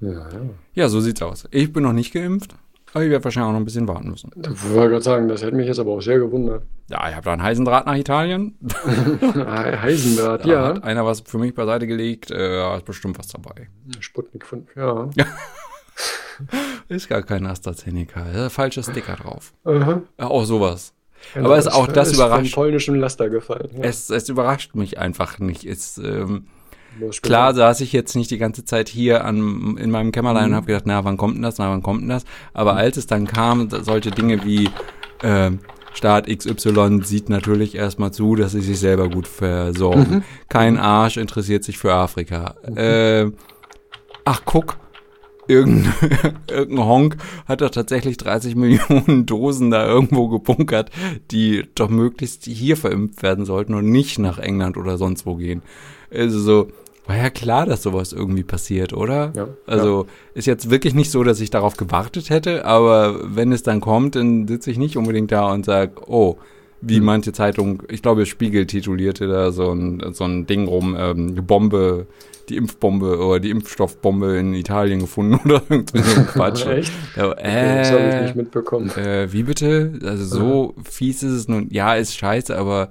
[0.00, 0.28] Ja,
[0.72, 0.88] ja.
[0.88, 1.46] so sieht's aus.
[1.50, 2.54] Ich bin noch nicht geimpft.
[2.92, 4.30] Aber ich werde wahrscheinlich auch noch ein bisschen warten müssen.
[4.36, 6.64] Ich wollte gerade sagen, das hätte mich jetzt aber auch sehr gewundert.
[6.88, 8.58] Ja, ich habe da einen Heisendraht nach Italien.
[9.36, 10.68] Heisendraht, da ja.
[10.68, 13.68] Hat einer was für mich beiseite gelegt, äh, ist bestimmt was dabei.
[14.00, 15.10] Sputnik 5, ja.
[16.88, 19.52] ist gar kein AstraZeneca, ist falscher Sticker drauf.
[19.64, 20.94] Uh Auch sowas.
[21.34, 22.52] Genau, aber es auch das ist überrascht.
[22.52, 23.70] Von polnischem Laster gefallen.
[23.76, 23.84] Ja.
[23.84, 25.64] Es, es überrascht mich einfach nicht.
[25.64, 26.46] Es, ähm,
[27.22, 30.50] Klar saß ich jetzt nicht die ganze Zeit hier an, in meinem Kämmerlein mhm.
[30.50, 32.24] und habe gedacht, na, wann kommt denn das, na, wann kommt denn das?
[32.52, 32.78] Aber mhm.
[32.78, 34.68] als es dann kam, solche Dinge wie
[35.22, 35.52] äh,
[35.92, 40.16] Staat XY sieht natürlich erstmal zu, dass sie sich selber gut versorgen.
[40.16, 40.24] Mhm.
[40.48, 42.54] Kein Arsch interessiert sich für Afrika.
[42.76, 43.30] Äh,
[44.24, 44.76] ach, guck,
[45.50, 45.92] irgendein,
[46.50, 50.90] irgendein Honk hat doch tatsächlich 30 Millionen Dosen da irgendwo gebunkert,
[51.30, 55.62] die doch möglichst hier verimpft werden sollten und nicht nach England oder sonst wo gehen.
[56.12, 56.68] Also so,
[57.06, 59.32] war ja klar, dass sowas irgendwie passiert, oder?
[59.34, 60.08] Ja, also ja.
[60.34, 64.14] ist jetzt wirklich nicht so, dass ich darauf gewartet hätte, aber wenn es dann kommt,
[64.14, 66.36] dann sitze ich nicht unbedingt da und sage, oh,
[66.80, 67.04] wie hm.
[67.04, 72.06] manche Zeitung, ich glaube, Spiegel titulierte da so ein, so ein Ding rum, ähm, Bombe,
[72.50, 76.66] die Impfbombe oder die Impfstoffbombe in Italien gefunden oder irgendwie so Quatsch.
[76.66, 76.92] Echt?
[77.16, 78.90] Ja, äh, das habe ich nicht mitbekommen.
[78.96, 79.98] Äh, wie bitte?
[80.04, 81.68] Also so fies ist es nun.
[81.70, 82.90] Ja, ist scheiße, aber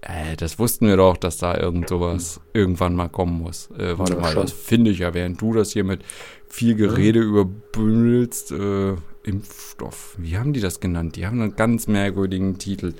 [0.00, 3.70] äh, das wussten wir doch, dass da irgend sowas irgendwann mal kommen muss.
[3.78, 4.42] Äh, warte ja, mal, schon.
[4.42, 6.02] das finde ich ja, während du das hier mit
[6.48, 7.26] viel Gerede ja.
[7.26, 8.52] überbündelst.
[8.52, 8.94] Äh,
[9.24, 10.16] Impfstoff.
[10.18, 11.16] Wie haben die das genannt?
[11.16, 12.94] Die haben einen ganz merkwürdigen Titel.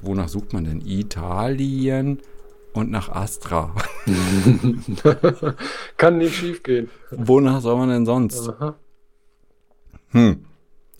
[0.00, 0.80] Wonach sucht man denn?
[0.86, 2.20] Italien
[2.72, 3.74] und nach Astra.
[5.96, 6.90] Kann nicht schief gehen.
[7.10, 8.48] Wonach soll man denn sonst?
[8.48, 8.76] Aha.
[10.10, 10.44] Hm.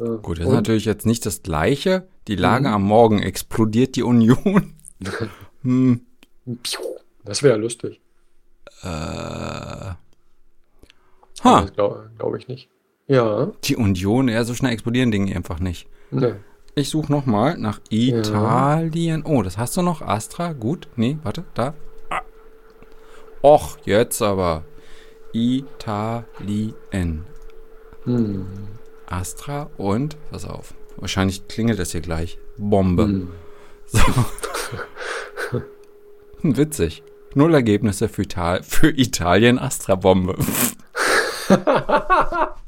[0.01, 0.15] Ja.
[0.17, 2.09] Gut, das ist natürlich jetzt nicht das Gleiche.
[2.29, 2.75] Die Lage mhm.
[2.75, 4.75] am Morgen explodiert die Union.
[5.63, 6.01] hm.
[7.25, 8.01] Das wäre lustig.
[8.83, 8.87] Äh.
[8.87, 9.97] Ha.
[11.43, 12.69] Das glaube glaub ich nicht.
[13.07, 13.53] Ja.
[13.65, 15.89] Die Union, ja, so schnell explodieren Dinge einfach nicht.
[16.11, 16.35] Nee.
[16.79, 19.25] Ich suche nochmal nach Italien.
[19.27, 19.31] Ja.
[19.33, 20.01] Oh, das hast du noch?
[20.01, 20.53] Astra?
[20.53, 20.87] Gut.
[20.95, 21.75] Nee, warte, da.
[22.09, 22.21] Ah.
[23.43, 24.63] Och, jetzt aber.
[25.33, 27.25] Italien.
[28.05, 28.47] Hm.
[29.07, 32.39] Astra und, pass auf, wahrscheinlich klingelt das hier gleich.
[32.57, 33.03] Bombe.
[33.05, 33.29] Hm.
[33.91, 34.01] So.
[36.43, 37.03] Witzig.
[37.35, 40.37] Null Ergebnisse für, Ital für Italien Astra-Bombe.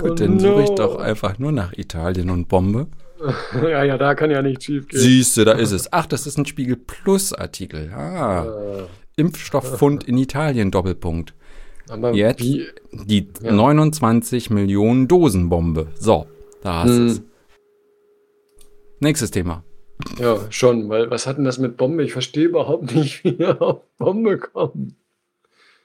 [0.00, 0.40] Gut, oh dann no.
[0.40, 2.88] suche ich doch einfach nur nach Italien und Bombe.
[3.52, 4.98] Ja, ja, da kann ja nicht schief gehen.
[4.98, 5.92] Siehst du, da ist es.
[5.92, 7.92] Ach, das ist ein Spiegel Plus Artikel.
[7.92, 8.46] Ah.
[8.46, 9.20] Äh.
[9.20, 11.34] Impfstofffund in Italien, Doppelpunkt.
[11.90, 12.66] Aber Jetzt wie?
[12.92, 13.52] die ja.
[13.52, 15.88] 29 Millionen Dosen Bombe.
[15.96, 16.26] So,
[16.62, 17.06] da hast du hm.
[17.08, 17.22] es.
[19.00, 19.64] Nächstes Thema.
[20.18, 22.02] Ja, schon, weil was hat denn das mit Bombe?
[22.04, 24.96] Ich verstehe überhaupt nicht, wie wir auf Bombe kommen.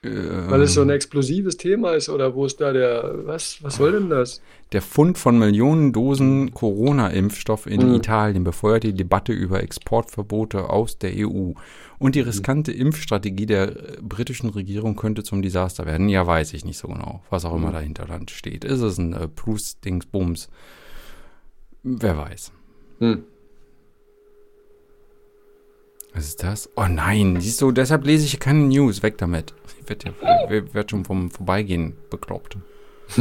[0.02, 3.76] Ähm, Weil es so ein explosives Thema ist oder wo ist da der, was, was
[3.76, 4.40] soll denn das?
[4.72, 7.94] Der Fund von Millionen Dosen Corona-Impfstoff in mhm.
[7.94, 11.52] Italien befeuert die Debatte über Exportverbote aus der EU.
[11.98, 12.80] Und die riskante mhm.
[12.80, 13.72] Impfstrategie der
[14.02, 16.08] britischen Regierung könnte zum Desaster werden.
[16.08, 17.74] Ja, weiß ich nicht so genau, was auch immer mhm.
[17.74, 18.64] dahinter dann steht.
[18.64, 20.50] Ist es ein äh, Plus-Dings-Bums?
[21.82, 22.52] Wer weiß.
[22.98, 23.24] Mhm.
[26.16, 26.70] Was ist das?
[26.76, 29.02] Oh nein, siehst du, deshalb lese ich keine News.
[29.02, 29.52] Weg damit.
[29.86, 32.56] Werde ja, werd schon vom Vorbeigehen bekloppt.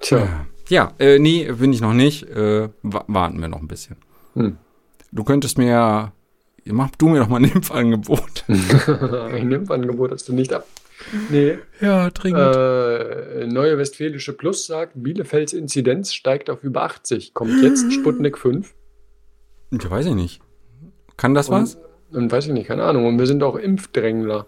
[0.00, 0.46] Tja.
[0.68, 2.28] Ja, äh, nee, bin ich noch nicht.
[2.30, 3.96] Äh, warten wir noch ein bisschen.
[4.34, 4.56] Hm.
[5.10, 6.12] Du könntest mir,
[6.64, 8.44] mach du mir doch mal ein Impfangebot.
[8.48, 10.66] ein Impfangebot hast du nicht ab.
[11.30, 11.58] Nee.
[11.80, 12.56] Ja, dringend.
[12.56, 17.34] Äh, Neue Westfälische Plus sagt, Bielefelds Inzidenz steigt auf über 80.
[17.34, 18.72] Kommt jetzt Sputnik 5?
[19.72, 20.40] Ich weiß ich nicht.
[21.16, 21.78] Kann das was?
[22.12, 23.06] Und, weiß ich nicht, keine Ahnung.
[23.06, 24.46] Und wir sind auch Impfdrängler.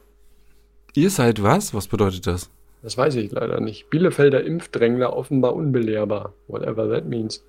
[0.95, 1.75] Ihr seid was?
[1.75, 2.51] Was bedeutet das?
[2.83, 3.91] Das weiß ich leider nicht.
[3.91, 6.35] Bielefelder Impfdrängler offenbar unbelehrbar.
[6.49, 7.43] Whatever that means.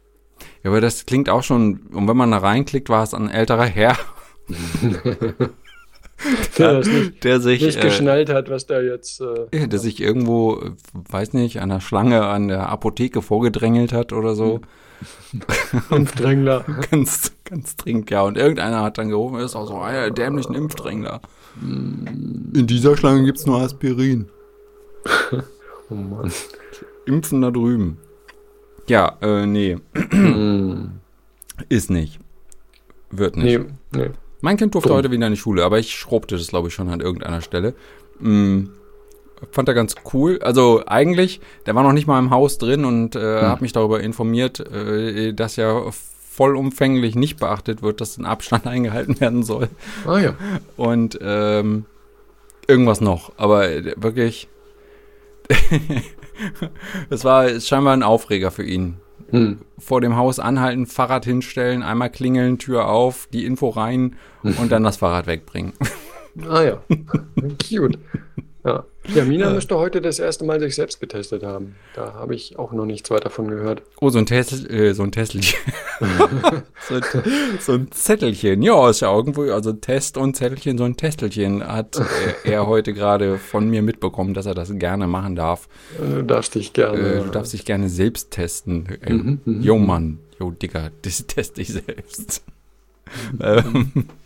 [0.64, 3.66] Ja, aber das klingt auch schon, und wenn man da reinklickt, war es ein älterer
[3.66, 3.98] Herr.
[6.58, 9.22] der, nicht, der sich nicht äh, geschnallt hat, was da jetzt.
[9.52, 10.62] Äh, der sich irgendwo,
[10.94, 14.62] weiß nicht, an der Schlange an der Apotheke vorgedrängelt hat oder so.
[15.90, 16.66] Impfdrängler.
[16.92, 18.22] ganz, ganz dringend, ja.
[18.22, 21.22] Und irgendeiner hat dann gerufen, ist auch so, ah ja, dämlichen Impfdrängler.
[21.62, 24.28] In dieser Schlange gibt es nur Aspirin.
[25.90, 26.32] oh Mann.
[27.06, 27.98] Impfen da drüben.
[28.88, 29.78] Ja, äh, nee.
[31.70, 32.20] Ist nicht.
[33.12, 33.60] Wird nicht.
[33.60, 34.10] Nee, nee.
[34.42, 34.98] Mein Kind durfte Dumm.
[34.98, 37.74] heute wieder in die Schule, aber ich schrobte das, glaube ich, schon an irgendeiner Stelle.
[38.20, 38.70] Hm,
[39.52, 40.40] fand er ganz cool.
[40.42, 43.48] Also eigentlich, der war noch nicht mal im Haus drin und äh, hm.
[43.48, 45.84] hat mich darüber informiert, äh, dass ja
[46.36, 49.70] vollumfänglich nicht beachtet wird, dass ein Abstand eingehalten werden soll.
[50.06, 50.36] Ah ja.
[50.76, 51.86] Und ähm,
[52.68, 53.32] irgendwas noch.
[53.38, 54.48] Aber wirklich,
[57.10, 58.98] das war scheinbar ein Aufreger für ihn.
[59.32, 59.60] Hm.
[59.80, 64.84] Vor dem Haus anhalten, Fahrrad hinstellen, einmal klingeln, Tür auf, die Info rein und dann
[64.84, 65.74] das Fahrrad wegbringen.
[66.50, 66.82] Ah ja,
[67.68, 67.98] cute.
[68.66, 68.84] Ja.
[69.14, 71.76] Ja, Mina müsste heute das erste Mal sich selbst getestet haben.
[71.94, 73.82] Da habe ich auch noch nichts weiter von gehört.
[74.02, 75.60] Oh, so ein, Test, äh, so ein Testelchen.
[76.88, 77.00] so,
[77.60, 78.62] so, ein Zettelchen.
[78.62, 82.02] Ja, ist ja irgendwo, also Test und Zettelchen, so ein Testelchen hat
[82.44, 85.68] er heute gerade von mir mitbekommen, dass er das gerne machen darf.
[86.00, 86.98] Du darfst dich gerne.
[86.98, 88.88] Äh, du darfst dich gerne selbst testen.
[89.08, 89.86] Mhm, mhm jo, mhm.
[89.86, 90.20] Mann.
[90.40, 92.44] Jo, Digga, das teste ich selbst.
[93.42, 93.92] Ähm,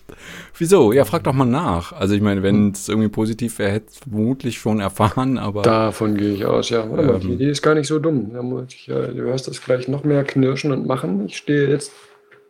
[0.58, 0.92] Wieso?
[0.92, 1.94] Ja, frag doch mal nach.
[1.94, 5.62] Also ich meine, wenn es irgendwie positiv wäre, hätte es vermutlich schon erfahren, aber.
[5.62, 6.86] Davon gehe ich aus, ja.
[6.86, 7.34] Mal, die ähm.
[7.34, 8.66] Idee ist gar nicht so dumm.
[8.68, 11.26] Ich, ja, du hörst das gleich noch mehr knirschen und machen.
[11.26, 11.92] Ich stehe jetzt.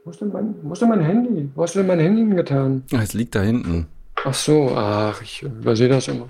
[0.05, 1.49] Wo ist denn mein, wo ist denn mein Handy?
[1.55, 2.83] Wo hast du denn mein Handy getan?
[2.91, 3.87] Es liegt da hinten.
[4.25, 6.29] Ach so, ach, ich übersehe das immer.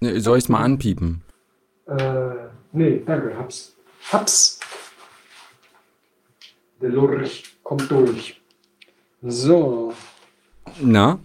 [0.00, 1.22] soll ich es mal anpiepen?
[1.86, 2.30] Äh,
[2.72, 3.76] nee, danke, hab's.
[4.10, 4.60] Hab's.
[6.80, 8.39] Der Lurch kommt durch.
[9.22, 9.92] So.
[10.80, 11.18] Na?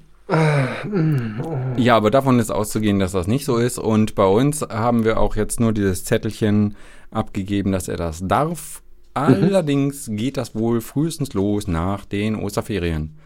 [1.78, 3.78] Ja, aber davon ist auszugehen, dass das nicht so ist.
[3.78, 6.76] Und bei uns haben wir auch jetzt nur dieses Zettelchen
[7.12, 8.82] abgegeben, dass er das darf.
[9.16, 9.24] Mhm.
[9.24, 13.18] Allerdings geht das wohl frühestens los nach den Osterferien.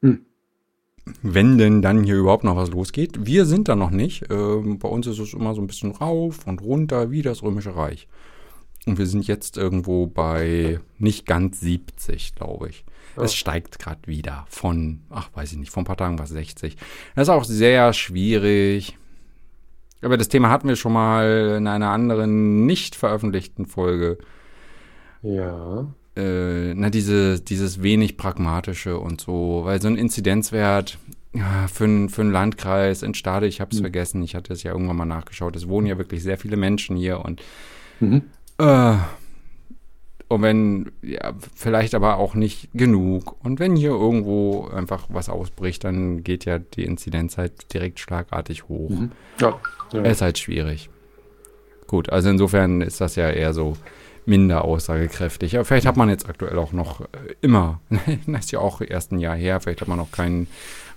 [0.00, 0.26] Mhm.
[1.22, 3.26] Wenn denn dann hier überhaupt noch was losgeht.
[3.26, 4.30] Wir sind da noch nicht.
[4.30, 7.74] Ähm, bei uns ist es immer so ein bisschen rauf und runter wie das Römische
[7.74, 8.06] Reich.
[8.86, 12.84] Und wir sind jetzt irgendwo bei nicht ganz 70, glaube ich.
[13.16, 16.30] Es steigt gerade wieder von, ach, weiß ich nicht, vor ein paar Tagen war es
[16.30, 16.76] 60.
[17.14, 18.98] Das ist auch sehr schwierig.
[20.02, 24.18] Aber das Thema hatten wir schon mal in einer anderen nicht veröffentlichten Folge.
[25.22, 25.86] Ja.
[26.16, 30.98] Äh, na, diese, dieses wenig pragmatische und so, weil so ein Inzidenzwert
[31.32, 33.84] ja, für, für einen Landkreis in Stade, ich habe es mhm.
[33.84, 36.96] vergessen, ich hatte es ja irgendwann mal nachgeschaut, es wohnen ja wirklich sehr viele Menschen
[36.96, 37.42] hier und
[37.98, 38.22] mhm.
[38.58, 38.94] äh,
[40.34, 43.36] und wenn, ja, vielleicht aber auch nicht genug.
[43.44, 48.68] Und wenn hier irgendwo einfach was ausbricht, dann geht ja die Inzidenz halt direkt schlagartig
[48.68, 48.90] hoch.
[48.90, 49.12] Mhm.
[49.40, 49.58] Ja,
[49.92, 50.02] ja.
[50.02, 50.90] Ist halt schwierig.
[51.86, 53.76] Gut, also insofern ist das ja eher so
[54.26, 55.56] minder aussagekräftig.
[55.56, 57.06] Aber vielleicht hat man jetzt aktuell auch noch äh,
[57.40, 57.80] immer,
[58.26, 60.46] das ist ja auch erst ein Jahr her, vielleicht hat man noch kein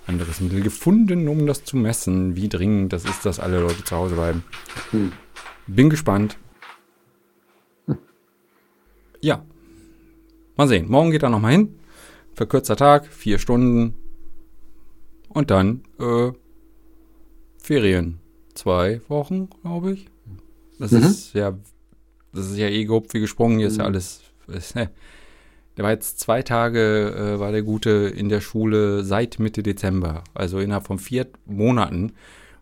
[0.07, 3.95] anderes Mittel gefunden, um das zu messen, wie dringend das ist, dass alle Leute zu
[3.95, 4.43] Hause bleiben.
[4.91, 5.11] Hm.
[5.67, 6.37] Bin gespannt.
[9.21, 9.45] Ja.
[10.55, 10.89] Mal sehen.
[10.89, 11.79] Morgen geht er nochmal hin.
[12.33, 13.95] Verkürzter Tag, vier Stunden.
[15.29, 16.31] Und dann äh,
[17.57, 18.19] Ferien.
[18.53, 20.07] Zwei Wochen, glaube ich.
[20.79, 21.03] Das mhm.
[21.03, 21.57] ist ja,
[22.33, 23.59] das ist ja eh grob wie gesprungen.
[23.59, 23.93] Hier ist ja mhm.
[23.93, 24.21] alles.
[24.47, 24.89] Ist, ne.
[25.77, 30.23] Der war jetzt zwei Tage, äh, war der Gute in der Schule seit Mitte Dezember.
[30.33, 32.13] Also innerhalb von vier Monaten,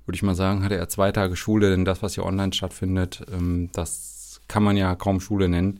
[0.05, 3.25] würde ich mal sagen, hatte er zwei Tage Schule, denn das, was hier online stattfindet,
[3.31, 5.79] ähm, das kann man ja kaum Schule nennen.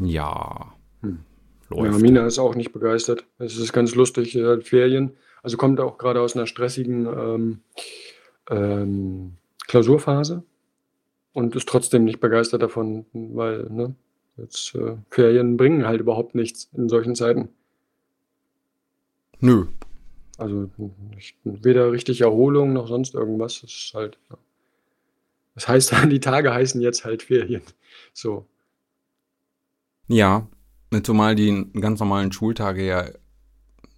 [0.00, 0.74] Ja.
[1.02, 1.20] Hm.
[1.70, 3.24] Ja, Mina ist auch nicht begeistert.
[3.38, 5.12] Es ist ganz lustig, äh, Ferien.
[5.42, 7.60] Also kommt auch gerade aus einer stressigen ähm,
[8.50, 9.32] ähm,
[9.66, 10.42] Klausurphase
[11.32, 13.94] und ist trotzdem nicht begeistert davon, weil ne,
[14.36, 17.48] jetzt äh, Ferien bringen halt überhaupt nichts in solchen Zeiten.
[19.40, 19.66] Nö.
[20.38, 20.70] Also
[21.10, 23.60] nicht, weder richtig Erholung noch sonst irgendwas.
[23.60, 24.18] Das ist halt.
[24.30, 24.38] Ja.
[25.54, 27.62] Das heißt, die Tage heißen jetzt halt Ferien.
[28.12, 28.46] So.
[30.06, 30.46] Ja,
[31.02, 33.04] zumal die ganz normalen Schultage ja,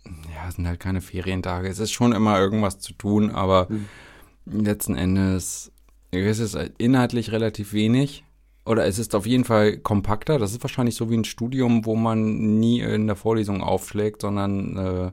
[0.07, 1.69] ja, sind halt keine Ferientage.
[1.69, 4.65] Es ist schon immer irgendwas zu tun, aber mhm.
[4.65, 5.73] letzten Endes
[6.11, 8.25] ist es inhaltlich relativ wenig.
[8.65, 10.39] Oder es ist auf jeden Fall kompakter.
[10.39, 14.77] Das ist wahrscheinlich so wie ein Studium, wo man nie in der Vorlesung aufschlägt, sondern
[14.77, 15.13] äh,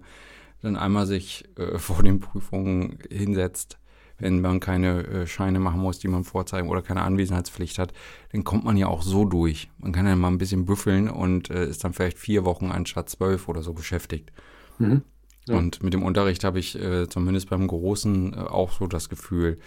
[0.61, 3.77] dann einmal sich äh, vor den Prüfungen hinsetzt
[4.23, 7.93] wenn man keine äh, Scheine machen muss, die man vorzeigen oder keine Anwesenheitspflicht hat,
[8.31, 9.69] dann kommt man ja auch so durch.
[9.77, 13.09] Man kann ja mal ein bisschen büffeln und äh, ist dann vielleicht vier Wochen anstatt
[13.09, 14.31] zwölf oder so beschäftigt.
[14.79, 15.03] Mhm.
[15.47, 15.57] Ja.
[15.57, 19.59] Und mit dem Unterricht habe ich äh, zumindest beim Großen äh, auch so das Gefühl,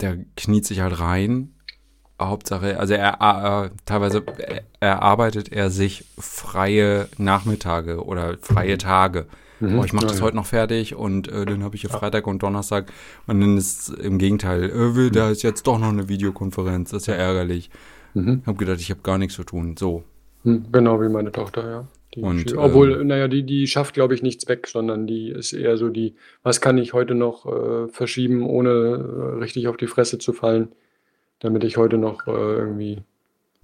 [0.00, 1.54] der kniet sich halt rein.
[2.20, 4.24] Hauptsache, also er äh, teilweise
[4.78, 9.26] erarbeitet er sich freie Nachmittage oder freie Tage.
[9.60, 9.78] Mhm.
[9.78, 12.42] Oh, ich mache das heute noch fertig und äh, dann habe ich ja Freitag und
[12.42, 12.92] Donnerstag
[13.26, 17.06] und dann ist im Gegenteil, äh, da ist jetzt doch noch eine Videokonferenz, das ist
[17.06, 17.70] ja ärgerlich.
[18.14, 18.42] Mhm.
[18.46, 19.76] Hab gedacht, ich habe gar nichts zu tun.
[19.76, 20.04] So.
[20.44, 21.88] Hm, genau wie meine Tochter, ja.
[22.14, 25.52] Die und, obwohl, ähm, naja, die, die schafft, glaube ich, nichts weg, sondern die ist
[25.52, 26.14] eher so die,
[26.44, 30.68] was kann ich heute noch äh, verschieben, ohne äh, richtig auf die Fresse zu fallen,
[31.40, 33.02] damit ich heute noch äh, irgendwie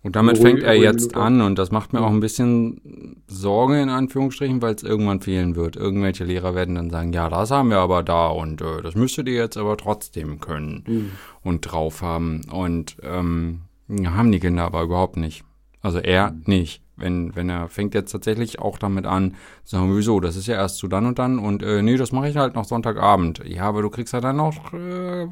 [0.02, 3.90] und damit fängt er jetzt an und das macht mir auch ein bisschen Sorge in
[3.90, 5.76] Anführungsstrichen, weil es irgendwann fehlen wird.
[5.76, 9.28] Irgendwelche Lehrer werden dann sagen, ja, das haben wir aber da und äh, das müsstet
[9.28, 11.10] ihr jetzt aber trotzdem können mhm.
[11.42, 12.46] und drauf haben.
[12.50, 13.62] Und ähm,
[14.02, 15.44] haben die Kinder aber überhaupt nicht.
[15.82, 16.42] Also er mhm.
[16.46, 16.82] nicht.
[16.96, 20.76] Wenn, wenn er fängt jetzt tatsächlich auch damit an, sagen, wieso, das ist ja erst
[20.76, 23.42] zu dann und dann und äh, nee, das mache ich halt noch Sonntagabend.
[23.46, 25.26] Ja, aber du kriegst ja dann noch, äh,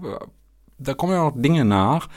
[0.78, 2.08] da kommen ja noch Dinge nach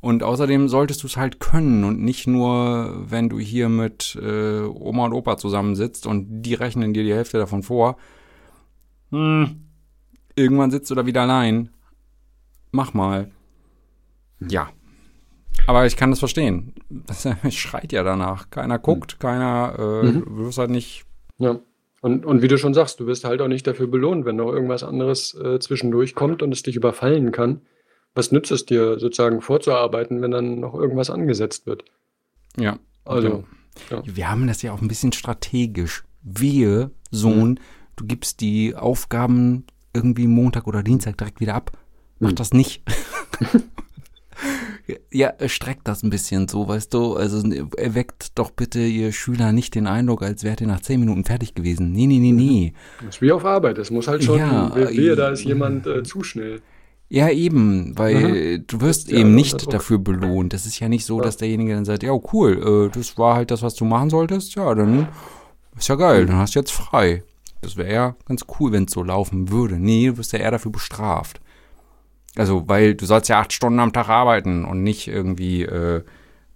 [0.00, 4.62] und außerdem solltest du es halt können und nicht nur, wenn du hier mit äh,
[4.62, 7.96] Oma und Opa zusammensitzt und die rechnen dir die Hälfte davon vor.
[9.10, 9.66] Hm,
[10.34, 11.70] irgendwann sitzt du da wieder allein.
[12.72, 13.30] Mach mal.
[14.40, 14.68] Ja.
[15.66, 16.72] Aber ich kann das verstehen.
[16.88, 18.50] Das schreit ja danach.
[18.50, 19.18] Keiner guckt, hm.
[19.18, 20.24] keiner, äh, mhm.
[20.24, 21.04] du wirst halt nicht.
[21.38, 21.58] Ja.
[22.00, 24.52] Und, und wie du schon sagst, du wirst halt auch nicht dafür belohnt, wenn noch
[24.52, 27.62] irgendwas anderes äh, zwischendurch kommt und es dich überfallen kann
[28.16, 31.84] was nützt es dir sozusagen vorzuarbeiten, wenn dann noch irgendwas angesetzt wird?
[32.58, 32.78] Ja.
[33.04, 33.44] Also.
[33.90, 34.02] Ja.
[34.04, 36.04] Wir haben das ja auch ein bisschen strategisch.
[36.22, 37.58] Wir, Sohn, mhm.
[37.96, 41.72] du gibst die Aufgaben irgendwie Montag oder Dienstag direkt wieder ab.
[42.18, 42.36] Mach mhm.
[42.36, 42.82] das nicht.
[45.12, 47.16] ja, streckt das ein bisschen so, weißt du?
[47.16, 51.24] Also erweckt doch bitte ihr Schüler nicht den Eindruck, als wärt ihr nach zehn Minuten
[51.24, 51.92] fertig gewesen.
[51.92, 52.72] Nee, nee, nee, nee.
[53.04, 53.76] Das ist wie auf Arbeit.
[53.76, 56.62] Das muss halt schon, ja, wehe, da ist jemand äh, zu schnell.
[57.08, 58.64] Ja, eben, weil mhm.
[58.66, 60.52] du wirst eben nicht dafür belohnt.
[60.52, 63.50] Das ist ja nicht so, dass derjenige dann sagt, ja, cool, äh, das war halt
[63.52, 64.56] das, was du machen solltest.
[64.56, 65.08] Ja, dann
[65.76, 67.22] ist ja geil, dann hast du jetzt frei.
[67.62, 69.78] Das wäre ja ganz cool, wenn es so laufen würde.
[69.78, 71.40] Nee, du wirst ja eher dafür bestraft.
[72.34, 76.02] Also, weil du sollst ja acht Stunden am Tag arbeiten und nicht irgendwie äh,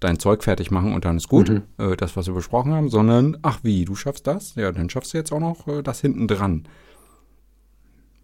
[0.01, 1.63] dein Zeug fertig machen und dann ist gut, mhm.
[1.79, 4.57] äh, das, was wir besprochen haben, sondern, ach wie, du schaffst das?
[4.57, 6.65] Ja, dann schaffst du jetzt auch noch äh, das hinten dran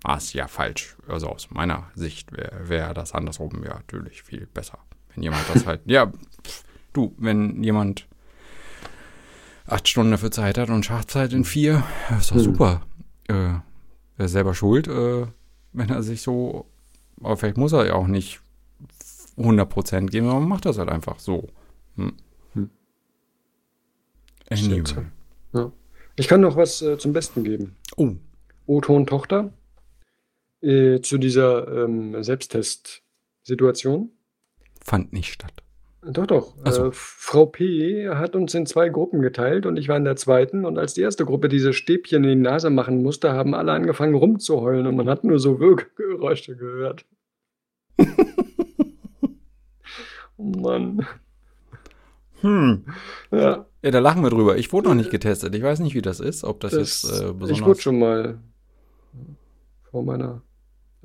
[0.02, 0.96] war es ja falsch.
[1.08, 4.78] Also aus meiner Sicht wäre wär das andersrum ja natürlich viel besser.
[5.14, 8.06] Wenn jemand das halt, ja, pff, du, wenn jemand
[9.66, 11.82] acht Stunden dafür Zeit hat und Schachzeit in vier,
[12.18, 12.42] ist doch hm.
[12.42, 12.82] super.
[13.28, 13.54] Äh,
[14.18, 15.26] er ist selber schuld, äh,
[15.72, 16.66] wenn er sich so,
[17.20, 18.40] aber vielleicht muss er ja auch nicht
[19.36, 21.48] 100% geben, aber man macht das halt einfach so.
[21.96, 22.14] Hm.
[22.54, 22.70] Hm.
[24.50, 24.82] Anyway.
[25.52, 25.72] Ja.
[26.16, 27.76] Ich kann noch was äh, zum Besten geben.
[27.96, 28.12] Oh.
[28.66, 29.52] O-Ton Tochter
[30.66, 34.10] äh, zu dieser ähm, Selbsttest-Situation?
[34.84, 35.62] Fand nicht statt.
[36.02, 36.54] Doch, doch.
[36.64, 36.86] So.
[36.86, 38.08] Äh, Frau P.
[38.10, 40.64] hat uns in zwei Gruppen geteilt und ich war in der zweiten.
[40.64, 44.14] Und als die erste Gruppe diese Stäbchen in die Nase machen musste, haben alle angefangen
[44.14, 47.04] rumzuheulen und man hat nur so Wirkgeräusche gehört.
[50.36, 51.06] oh Mann.
[52.42, 52.84] Hm.
[53.32, 53.66] Ja.
[53.82, 54.56] ja, da lachen wir drüber.
[54.58, 55.54] Ich wurde noch nicht getestet.
[55.54, 57.50] Ich weiß nicht, wie das ist, ob das, das jetzt äh, besonders.
[57.50, 58.38] Ich wurde schon mal
[59.90, 60.42] vor meiner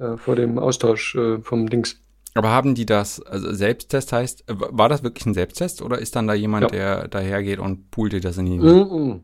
[0.02, 2.02] äh, vor dem Austausch äh, vom Dings.
[2.34, 6.16] Aber haben die das, also Selbsttest heißt, äh, war das wirklich ein Selbsttest oder ist
[6.16, 6.70] dann da jemand, ja.
[6.70, 9.20] der dahergeht und poolt dir das in die mm -mm.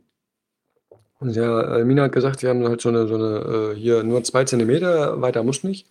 [1.20, 4.24] Und ja, Mina hat gesagt, sie haben halt so eine, so eine, äh, hier nur
[4.24, 5.88] zwei Zentimeter, weiter muss nicht.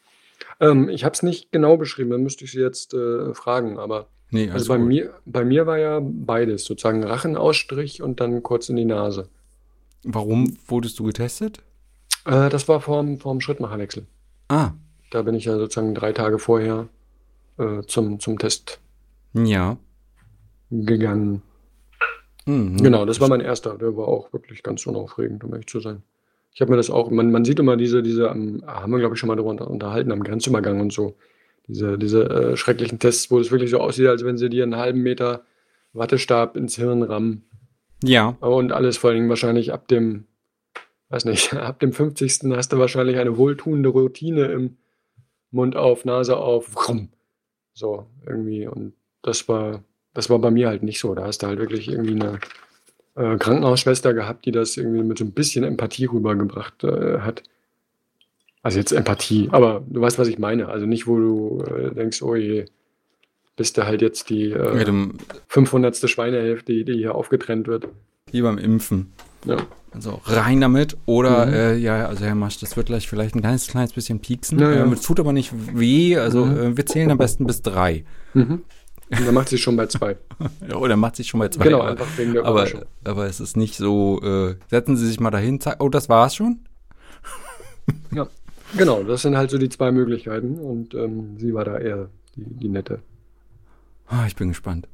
[0.61, 4.07] Ähm, ich habe es nicht genau beschrieben, dann müsste ich sie jetzt äh, fragen, aber
[4.31, 8.77] nee, also bei, mir, bei mir war ja beides, sozusagen Rachenausstrich und dann kurz in
[8.77, 9.29] die Nase.
[10.05, 11.59] Warum wurdest du getestet?
[12.25, 14.07] Äh, das war vorm, vorm Schrittmacherwechsel.
[14.49, 14.73] Ah.
[15.11, 16.89] Da bin ich ja sozusagen drei Tage vorher
[17.59, 18.81] äh, zum, zum Test
[19.35, 19.77] ja.
[20.71, 21.43] gegangen.
[22.47, 22.77] Mhm.
[22.79, 23.77] Genau, das war mein erster.
[23.79, 26.03] Der war auch wirklich ganz unaufregend, um ehrlich zu sein.
[26.53, 29.21] Ich habe mir das auch, man, man sieht immer diese, diese, haben wir glaube ich
[29.21, 31.17] schon mal darüber unterhalten, am Grenzübergang und so.
[31.69, 34.77] Diese, diese äh, schrecklichen Tests, wo es wirklich so aussieht, als wenn sie dir einen
[34.77, 35.45] halben Meter
[35.93, 37.45] Wattestab ins Hirn rammen.
[38.05, 38.37] Ja.
[38.41, 40.27] Und alles vor allen Dingen wahrscheinlich ab dem
[41.09, 42.41] weiß nicht, ab dem 50.
[42.51, 44.77] hast du wahrscheinlich eine wohltuende Routine im
[45.51, 47.09] Mund auf, Nase auf, rum.
[47.73, 48.67] So, irgendwie.
[48.67, 49.83] Und das war,
[50.15, 51.15] das war bei mir halt nicht so.
[51.15, 52.39] Da hast du halt wirklich irgendwie eine
[53.17, 57.43] äh, Krankenhausschwester gehabt, die das irgendwie mit so ein bisschen Empathie rübergebracht äh, hat.
[58.63, 60.69] Also jetzt Empathie, aber du weißt, was ich meine.
[60.69, 62.65] Also nicht, wo du äh, denkst, oh je,
[63.57, 65.09] bist du halt jetzt die äh,
[65.49, 65.97] 500.
[66.11, 67.89] Schweinehälfte, die hier aufgetrennt wird.
[68.31, 69.13] Wie beim Impfen.
[69.45, 69.59] Ja.
[69.97, 70.97] Also rein damit.
[71.07, 71.53] Oder, mhm.
[71.53, 74.59] äh, ja, also Herr Masch, das wird gleich vielleicht ein kleines, kleines bisschen pieksen.
[74.59, 74.85] Ja, ja.
[74.85, 76.17] Ähm, tut aber nicht weh.
[76.19, 76.59] Also mhm.
[76.59, 78.05] äh, wir zählen am besten bis drei.
[78.35, 78.63] Mhm.
[79.09, 80.17] Und dann macht sie schon bei zwei.
[80.69, 81.65] ja, oder macht sie schon bei zwei.
[81.65, 82.67] Genau, einfach wegen der aber,
[83.05, 86.35] aber es ist nicht so, äh, setzen Sie sich mal dahin, zack, oh, das war's
[86.35, 86.61] schon?
[88.13, 88.27] ja,
[88.77, 92.45] genau, das sind halt so die zwei Möglichkeiten und ähm, sie war da eher die,
[92.45, 92.99] die nette.
[94.09, 94.89] Ah, ich bin gespannt.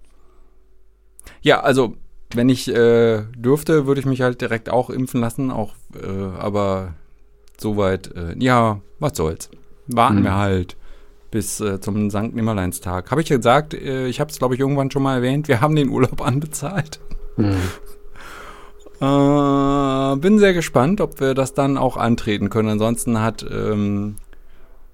[1.41, 1.97] Ja, also
[2.37, 6.95] wenn ich äh, dürfte, würde ich mich halt direkt auch impfen lassen, auch, äh, aber
[7.59, 9.51] soweit, äh, ja, was soll's.
[9.87, 10.25] Warten mhm.
[10.25, 10.77] wir halt
[11.31, 12.35] bis äh, zum St.
[12.35, 13.11] Nimmerleinstag.
[13.11, 15.75] Habe ich gesagt, äh, ich habe es glaube ich irgendwann schon mal erwähnt, wir haben
[15.75, 17.01] den Urlaub anbezahlt.
[17.37, 17.57] Mhm.
[19.01, 22.69] Äh, bin sehr gespannt, ob wir das dann auch antreten können.
[22.69, 24.17] Ansonsten hat, ähm,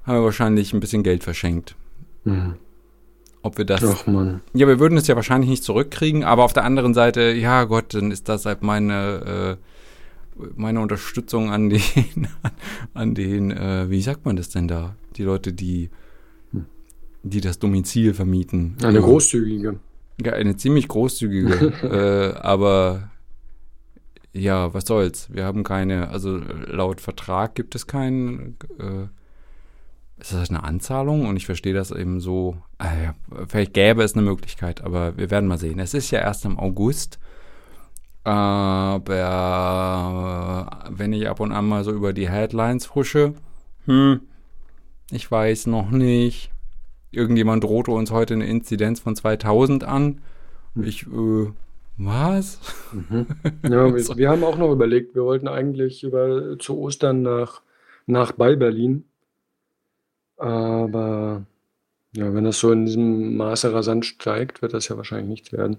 [0.05, 1.77] haben wir wahrscheinlich ein bisschen Geld verschenkt.
[2.24, 2.55] Mhm.
[3.43, 3.85] Ob wir das.
[3.85, 4.40] Ach man.
[4.52, 7.94] Ja, wir würden es ja wahrscheinlich nicht zurückkriegen, aber auf der anderen Seite, ja Gott,
[7.94, 9.59] dann ist das halt meine,
[10.39, 11.81] äh, meine Unterstützung an den,
[12.94, 14.97] an den, äh, wie sagt man das denn da?
[15.16, 15.90] Die Leute, die,
[17.23, 18.77] die das Domizil vermieten.
[18.82, 19.78] Eine großzügige.
[20.24, 21.73] Ja, eine ziemlich großzügige.
[22.35, 23.10] äh, aber
[24.32, 25.28] ja, was soll's?
[25.32, 28.56] Wir haben keine, also laut Vertrag gibt es keinen.
[28.78, 29.06] Äh,
[30.20, 31.27] ist das eine Anzahlung?
[31.27, 32.57] Und ich verstehe das eben so.
[32.78, 33.12] Äh,
[33.47, 35.78] vielleicht gäbe es eine Möglichkeit, aber wir werden mal sehen.
[35.78, 37.19] Es ist ja erst im August.
[38.24, 39.24] Aber
[40.90, 43.35] wenn ich ab und an mal so über die Headlines husche,
[43.86, 44.20] hm,
[45.11, 46.51] ich weiß noch nicht.
[47.11, 50.20] Irgendjemand drohte uns heute eine Inzidenz von 2000 an.
[50.74, 51.47] Ich, äh,
[51.97, 52.61] was?
[52.93, 53.27] Mhm.
[53.62, 57.62] Ja, wir, wir, haben auch noch überlegt, wir wollten eigentlich über, zu Ostern nach,
[58.07, 59.05] nach bei Berlin
[60.39, 61.44] aber
[62.15, 65.77] ja, wenn das so in diesem Maße rasant steigt, wird das ja wahrscheinlich nichts werden.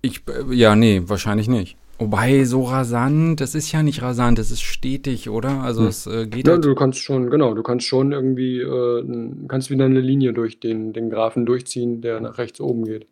[0.00, 1.76] Ich, äh, ja, nee, wahrscheinlich nicht.
[1.98, 5.60] Wobei, so rasant, das ist ja nicht rasant, das ist stetig, oder?
[5.62, 5.88] Also hm.
[5.88, 9.04] es äh, geht Ja, halt du kannst schon, genau, du kannst schon irgendwie, äh,
[9.46, 13.06] kannst wieder eine Linie durch den, den Graphen durchziehen, der nach rechts oben geht.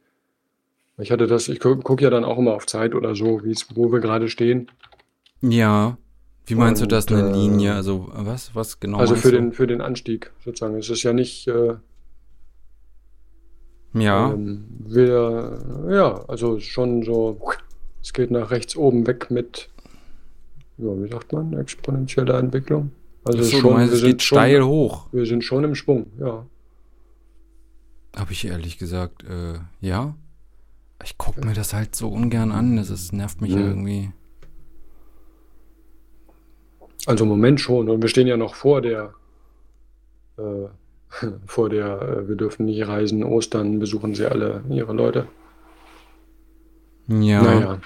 [0.98, 3.40] Ich hatte das, ich gucke guck ja dann auch immer auf Zeit oder so,
[3.74, 4.70] wo wir gerade stehen.
[5.40, 5.96] Ja.
[6.50, 7.74] Wie meinst Und, du das, eine Linie?
[7.74, 8.98] Also was, was genau?
[8.98, 10.76] Also für den, für den Anstieg sozusagen.
[10.76, 11.46] Es ist ja nicht.
[11.46, 11.74] Äh,
[13.94, 14.32] ja.
[14.32, 15.58] Ähm, wir,
[15.88, 17.40] ja, also schon so.
[18.02, 19.68] Es geht nach rechts oben weg mit,
[20.78, 22.92] ja, wie sagt man, exponentieller Entwicklung.
[23.24, 25.06] Also so, schon, meinst, wir sind schon, steil hoch.
[25.12, 26.46] Wir sind schon im Schwung, ja.
[28.16, 30.14] Habe ich ehrlich gesagt, äh, ja.
[31.04, 32.76] Ich gucke mir das halt so ungern an.
[32.76, 33.58] Das ist, nervt mich ja.
[33.58, 34.12] irgendwie.
[37.06, 37.88] Also im Moment schon.
[37.88, 39.14] Und wir stehen ja noch vor der,
[40.38, 40.68] äh,
[41.46, 45.26] vor der, äh, wir dürfen nicht reisen, Ostern besuchen sie alle ihre Leute.
[47.08, 47.42] Ja.
[47.42, 47.78] Naja.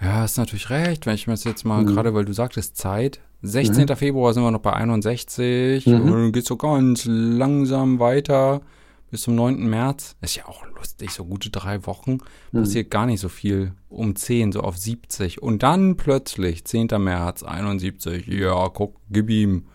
[0.00, 1.86] Ja, hast natürlich recht, wenn ich mir das jetzt mal, mhm.
[1.86, 3.86] gerade weil du sagtest Zeit, 16.
[3.86, 3.96] Mhm.
[3.96, 5.94] Februar sind wir noch bei 61 mhm.
[5.94, 8.60] und dann geht so ganz langsam weiter
[9.10, 9.68] bis zum 9.
[9.68, 10.16] März.
[10.20, 12.18] Ist ja auch lustig, so gute drei Wochen.
[12.52, 12.60] Mhm.
[12.60, 13.72] Passiert gar nicht so viel.
[13.88, 15.42] Um 10, so auf 70.
[15.42, 16.88] Und dann plötzlich, 10.
[16.98, 18.26] März, 71.
[18.26, 19.66] Ja, guck, gib ihm.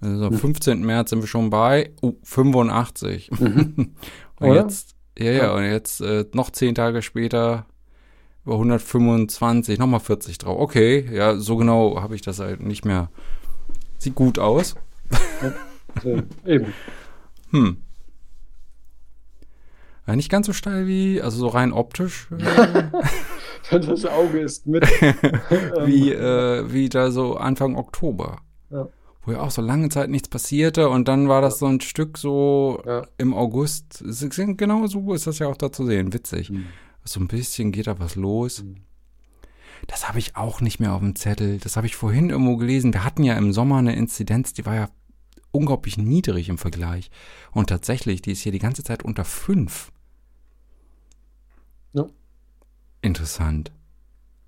[0.00, 0.38] Also mhm.
[0.38, 0.84] 15.
[0.84, 3.30] März sind wir schon bei uh, 85.
[3.30, 3.74] Mhm.
[4.40, 4.62] und Oder?
[4.62, 7.66] jetzt, ja, ja, und jetzt äh, noch 10 Tage später
[8.44, 10.58] über 125, nochmal 40 drauf.
[10.60, 13.10] Okay, ja, so genau habe ich das halt nicht mehr.
[13.98, 14.76] Sieht gut aus.
[16.04, 16.72] Ja, eben.
[17.50, 17.78] Hm.
[20.06, 22.28] Ja, nicht ganz so steil wie, also so rein optisch.
[23.68, 24.84] Äh, das Auge ist mit.
[25.86, 28.38] wie, äh, wie da so Anfang Oktober.
[28.70, 28.86] Ja.
[29.22, 31.58] Wo ja auch so lange Zeit nichts passierte und dann war das ja.
[31.58, 33.08] so ein Stück so ja.
[33.18, 34.04] im August.
[34.56, 36.12] Genau so ist das ja auch da zu sehen.
[36.12, 36.50] Witzig.
[36.50, 36.66] Mhm.
[37.02, 38.62] So ein bisschen geht da was los.
[38.62, 38.82] Mhm.
[39.88, 41.58] Das habe ich auch nicht mehr auf dem Zettel.
[41.58, 42.92] Das habe ich vorhin irgendwo gelesen.
[42.92, 44.88] Wir hatten ja im Sommer eine Inzidenz, die war ja
[45.50, 47.10] unglaublich niedrig im Vergleich.
[47.52, 49.90] Und tatsächlich, die ist hier die ganze Zeit unter fünf.
[51.92, 52.06] Ja.
[53.02, 53.72] Interessant.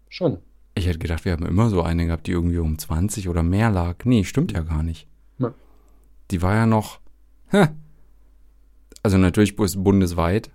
[0.08, 0.38] Schon.
[0.74, 3.70] Ich hätte gedacht, wir haben immer so eine gehabt, die irgendwie um 20 oder mehr
[3.70, 4.04] lag.
[4.04, 5.08] Nee, stimmt ja gar nicht.
[5.38, 5.52] Ja.
[6.30, 7.00] Die war ja noch.
[7.48, 7.68] Hä,
[9.02, 10.50] also natürlich bundesweit.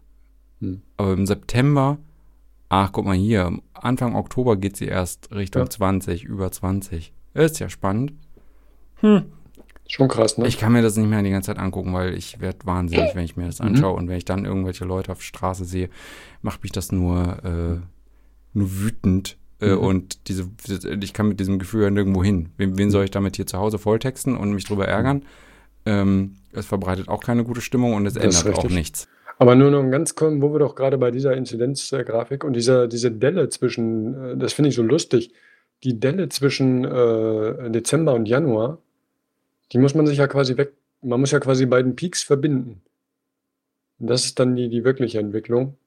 [0.59, 0.81] Hm.
[0.97, 1.97] Aber im September,
[2.69, 5.69] ach guck mal hier, Anfang Oktober geht sie erst Richtung ja.
[5.69, 7.13] 20, über 20.
[7.33, 8.13] Ist ja spannend.
[8.97, 9.23] Hm.
[9.93, 10.47] Schon krass, ne?
[10.47, 13.25] Ich kann mir das nicht mehr die ganze Zeit angucken, weil ich werde wahnsinnig, wenn
[13.25, 13.67] ich mir das mhm.
[13.67, 13.93] anschaue.
[13.93, 13.99] Mhm.
[13.99, 15.89] Und wenn ich dann irgendwelche Leute auf der Straße sehe,
[16.41, 19.37] macht mich das nur, äh, nur wütend.
[19.61, 19.77] Äh, mhm.
[19.77, 20.49] Und diese,
[20.99, 22.49] ich kann mit diesem Gefühl ja nirgendwo hin.
[22.57, 25.25] Wen, wen, soll ich damit hier zu Hause volltexten und mich drüber ärgern?
[25.85, 29.07] Ähm, es verbreitet auch keine gute Stimmung und es das ändert auch nichts.
[29.37, 33.11] Aber nur noch ganz kurz, wo wir doch gerade bei dieser Inzidenzgrafik und dieser, diese
[33.11, 35.33] Delle zwischen, äh, das finde ich so lustig,
[35.83, 38.79] die Delle zwischen äh, Dezember und Januar,
[39.73, 42.81] die muss man sich ja quasi weg, man muss ja quasi beiden Peaks verbinden.
[43.99, 45.77] Und das ist dann die, die wirkliche Entwicklung.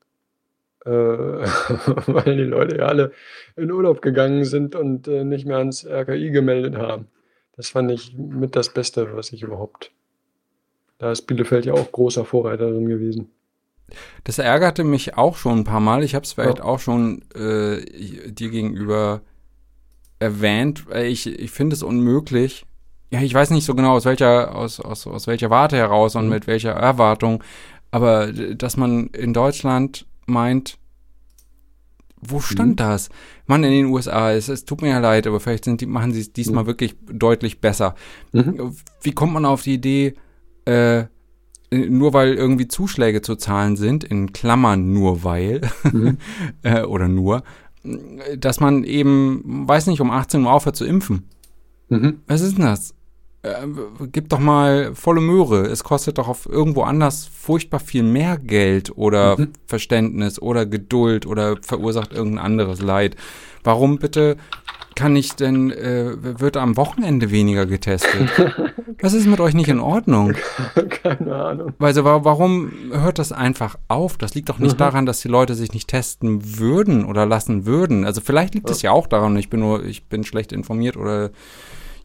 [0.84, 3.12] Äh, weil die Leute ja alle
[3.56, 7.08] in Urlaub gegangen sind und äh, nicht mehr ans RKI gemeldet haben.
[7.56, 9.90] Das fand ich mit das Beste, was ich überhaupt.
[10.98, 13.30] Da ist Bielefeld ja auch großer Vorreiter drin gewesen.
[14.24, 16.02] Das ärgerte mich auch schon ein paar Mal.
[16.02, 16.64] Ich habe es vielleicht ja.
[16.64, 17.84] auch schon äh,
[18.30, 19.22] dir gegenüber
[20.18, 20.86] erwähnt.
[20.94, 22.65] Ich, ich finde es unmöglich.
[23.10, 26.24] Ja, ich weiß nicht so genau, aus welcher, aus, aus, aus welcher Warte heraus und
[26.24, 26.30] mhm.
[26.30, 27.42] mit welcher Erwartung,
[27.90, 30.78] aber dass man in Deutschland meint,
[32.20, 32.76] wo stand mhm.
[32.76, 33.08] das?
[33.46, 36.12] Mann, in den USA, es, es tut mir ja leid, aber vielleicht sind die, machen
[36.12, 36.68] sie es diesmal mhm.
[36.68, 37.94] wirklich deutlich besser.
[38.32, 38.74] Mhm.
[39.02, 40.14] Wie kommt man auf die Idee,
[40.64, 41.04] äh,
[41.70, 45.60] nur weil irgendwie Zuschläge zu zahlen sind, in Klammern nur weil,
[45.92, 46.18] mhm.
[46.62, 47.42] äh, oder nur,
[48.36, 51.28] dass man eben, weiß nicht, um 18 Uhr aufhört zu impfen.
[51.88, 52.20] Mhm.
[52.26, 52.94] Was ist denn das?
[53.46, 53.66] Äh,
[54.12, 55.66] gib doch mal volle Möhre.
[55.66, 59.52] Es kostet doch auf irgendwo anders furchtbar viel mehr Geld oder mhm.
[59.66, 63.16] Verständnis oder Geduld oder verursacht irgendein anderes Leid.
[63.62, 64.36] Warum bitte
[64.96, 68.30] kann ich denn, äh, wird am Wochenende weniger getestet?
[69.00, 70.32] Was ist mit euch nicht in Ordnung?
[70.88, 71.74] Keine Ahnung.
[71.78, 74.16] Also warum hört das einfach auf?
[74.16, 74.78] Das liegt doch nicht mhm.
[74.78, 78.06] daran, dass die Leute sich nicht testen würden oder lassen würden.
[78.06, 78.90] Also vielleicht liegt es ja.
[78.90, 81.30] ja auch daran, ich bin nur, ich bin schlecht informiert oder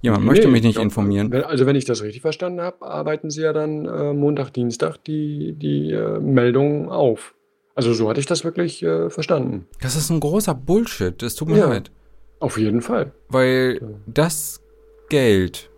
[0.01, 1.33] jemand nee, möchte mich nicht glaub, informieren.
[1.43, 5.53] Also wenn ich das richtig verstanden habe, arbeiten sie ja dann äh, Montag, Dienstag die,
[5.53, 7.35] die äh, Meldungen auf.
[7.75, 9.67] Also so hatte ich das wirklich äh, verstanden.
[9.81, 11.21] Das ist ein großer Bullshit.
[11.23, 11.69] Es tut mir ja.
[11.69, 11.91] leid.
[12.39, 13.11] Auf jeden Fall.
[13.29, 14.61] Weil das
[15.09, 15.69] Geld,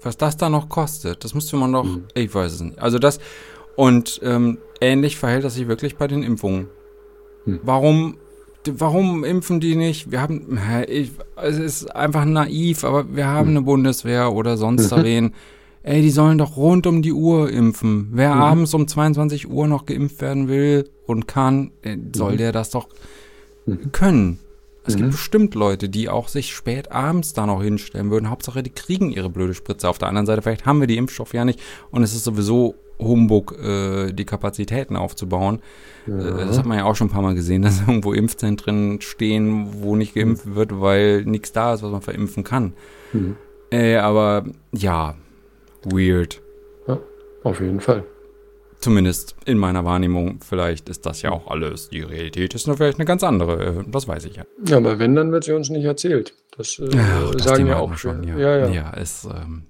[0.00, 2.04] was das da noch kostet, das müsste man doch, mhm.
[2.14, 2.78] ich weiß es nicht.
[2.78, 3.18] Also das,
[3.74, 6.68] und ähm, ähnlich verhält das sich wirklich bei den Impfungen.
[7.46, 7.60] Mhm.
[7.62, 8.18] Warum,
[8.76, 10.10] warum impfen die nicht?
[10.10, 10.58] Wir haben,
[10.88, 13.56] ich, es ist einfach naiv, aber wir haben mhm.
[13.56, 15.02] eine Bundeswehr oder sonst mhm.
[15.02, 15.34] wen.
[15.82, 18.08] Ey, die sollen doch rund um die Uhr impfen.
[18.12, 18.42] Wer mhm.
[18.42, 22.38] abends um 22 Uhr noch geimpft werden will und kann, äh, soll mhm.
[22.38, 22.88] der das doch
[23.92, 24.38] können.
[24.84, 24.98] Es mhm.
[24.98, 28.30] gibt bestimmt Leute, die auch sich spät abends da noch hinstellen würden.
[28.30, 29.88] Hauptsache, die kriegen ihre blöde Spritze.
[29.88, 32.74] Auf der anderen Seite, vielleicht haben wir die Impfstoffe ja nicht und es ist sowieso
[32.98, 35.60] Humbug, äh, die Kapazitäten aufzubauen.
[36.06, 36.18] Ja.
[36.18, 39.82] Äh, das hat man ja auch schon ein paar Mal gesehen, dass irgendwo Impfzentren stehen,
[39.82, 40.54] wo nicht geimpft mhm.
[40.56, 42.74] wird, weil nichts da ist, was man verimpfen kann.
[43.12, 43.36] Mhm.
[43.70, 45.14] Äh, aber ja,
[45.84, 46.40] weird.
[46.86, 46.98] Ja,
[47.44, 48.04] auf jeden Fall.
[48.80, 50.38] Zumindest in meiner Wahrnehmung.
[50.40, 51.88] Vielleicht ist das ja auch alles.
[51.88, 53.80] Die Realität ist nur vielleicht eine ganz andere.
[53.80, 54.44] Äh, das weiß ich ja.
[54.66, 56.34] Ja, aber wenn, dann wird sie uns nicht erzählt.
[56.56, 58.22] Das, äh, ja, das sagen ja auch schon.
[58.24, 58.56] Ja, ja.
[58.58, 58.68] ja.
[58.68, 59.64] ja es, ähm,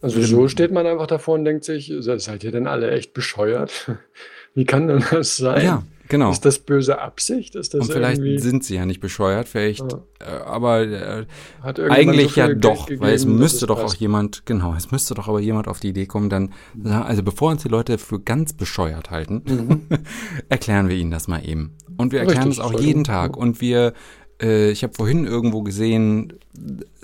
[0.00, 3.90] also so steht man einfach davor und denkt sich, seid ihr denn alle echt bescheuert?
[4.54, 5.64] Wie kann denn das sein?
[5.64, 5.82] Ja,
[6.12, 6.30] Genau.
[6.30, 7.54] Ist das böse Absicht?
[7.54, 10.02] Ist das Und vielleicht sind sie ja nicht bescheuert, vielleicht, ja.
[10.20, 11.26] äh, aber äh,
[11.62, 13.96] eigentlich so ja doch, gegeben, weil es müsste doch passt.
[13.96, 16.52] auch jemand, genau, es müsste doch aber jemand auf die Idee kommen, dann,
[16.84, 19.98] also bevor uns die Leute für ganz bescheuert halten, mhm.
[20.50, 21.72] erklären wir ihnen das mal eben.
[21.96, 23.34] Und wir erklären es auch jeden Tag.
[23.34, 23.94] Und wir,
[24.38, 26.34] äh, ich habe vorhin irgendwo gesehen,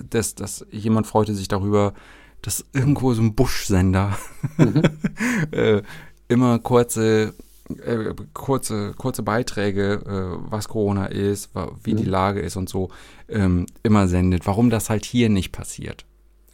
[0.07, 1.95] dass, dass jemand freute sich darüber,
[2.41, 4.17] dass irgendwo so ein Buschsender
[4.57, 4.81] mhm.
[5.51, 5.81] äh,
[6.27, 7.33] immer kurze
[7.69, 11.51] äh, kurze, kurze Beiträge, äh, was Corona ist,
[11.83, 11.97] wie mhm.
[11.97, 12.89] die Lage ist und so,
[13.27, 14.47] ähm, immer sendet.
[14.47, 16.05] Warum das halt hier nicht passiert.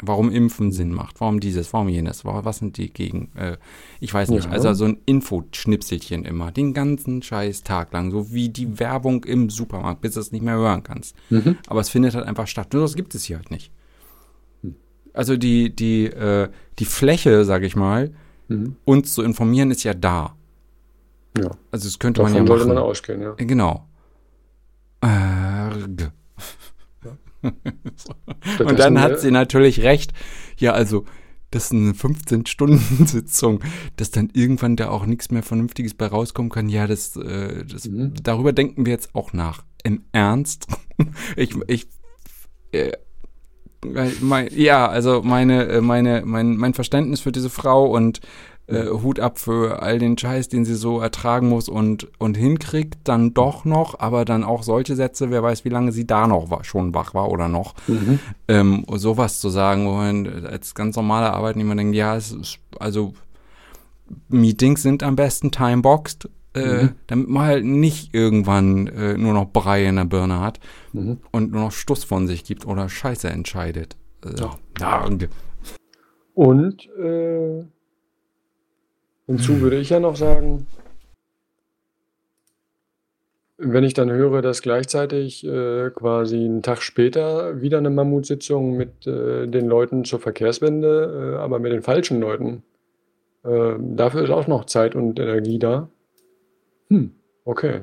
[0.01, 3.55] Warum Impfen Sinn macht, warum dieses, warum jenes, was sind die gegen, äh,
[4.01, 4.51] ich weiß nicht, ja.
[4.51, 9.49] also so ein Infoschnipselchen immer, den ganzen scheiß Tag lang, so wie die Werbung im
[9.49, 11.15] Supermarkt, bis du es nicht mehr hören kannst.
[11.29, 11.57] Mhm.
[11.67, 13.71] Aber es findet halt einfach statt, nur das gibt es hier halt nicht.
[15.15, 18.13] Also die, die, äh, die Fläche, sag ich mal,
[18.47, 18.75] mhm.
[18.85, 20.35] uns zu informieren, ist ja da.
[21.37, 21.51] Ja.
[21.71, 22.75] Also das könnte Davon man ja sollte machen.
[22.75, 23.33] man ausgehen, ja.
[23.37, 23.87] Äh, genau.
[25.01, 26.11] Arg.
[27.03, 27.11] Ja.
[28.65, 30.11] Und dann hat sie natürlich recht.
[30.57, 31.05] Ja, also
[31.51, 33.61] das ist eine 15-Stunden-Sitzung,
[33.95, 36.67] dass dann irgendwann da auch nichts mehr Vernünftiges bei rauskommen kann.
[36.69, 38.13] Ja, das, äh, das mhm.
[38.21, 39.63] darüber denken wir jetzt auch nach.
[39.83, 40.67] Im Ernst?
[41.35, 41.87] ich, ich,
[42.71, 42.91] äh,
[44.21, 48.21] mein, ja, also meine, äh, meine, mein, mein Verständnis für diese Frau und
[48.67, 52.97] äh, Hut ab für all den Scheiß, den sie so ertragen muss und, und hinkriegt,
[53.03, 56.49] dann doch noch, aber dann auch solche Sätze, wer weiß, wie lange sie da noch
[56.49, 57.75] war, schon wach war oder noch.
[57.87, 58.19] Mhm.
[58.47, 63.13] Ähm, sowas zu sagen, wo man als ganz normaler Arbeitnehmer denkt, ja, es ist, also
[64.29, 66.89] Meetings sind am besten timeboxed, äh, mhm.
[67.07, 70.59] damit man halt nicht irgendwann äh, nur noch Brei in der Birne hat
[70.93, 71.17] mhm.
[71.31, 73.95] und nur noch Stuss von sich gibt oder Scheiße entscheidet.
[74.25, 74.57] Äh, ja.
[76.33, 77.63] Und äh,
[79.27, 80.67] Hinzu würde ich ja noch sagen,
[83.57, 89.07] wenn ich dann höre, dass gleichzeitig äh, quasi einen Tag später wieder eine Mammutsitzung mit
[89.07, 92.63] äh, den Leuten zur Verkehrswende, äh, aber mit den falschen Leuten,
[93.43, 95.89] äh, dafür ist auch noch Zeit und Energie da.
[96.89, 97.11] Hm,
[97.43, 97.81] okay.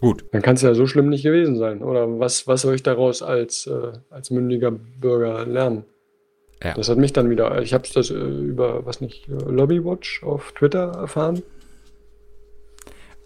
[0.00, 0.24] Gut.
[0.32, 1.82] Dann kann es ja so schlimm nicht gewesen sein.
[1.82, 5.84] Oder was, was soll ich daraus als, äh, als mündiger Bürger lernen?
[6.62, 6.74] Ja.
[6.74, 10.92] Das hat mich dann wieder, ich habe das äh, über, was nicht, Lobbywatch auf Twitter
[10.92, 11.42] erfahren.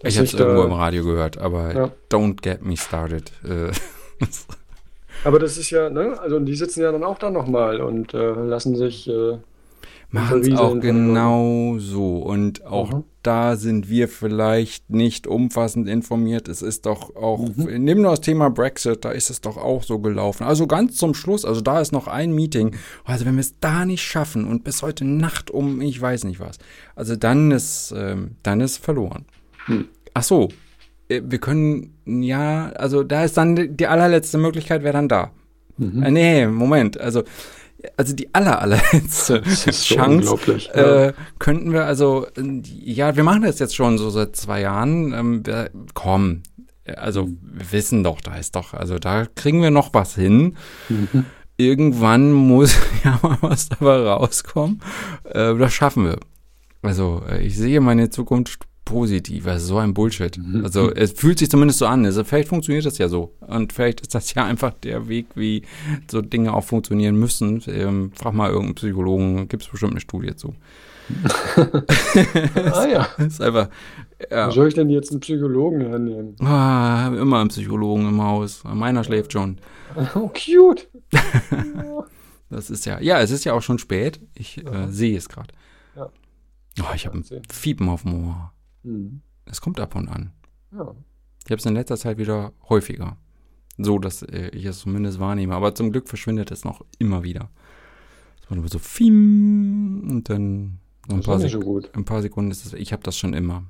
[0.03, 1.91] Ich habe es irgendwo im Radio gehört, aber ja.
[2.11, 3.33] don't get me started.
[3.45, 3.73] Äh,
[5.25, 8.33] aber das ist ja, ne, also die sitzen ja dann auch da nochmal und äh,
[8.33, 9.39] lassen sich äh,
[10.11, 12.19] machen es auch genau so.
[12.19, 13.05] Und auch mhm.
[13.23, 16.49] da sind wir vielleicht nicht umfassend informiert.
[16.49, 17.85] Es ist doch auch, mhm.
[17.85, 20.45] nimm nur das Thema Brexit, da ist es doch auch so gelaufen.
[20.45, 22.77] Also ganz zum Schluss, also da ist noch ein Meeting.
[23.05, 26.41] Also wenn wir es da nicht schaffen und bis heute Nacht um, ich weiß nicht
[26.41, 26.59] was,
[26.95, 29.27] also dann ist, ähm, dann ist verloren.
[29.67, 29.87] Hm.
[30.15, 30.49] Ach so,
[31.09, 35.33] äh, wir können, ja, also da ist dann die allerletzte Möglichkeit, wäre dann da.
[35.79, 36.03] Mhm.
[36.03, 37.23] Äh, nee, Moment, also
[37.97, 42.27] also die aller, allerletzte Chance so äh, könnten wir also,
[42.63, 45.13] ja, wir machen das jetzt schon so seit zwei Jahren.
[45.13, 46.43] Ähm, wir, komm,
[46.97, 50.57] also wir wissen doch, da ist doch, also da kriegen wir noch was hin.
[50.89, 51.27] Mhm.
[51.57, 54.81] Irgendwann muss ja mal was dabei rauskommen.
[55.25, 56.19] Äh, das schaffen wir.
[56.83, 59.47] Also äh, ich sehe meine Zukunft positiv.
[59.47, 60.39] Also so ein Bullshit.
[60.39, 60.65] Mhm.
[60.65, 62.07] Also es fühlt sich zumindest so an.
[62.07, 63.35] Also vielleicht funktioniert das ja so.
[63.41, 65.63] Und vielleicht ist das ja einfach der Weg, wie
[66.11, 67.63] so Dinge auch funktionieren müssen.
[67.67, 70.55] Ähm, frag mal irgendeinen Psychologen, gibt es bestimmt eine Studie zu.
[72.73, 73.09] ah ja.
[73.19, 73.69] ist einfach.
[74.31, 74.47] Ja.
[74.47, 76.37] Wo soll ich denn jetzt einen Psychologen hernehmen?
[76.41, 78.63] Ah, immer einen Psychologen im Haus.
[78.65, 79.59] Meiner schläft schon.
[80.15, 80.89] Oh, cute.
[82.51, 84.21] das ist ja, ja, es ist ja auch schon spät.
[84.35, 85.55] Ich äh, sehe es gerade.
[85.95, 86.11] Ja.
[86.83, 88.53] Oh, ich habe ein Fiepen auf dem Ohr.
[88.87, 89.21] Mhm.
[89.45, 90.33] Es kommt ab und an.
[90.73, 90.95] Ja.
[91.45, 93.17] Ich habe es in letzter Zeit wieder häufiger.
[93.79, 95.55] So, dass äh, ich es zumindest wahrnehme.
[95.55, 97.51] Aber zum Glück verschwindet es noch immer wieder.
[98.43, 102.73] Es war nur so Fiem und dann ein paar, so ein paar, Sekunden ist es.
[102.73, 103.65] Ich habe das schon immer.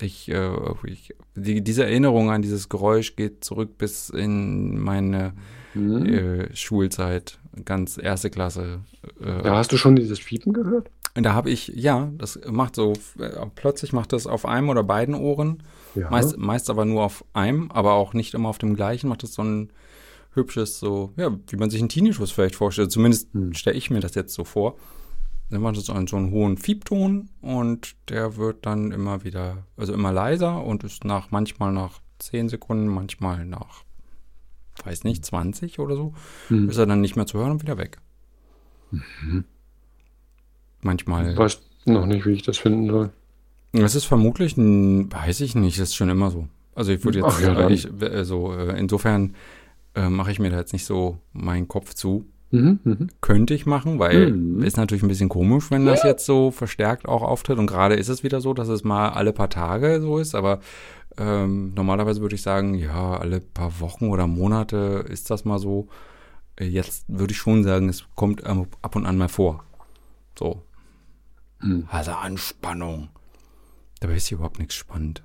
[0.00, 0.52] Ich, äh,
[0.84, 5.34] ich die, diese Erinnerung an dieses Geräusch geht zurück bis in meine
[5.74, 6.06] mhm.
[6.06, 8.80] äh, Schulzeit, ganz erste Klasse.
[9.20, 10.90] Äh, da hast du schon dieses Fiepen gehört?
[11.14, 15.14] Da habe ich, ja, das macht so, äh, plötzlich macht das auf einem oder beiden
[15.14, 15.62] Ohren.
[15.94, 16.08] Ja.
[16.08, 19.34] Meist, meist aber nur auf einem, aber auch nicht immer auf dem gleichen, macht das
[19.34, 19.72] so ein
[20.34, 22.92] hübsches, so, ja, wie man sich einen Tinnitus vielleicht vorstellt.
[22.92, 23.54] Zumindest hm.
[23.54, 24.76] stelle ich mir das jetzt so vor.
[25.50, 29.66] Dann macht es so einen, so einen hohen Fiebton und der wird dann immer wieder,
[29.76, 33.82] also immer leiser und ist nach, manchmal nach 10 Sekunden, manchmal nach,
[34.84, 36.14] weiß nicht, 20 oder so,
[36.48, 36.68] hm.
[36.68, 37.98] ist er dann nicht mehr zu hören und wieder weg.
[38.90, 39.44] Mhm.
[40.82, 41.32] Manchmal.
[41.32, 43.10] Ich weiß noch nicht, wie ich das finden soll.
[43.72, 46.48] Es ist vermutlich, ein, weiß ich nicht, das ist schon immer so.
[46.74, 49.34] Also ich würde jetzt, Ach, ja, ich, also insofern
[49.94, 52.26] äh, mache ich mir da jetzt nicht so meinen Kopf zu.
[52.52, 52.96] Mhm, mh.
[53.20, 54.62] Könnte ich machen, weil mhm.
[54.62, 57.58] ist natürlich ein bisschen komisch, wenn das jetzt so verstärkt auch auftritt.
[57.58, 60.60] Und gerade ist es wieder so, dass es mal alle paar Tage so ist, aber
[61.20, 65.88] ähm, normalerweise würde ich sagen, ja, alle paar Wochen oder Monate ist das mal so.
[66.56, 69.64] Äh, jetzt würde ich schon sagen, es kommt ab und an mal vor.
[70.38, 70.62] So,
[71.60, 71.86] hm.
[71.90, 73.08] Also Anspannung.
[74.00, 75.22] Dabei ist hier überhaupt nichts spannend.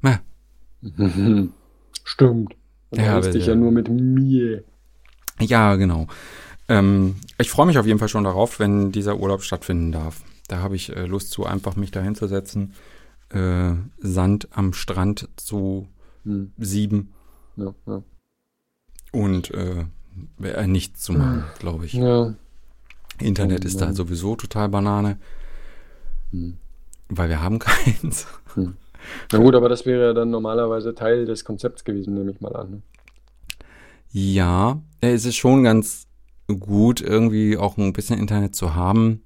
[0.00, 0.20] Na.
[2.04, 2.54] Stimmt.
[2.90, 4.64] Du ja, dich ja nur mit mir.
[5.40, 6.06] Ja, genau.
[6.68, 10.22] Ähm, ich freue mich auf jeden Fall schon darauf, wenn dieser Urlaub stattfinden darf.
[10.48, 12.74] Da habe ich äh, Lust zu, einfach mich da hinzusetzen,
[13.32, 15.88] äh, Sand am Strand zu
[16.24, 16.52] hm.
[16.58, 17.12] sieben
[17.56, 18.02] ja, ja.
[19.12, 19.86] und äh,
[20.42, 21.94] äh nichts zu machen, glaube ich.
[21.94, 22.34] Ja.
[23.18, 25.18] Internet ist da sowieso total Banane.
[26.30, 26.56] Hm.
[27.08, 28.26] Weil wir haben keins.
[28.54, 28.76] Hm.
[29.32, 32.54] Na gut, aber das wäre ja dann normalerweise Teil des Konzepts gewesen, nehme ich mal
[32.54, 32.70] an.
[32.70, 32.82] Ne?
[34.12, 36.06] Ja, es ist schon ganz
[36.60, 39.22] gut, irgendwie auch ein bisschen Internet zu haben.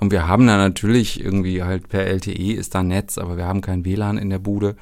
[0.00, 3.60] Und wir haben da natürlich irgendwie halt per LTE ist da Netz, aber wir haben
[3.60, 4.76] kein WLAN in der Bude.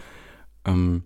[0.65, 1.05] Ähm,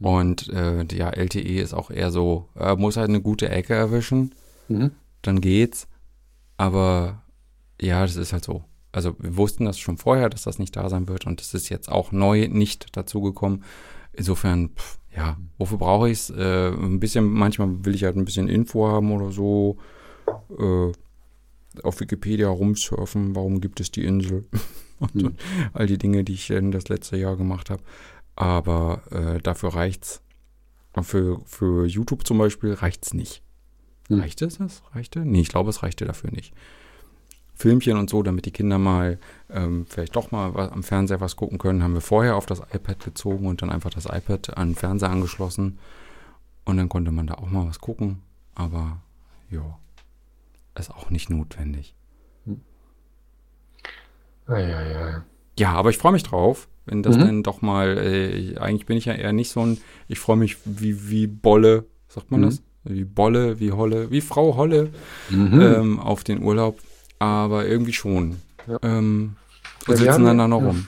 [0.00, 4.34] und äh, ja, LTE ist auch eher so, äh, muss halt eine gute Ecke erwischen.
[4.68, 4.92] Mhm.
[5.22, 5.88] Dann geht's.
[6.56, 7.22] Aber
[7.80, 8.64] ja, das ist halt so.
[8.92, 11.68] Also wir wussten das schon vorher, dass das nicht da sein wird und es ist
[11.68, 13.64] jetzt auch neu nicht dazugekommen.
[14.12, 16.30] Insofern, pff, ja, wofür brauche ich es?
[16.30, 19.78] Äh, ein bisschen, manchmal will ich halt ein bisschen Info haben oder so.
[20.58, 20.92] Äh,
[21.84, 24.44] auf Wikipedia rumsurfen, warum gibt es die Insel?
[24.98, 25.34] und mhm.
[25.72, 27.82] all die Dinge, die ich in das letzte Jahr gemacht habe.
[28.34, 30.22] Aber äh, dafür reicht's.
[31.02, 33.42] Für, für YouTube zum Beispiel reicht's nicht.
[34.08, 34.20] Hm.
[34.20, 34.82] Reichte es das?
[34.94, 35.20] Reichte?
[35.20, 36.54] Nee, ich glaube, es reichte dafür nicht.
[37.54, 39.18] Filmchen und so, damit die Kinder mal
[39.50, 42.60] ähm, vielleicht doch mal was, am Fernseher was gucken können, haben wir vorher auf das
[42.60, 45.78] iPad gezogen und dann einfach das iPad an den Fernseher angeschlossen.
[46.64, 48.22] Und dann konnte man da auch mal was gucken.
[48.54, 49.00] Aber
[49.50, 49.78] ja,
[50.78, 51.94] ist auch nicht notwendig.
[52.44, 52.60] Hm.
[54.46, 55.24] Ah, ja, ja.
[55.58, 57.20] Ja, aber ich freue mich drauf, wenn das mhm.
[57.20, 60.58] dann doch mal, äh, eigentlich bin ich ja eher nicht so ein, ich freue mich
[60.64, 62.44] wie, wie Bolle, sagt man mhm.
[62.44, 62.62] das?
[62.84, 64.90] Wie Bolle, wie Holle, wie Frau Holle
[65.30, 65.60] mhm.
[65.60, 66.78] ähm, auf den Urlaub.
[67.18, 68.36] Aber irgendwie schon.
[68.68, 68.78] Ja.
[68.82, 69.36] Ähm,
[69.88, 70.86] und sitzen dann da noch rum.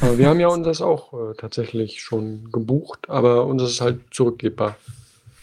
[0.00, 4.00] Aber wir haben ja uns das auch äh, tatsächlich schon gebucht, aber uns ist halt
[4.10, 4.76] zurückgebbar.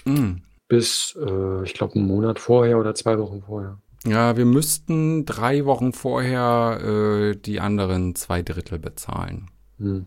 [0.06, 0.38] Mm.
[0.68, 3.78] Bis, äh, ich glaube, einen Monat vorher oder zwei Wochen vorher.
[4.06, 9.50] Ja, wir müssten drei Wochen vorher äh, die anderen zwei Drittel bezahlen.
[9.80, 10.06] Hm.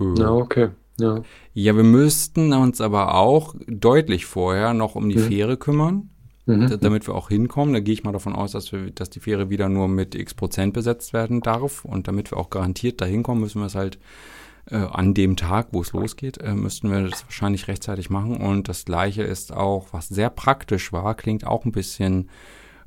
[0.00, 0.14] Äh.
[0.18, 0.68] Ja, okay.
[1.00, 1.22] Ja.
[1.54, 5.24] ja, wir müssten uns aber auch deutlich vorher noch um die hm.
[5.24, 6.10] Fähre kümmern.
[6.44, 6.80] Mhm.
[6.80, 7.72] damit wir auch hinkommen.
[7.72, 10.34] Da gehe ich mal davon aus, dass, wir, dass die Fähre wieder nur mit x
[10.34, 11.84] Prozent besetzt werden darf.
[11.84, 14.00] Und damit wir auch garantiert da hinkommen, müssen wir es halt
[14.66, 18.36] äh, an dem Tag, wo es losgeht, äh, müssten wir das wahrscheinlich rechtzeitig machen.
[18.36, 22.28] Und das gleiche ist auch, was sehr praktisch war, klingt auch ein bisschen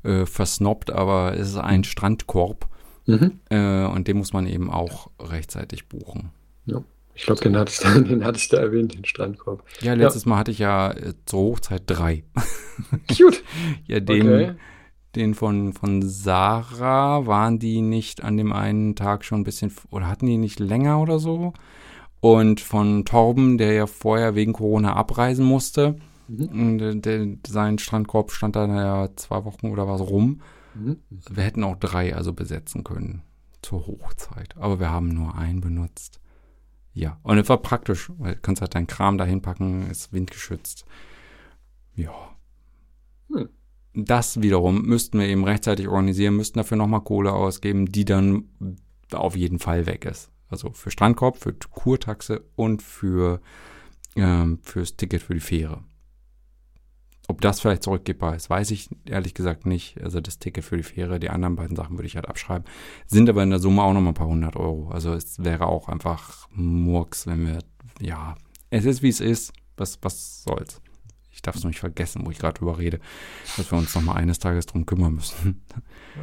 [0.06, 2.68] äh, versnobbt, aber es ist ein Strandkorb.
[3.06, 3.40] Mhm.
[3.50, 6.30] Äh, und den muss man eben auch rechtzeitig buchen.
[6.66, 6.82] Ja.
[7.14, 9.64] Ich glaube, den, hatte ich da, den hatte ich da erwähnt, den Strandkorb.
[9.80, 10.30] Ja, letztes ja.
[10.30, 12.24] Mal hatte ich ja äh, zur Hochzeit drei.
[13.08, 13.42] Cute.
[13.86, 14.54] ja, den, okay.
[15.14, 20.08] den von, von Sarah waren die nicht an dem einen Tag schon ein bisschen, oder
[20.08, 21.54] hatten die nicht länger oder so?
[22.20, 25.96] Und von Torben, der ja vorher wegen Corona abreisen musste,
[26.28, 26.78] mhm.
[26.78, 30.40] der, der, sein Strandkorb stand da ja zwei Wochen oder was rum.
[30.74, 30.98] Mhm.
[31.10, 33.22] Wir hätten auch drei also besetzen können
[33.62, 34.56] zur Hochzeit.
[34.56, 36.20] Aber wir haben nur einen benutzt.
[36.92, 40.86] Ja, und es war praktisch, weil du kannst halt deinen Kram dahin packen, ist windgeschützt.
[41.94, 42.12] Ja.
[43.32, 43.48] Hm.
[43.94, 48.44] Das wiederum müssten wir eben rechtzeitig organisieren, müssten dafür nochmal Kohle ausgeben, die dann
[49.12, 50.30] auf jeden Fall weg ist.
[50.48, 53.40] Also für Strandkorb, für Kurtaxe und für
[54.16, 55.82] ähm, fürs Ticket für die Fähre.
[57.28, 60.00] Ob das vielleicht zurückgebbar ist, weiß ich ehrlich gesagt nicht.
[60.02, 62.64] Also das Ticket für die Fähre, die anderen beiden Sachen würde ich halt abschreiben.
[63.06, 64.90] Sind aber in der Summe auch nochmal ein paar hundert Euro.
[64.90, 67.58] Also es wäre auch einfach Murks, wenn wir,
[68.00, 68.36] ja,
[68.70, 69.52] es ist wie es ist.
[69.76, 70.80] Was, was soll's?
[71.30, 72.98] Ich darf es nicht vergessen, wo ich gerade drüber rede,
[73.56, 75.62] dass wir uns nochmal eines Tages drum kümmern müssen.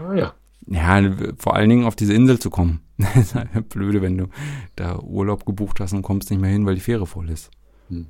[0.01, 0.34] Ah ja.
[0.65, 1.01] Ja,
[1.38, 2.81] vor allen Dingen auf diese Insel zu kommen.
[2.97, 4.27] das ist halt blöde, wenn du
[4.75, 7.51] da Urlaub gebucht hast und kommst nicht mehr hin, weil die Fähre voll ist.
[7.89, 8.07] Hm.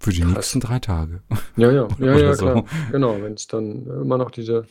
[0.00, 0.32] Für die Krass.
[0.32, 1.20] nächsten drei Tage.
[1.56, 2.46] Ja, ja, ja, ja, so.
[2.46, 2.64] klar.
[2.90, 4.64] Genau, wenn es dann immer noch diese,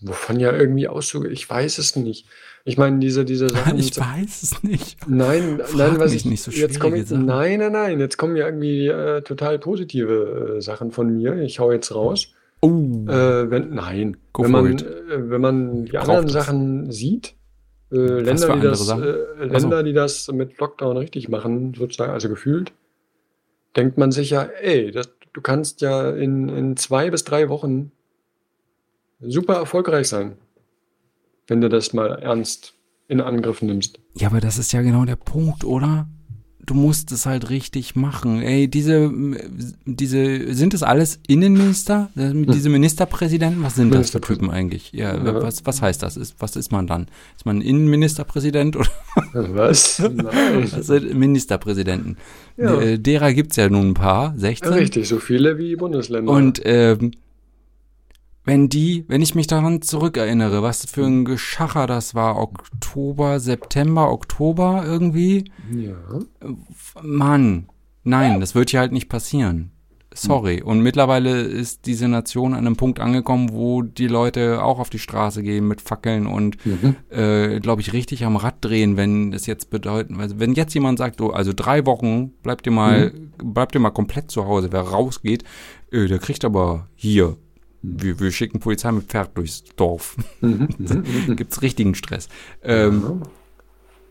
[0.00, 2.26] wovon ja irgendwie Auszüge, ich weiß es nicht.
[2.64, 3.78] Ich meine, diese, diese Sachen.
[3.78, 5.08] Ich weiß es nicht.
[5.08, 8.46] Nein, Frag nein, was ich nicht so jetzt komme Nein, nein, nein, jetzt kommen ja
[8.46, 11.36] irgendwie äh, total positive äh, Sachen von mir.
[11.42, 12.32] Ich hau jetzt raus.
[12.60, 13.04] Oh.
[13.06, 14.82] Äh, wenn, nein, Go wenn man, äh,
[15.30, 17.34] wenn man die anderen Sachen sieht,
[17.92, 22.72] äh, Länder, die das, äh, Länder, die das mit Lockdown richtig machen, sozusagen, also gefühlt,
[23.76, 27.92] denkt man sich ja, ey, das, du kannst ja in, in zwei bis drei Wochen
[29.20, 30.36] super erfolgreich sein,
[31.46, 32.74] wenn du das mal ernst
[33.08, 34.00] in Angriff nimmst.
[34.14, 36.08] Ja, aber das ist ja genau der Punkt, oder?
[36.66, 38.42] Du musst es halt richtig machen.
[38.42, 39.12] Ey, diese,
[39.84, 42.10] diese, sind das alles Innenminister?
[42.14, 42.46] Hm.
[42.46, 43.62] Diese Ministerpräsidenten?
[43.62, 44.92] Was sind das für Typen eigentlich?
[44.92, 46.16] Ja, ja, Was, was heißt das?
[46.16, 47.06] Ist, was ist man dann?
[47.36, 48.90] Ist man Innenministerpräsident oder?
[49.32, 49.98] Was?
[50.00, 50.70] Nein.
[50.76, 52.16] Das sind Ministerpräsidenten.
[52.56, 52.80] Ja.
[52.80, 54.72] Äh, derer gibt es ja nun ein paar, 16.
[54.72, 56.32] Richtig, so viele wie Bundesländer.
[56.32, 57.12] Und ähm,
[58.46, 64.10] wenn die, wenn ich mich daran zurückerinnere, was für ein Geschacher das war, Oktober, September,
[64.10, 65.50] Oktober irgendwie.
[65.70, 65.96] Ja.
[67.02, 67.68] Mann,
[68.04, 69.72] nein, das wird hier halt nicht passieren.
[70.14, 70.62] Sorry.
[70.62, 74.98] Und mittlerweile ist diese Nation an einem Punkt angekommen, wo die Leute auch auf die
[74.98, 76.96] Straße gehen mit Fackeln und, mhm.
[77.10, 80.98] äh, glaube ich, richtig am Rad drehen, wenn es jetzt bedeuten, also wenn jetzt jemand
[80.98, 83.52] sagt, oh, also drei Wochen, bleibt ihr mal, mhm.
[83.52, 85.44] bleibt ihr mal komplett zu Hause, wer rausgeht,
[85.90, 87.36] äh, der kriegt aber hier
[87.86, 90.16] wir, wir schicken Polizei mit Pferd durchs Dorf.
[90.40, 90.68] Mhm.
[91.36, 92.28] Gibt's richtigen Stress.
[92.62, 93.22] Ähm,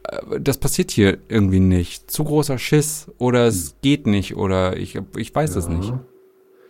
[0.03, 2.09] äh, das passiert hier irgendwie nicht.
[2.09, 3.77] Zu großer Schiss oder es mhm.
[3.81, 5.93] geht nicht oder ich, ich weiß es nicht.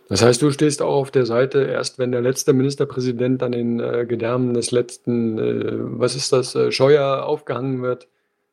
[0.08, 3.80] Das heißt, du stehst auch auf der Seite, erst wenn der letzte Ministerpräsident an den
[3.80, 8.06] äh, Gedärmen des letzten, äh, was ist das, äh, Scheuer aufgehangen wird,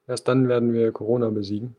[0.07, 1.75] erst dann werden wir Corona besiegen.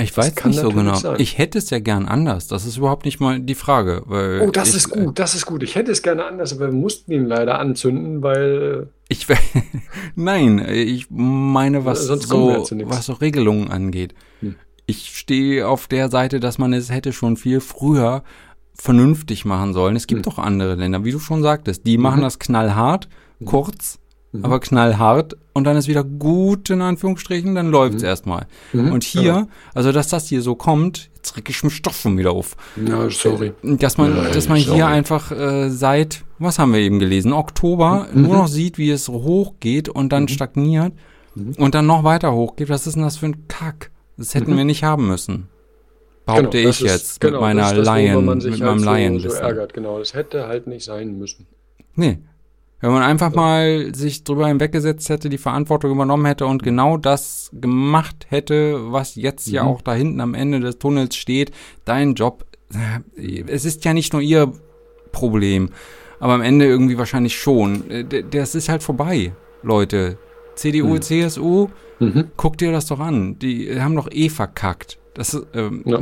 [0.00, 0.94] Ich weiß nicht so genau.
[0.94, 1.16] Sein.
[1.18, 2.46] Ich hätte es ja gern anders.
[2.46, 4.02] Das ist überhaupt nicht mal die Frage.
[4.06, 5.64] Weil oh, das ich, ist gut, das ist gut.
[5.64, 8.88] Ich hätte es gerne anders, aber wir mussten ihn leider anzünden, weil.
[8.88, 9.26] Äh, ich
[10.14, 14.14] Nein, ich meine, was so, was so Regelungen angeht.
[14.40, 14.54] Hm.
[14.86, 18.22] Ich stehe auf der Seite, dass man es hätte schon viel früher
[18.74, 19.96] vernünftig machen sollen.
[19.96, 20.32] Es gibt hm.
[20.32, 22.24] doch andere Länder, wie du schon sagtest, die machen mhm.
[22.24, 23.08] das knallhart,
[23.38, 23.46] hm.
[23.48, 23.98] kurz
[24.32, 24.44] mhm.
[24.44, 28.08] aber knallhart und dann ist wieder gut, in Anführungsstrichen, dann läuft's mhm.
[28.08, 28.46] erstmal.
[28.72, 28.92] Mhm.
[28.92, 29.48] Und hier, ja.
[29.74, 32.56] also dass das hier so kommt, jetzt reg ich mich Stoff schon wieder auf.
[32.76, 33.52] Ja, sorry.
[33.62, 34.76] Dass man, ja, dass man sorry.
[34.76, 38.22] hier einfach äh, seit, was haben wir eben gelesen, Oktober mhm.
[38.22, 40.28] nur noch sieht, wie es hochgeht und dann mhm.
[40.28, 40.92] stagniert
[41.34, 41.54] mhm.
[41.58, 42.68] und dann noch weiter hochgeht.
[42.68, 43.90] Was ist denn das für ein Kack?
[44.16, 45.48] Das hätten wir nicht haben müssen
[46.28, 49.20] behaupte genau, ich jetzt ist, genau, mit meiner Lion, mit halt meinem so, Lion.
[49.20, 49.98] So ärgert, genau.
[49.98, 51.46] Das hätte halt nicht sein müssen.
[51.94, 52.18] Nee.
[52.80, 57.50] Wenn man einfach mal sich drüber hinweggesetzt hätte, die Verantwortung übernommen hätte und genau das
[57.52, 59.54] gemacht hätte, was jetzt mhm.
[59.54, 61.50] ja auch da hinten am Ende des Tunnels steht,
[61.84, 62.44] dein Job,
[63.46, 64.52] es ist ja nicht nur ihr
[65.10, 65.70] Problem,
[66.20, 68.06] aber am Ende irgendwie wahrscheinlich schon.
[68.30, 69.32] Das ist halt vorbei,
[69.62, 70.18] Leute.
[70.54, 71.02] CDU, mhm.
[71.02, 71.68] CSU,
[72.00, 72.32] mhm.
[72.36, 73.38] guck dir das doch an.
[73.38, 74.98] Die haben doch eh verkackt.
[75.14, 76.00] Das ist, ähm, ja.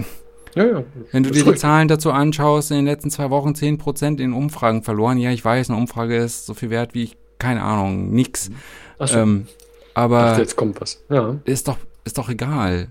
[0.57, 0.85] Ja, ja.
[1.13, 4.83] Wenn du dir die Zahlen dazu anschaust, in den letzten zwei Wochen 10% in Umfragen
[4.83, 5.19] verloren.
[5.19, 8.51] Ja, ich weiß, eine Umfrage ist so viel wert wie, ich, keine Ahnung, nix.
[8.99, 9.19] Ach so.
[9.19, 9.47] Ähm,
[9.93, 11.05] aber dachte, jetzt kommt was.
[11.11, 11.37] Ja.
[11.45, 12.89] Ist doch, ist doch egal.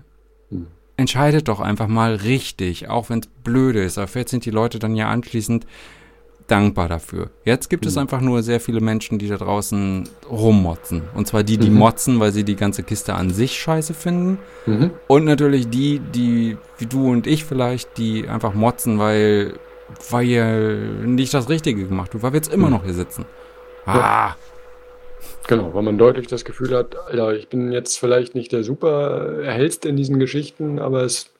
[0.50, 0.68] Hm.
[0.96, 3.98] Entscheidet doch einfach mal richtig, auch wenn es blöde ist.
[3.98, 5.66] Aber vielleicht sind die Leute dann ja anschließend
[6.46, 7.30] dankbar dafür.
[7.44, 7.88] Jetzt gibt mhm.
[7.88, 11.02] es einfach nur sehr viele Menschen, die da draußen rummotzen.
[11.14, 11.78] Und zwar die, die mhm.
[11.78, 14.38] motzen, weil sie die ganze Kiste an sich scheiße finden.
[14.66, 14.90] Mhm.
[15.08, 19.54] Und natürlich die, die, wie du und ich vielleicht, die einfach motzen, weil,
[20.10, 20.46] weil ihr
[21.04, 22.74] nicht das Richtige gemacht habt, weil wir jetzt immer mhm.
[22.74, 23.24] noch hier sitzen.
[23.84, 23.96] Ah.
[23.96, 24.36] Ja.
[25.48, 29.38] Genau, weil man deutlich das Gefühl hat, Alter, ich bin jetzt vielleicht nicht der super
[29.44, 31.32] hellste in diesen Geschichten, aber es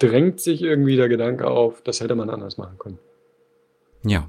[0.00, 2.98] drängt sich irgendwie der Gedanke auf, das hätte man anders machen können.
[4.02, 4.28] Ja,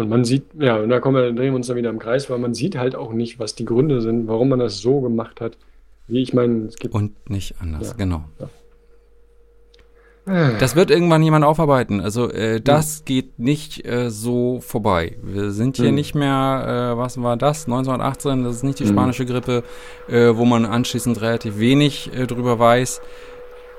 [0.00, 2.28] und man sieht, ja, und da kommen wir, drehen wir uns dann wieder im Kreis,
[2.30, 5.40] weil man sieht halt auch nicht, was die Gründe sind, warum man das so gemacht
[5.40, 5.56] hat.
[6.08, 6.94] Wie ich meine, es gibt.
[6.94, 8.24] Und nicht anders, ja, genau.
[8.40, 8.48] Ja.
[10.58, 12.00] Das wird irgendwann jemand aufarbeiten.
[12.00, 13.04] Also äh, das ja.
[13.06, 15.16] geht nicht äh, so vorbei.
[15.22, 15.94] Wir sind hier hm.
[15.94, 17.64] nicht mehr, äh, was war das?
[17.64, 18.92] 1918, das ist nicht die hm.
[18.92, 19.64] spanische Grippe,
[20.08, 23.00] äh, wo man anschließend relativ wenig äh, drüber weiß.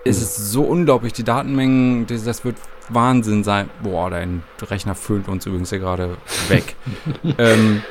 [0.03, 0.23] Es hm.
[0.23, 2.55] ist so unglaublich, die Datenmengen, das, das wird
[2.93, 3.69] Wahnsinn sein.
[3.83, 6.17] Boah, dein Rechner föhnt uns übrigens hier gerade
[6.49, 6.75] weg.
[7.37, 7.81] ähm,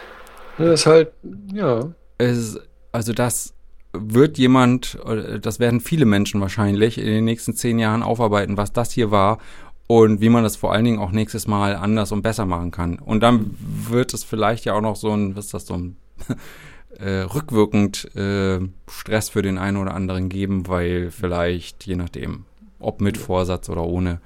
[0.58, 1.12] das ist halt,
[1.52, 1.88] ja.
[2.18, 2.58] Es,
[2.92, 3.54] also das
[3.92, 4.98] wird jemand,
[5.40, 9.38] das werden viele Menschen wahrscheinlich in den nächsten zehn Jahren aufarbeiten, was das hier war
[9.86, 12.98] und wie man das vor allen Dingen auch nächstes Mal anders und besser machen kann.
[12.98, 15.96] Und dann wird es vielleicht ja auch noch so ein, was ist das, so ein
[16.98, 22.44] äh, rückwirkend äh, Stress für den einen oder anderen geben, weil vielleicht, je nachdem,
[22.78, 24.20] ob mit Vorsatz oder ohne,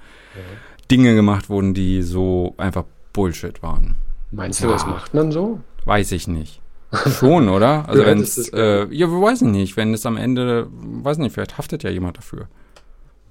[0.91, 3.95] Dinge gemacht wurden, die so einfach Bullshit waren.
[4.31, 4.73] Meinst du, ja.
[4.73, 5.59] das macht man so?
[5.85, 6.61] Weiß ich nicht.
[6.93, 7.85] Schon, oder?
[7.89, 11.57] Also wenn es, äh, ja, wir weiß nicht, wenn es am Ende, weiß nicht, vielleicht
[11.57, 12.47] haftet ja jemand dafür.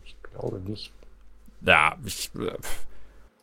[0.04, 0.92] Ich glaube nicht.
[1.62, 2.30] Ja, ich.
[2.38, 2.52] Äh,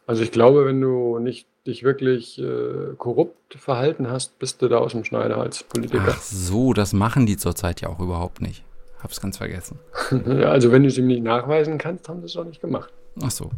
[0.07, 4.79] also ich glaube, wenn du nicht dich wirklich äh, korrupt verhalten hast, bist du da
[4.79, 6.07] aus dem Schneider als Politiker.
[6.09, 8.63] Ach so, das machen die zurzeit ja auch überhaupt nicht.
[9.01, 9.79] Hab's ganz vergessen.
[10.43, 12.91] also wenn du es ihm nicht nachweisen kannst, haben sie es auch nicht gemacht.
[13.23, 13.49] Ach so.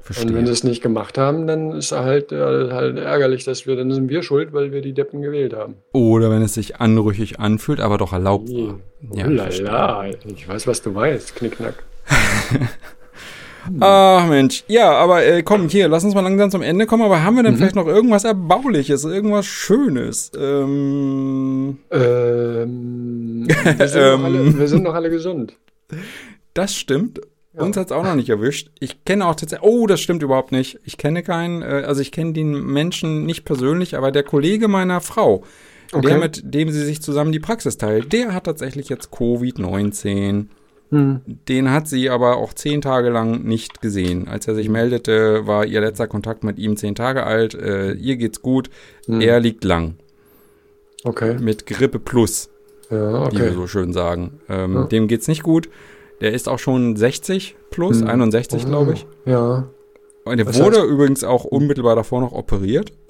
[0.00, 0.26] Verstehe.
[0.26, 3.76] Und wenn sie es nicht gemacht haben, dann ist halt, äh, halt ärgerlich, dass wir,
[3.76, 5.74] dann sind wir schuld, weil wir die Deppen gewählt haben.
[5.92, 8.78] Oder wenn es sich anrüchig anfühlt, aber doch erlaubt war.
[9.12, 11.84] Ja, Lala, ich weiß, was du weißt, Knickknack.
[13.80, 17.02] Ach Mensch, ja, aber äh, komm, hier, lass uns mal langsam zum Ende kommen.
[17.02, 17.58] Aber haben wir denn mhm.
[17.58, 20.32] vielleicht noch irgendwas Erbauliches, irgendwas Schönes?
[20.38, 25.54] Ähm, ähm, wir, sind ähm, alle, wir sind noch alle gesund.
[26.54, 27.20] Das stimmt.
[27.58, 27.64] Ja.
[27.64, 28.70] Uns hat's auch noch nicht erwischt.
[28.78, 30.78] Ich kenne auch tatsächlich, oh, das stimmt überhaupt nicht.
[30.84, 35.00] Ich kenne keinen, äh, also ich kenne den Menschen nicht persönlich, aber der Kollege meiner
[35.00, 35.42] Frau,
[35.92, 36.06] okay.
[36.06, 40.46] der mit dem sie sich zusammen die Praxis teilt, der hat tatsächlich jetzt Covid-19.
[40.90, 41.20] Hm.
[41.48, 44.28] Den hat sie aber auch zehn Tage lang nicht gesehen.
[44.28, 47.54] Als er sich meldete, war ihr letzter Kontakt mit ihm zehn Tage alt.
[47.54, 48.70] Äh, ihr geht's gut,
[49.06, 49.20] hm.
[49.20, 49.96] er liegt lang.
[51.02, 51.36] Okay.
[51.40, 52.50] Mit Grippe plus,
[52.90, 53.36] ja, okay.
[53.36, 54.40] wie wir so schön sagen.
[54.48, 54.84] Ähm, ja.
[54.84, 55.68] Dem geht's nicht gut.
[56.20, 58.08] Der ist auch schon 60 plus, hm.
[58.08, 59.06] 61 oh, glaube ich.
[59.24, 59.68] Ja.
[60.24, 60.88] Und der Was wurde heißt?
[60.88, 62.92] übrigens auch unmittelbar davor noch operiert.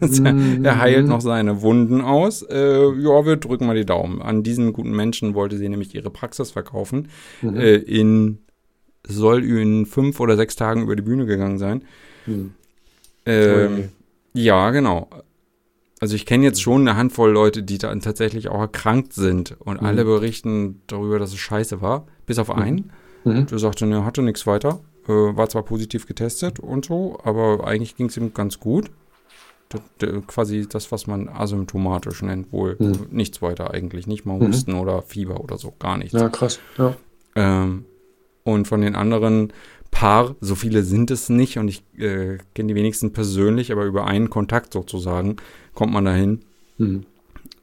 [0.00, 2.40] Mm, er heilt noch seine Wunden aus.
[2.40, 4.22] Äh, ja, wir drücken mal die Daumen.
[4.22, 7.08] An diesen guten Menschen wollte sie nämlich ihre Praxis verkaufen.
[7.42, 7.56] Mhm.
[7.56, 8.38] Äh, in
[9.06, 11.84] soll in fünf oder sechs Tagen über die Bühne gegangen sein.
[12.24, 12.54] Mhm.
[13.26, 13.88] Ähm,
[14.32, 15.10] ja, genau.
[15.98, 19.80] Also ich kenne jetzt schon eine Handvoll Leute, die dann tatsächlich auch erkrankt sind und
[19.80, 19.86] mhm.
[19.86, 22.06] alle berichten darüber, dass es scheiße war.
[22.26, 22.62] Bis auf mhm.
[22.62, 22.92] einen.
[23.24, 23.46] Mhm.
[23.46, 24.80] Der sagte, er hatte nichts weiter.
[25.08, 28.90] Äh, war zwar positiv getestet und so, aber eigentlich ging es ihm ganz gut.
[30.00, 33.06] D quasi das, was man asymptomatisch nennt, wohl mhm.
[33.10, 34.06] nichts weiter eigentlich.
[34.06, 34.48] Nicht mal mhm.
[34.48, 36.12] Husten oder Fieber oder so, gar nichts.
[36.12, 36.60] Ja, krass.
[36.78, 36.94] Ja.
[37.34, 37.84] Ähm,
[38.44, 39.52] und von den anderen
[39.90, 44.06] Paar, so viele sind es nicht und ich äh, kenne die wenigsten persönlich, aber über
[44.06, 45.36] einen Kontakt sozusagen
[45.76, 46.40] kommt man dahin.
[46.78, 47.04] Mhm.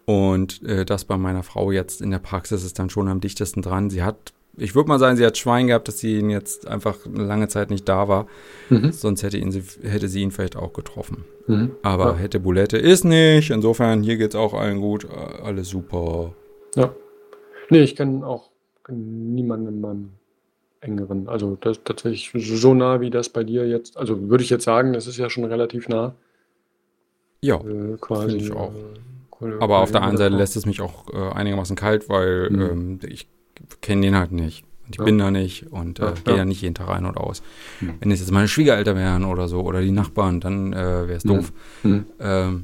[0.06, 3.62] Und äh, das bei meiner Frau jetzt in der Praxis ist dann schon am dichtesten
[3.62, 3.90] dran.
[3.90, 7.06] Sie hat, ich würde mal sagen, sie hat Schwein gehabt, dass sie ihn jetzt einfach
[7.06, 8.28] eine lange Zeit nicht da war.
[8.70, 8.92] Mhm.
[8.92, 9.52] Sonst hätte, ihn,
[9.84, 11.26] hätte sie ihn vielleicht auch getroffen.
[11.48, 11.72] Mhm.
[11.82, 12.18] Aber ja.
[12.18, 13.50] hätte Bulette ist nicht.
[13.50, 15.08] Insofern, hier geht es auch allen gut.
[15.10, 16.34] Alles super.
[16.76, 16.94] Ja.
[17.70, 18.50] Nee, ich kenne auch
[18.90, 20.10] niemanden in meinem
[20.82, 24.66] engeren, also das tatsächlich so nah wie das bei dir jetzt, also würde ich jetzt
[24.66, 26.14] sagen, das ist ja schon relativ nah.
[27.44, 28.38] Ja, äh, quasi.
[28.38, 28.72] Ich auch.
[29.42, 32.62] Äh, Aber auf der einen Seite lässt es mich auch äh, einigermaßen kalt, weil mhm.
[32.62, 33.28] ähm, ich
[33.82, 34.64] kenne den halt nicht.
[34.90, 35.04] Ich ja.
[35.04, 36.40] bin da nicht und äh, ja, gehe ja.
[36.40, 37.42] ja nicht jeden Tag rein und aus.
[37.82, 37.96] Mhm.
[38.00, 41.24] Wenn es jetzt meine Schwiegereltern wären oder so oder die Nachbarn, dann äh, wäre es
[41.24, 41.52] doof.
[41.84, 42.06] Mhm.
[42.20, 42.64] Ähm,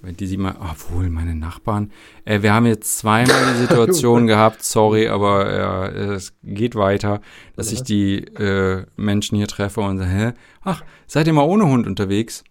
[0.00, 1.90] wenn die sie mal, obwohl meine Nachbarn,
[2.24, 7.20] äh, wir haben jetzt zweimal die Situation gehabt, sorry, aber äh, es geht weiter,
[7.56, 10.32] dass ich die äh, Menschen hier treffe und sage, hä,
[10.62, 12.44] ach, seid ihr mal ohne Hund unterwegs?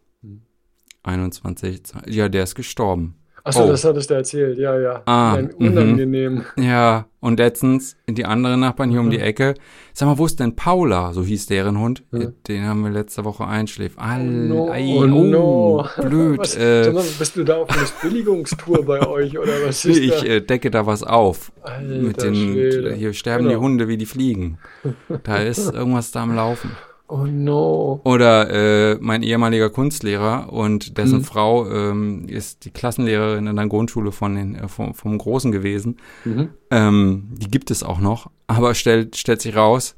[1.03, 2.01] 21, hm.
[2.11, 3.15] ja, der ist gestorben.
[3.45, 3.67] Achso, oh.
[3.67, 5.01] das hattest du erzählt, ja, ja.
[5.05, 5.49] Ah, mhm.
[5.67, 6.45] unangenehm.
[6.55, 9.55] Ja, und letztens die anderen Nachbarn hier um die Ecke.
[9.91, 11.11] Sag mal, wo ist denn Paula?
[11.11, 12.03] So hieß deren Hund.
[12.13, 12.27] Ja.
[12.47, 13.99] Den haben wir letzte Woche einschläft.
[13.99, 14.71] All, oh, no.
[14.71, 15.85] Ei, oh, oh no.
[16.01, 16.39] blöd.
[16.39, 20.23] Was, äh, mal, bist du da auf einer Billigungstour bei euch oder was ist Ich
[20.23, 21.51] äh, decke da was auf.
[21.63, 22.93] Alter Mit den, Schwede.
[22.93, 23.59] hier sterben genau.
[23.59, 24.57] die Hunde wie die Fliegen.
[25.23, 26.71] Da ist irgendwas da am Laufen.
[27.14, 28.02] Oh no.
[28.06, 31.23] Oder äh, mein ehemaliger Kunstlehrer und dessen mhm.
[31.23, 35.98] Frau ähm, ist die Klassenlehrerin in der Grundschule von den, äh, vom, vom Großen gewesen.
[36.26, 36.49] Mhm.
[36.72, 39.95] Ähm, die gibt es auch noch, aber stellt, stellt sich raus,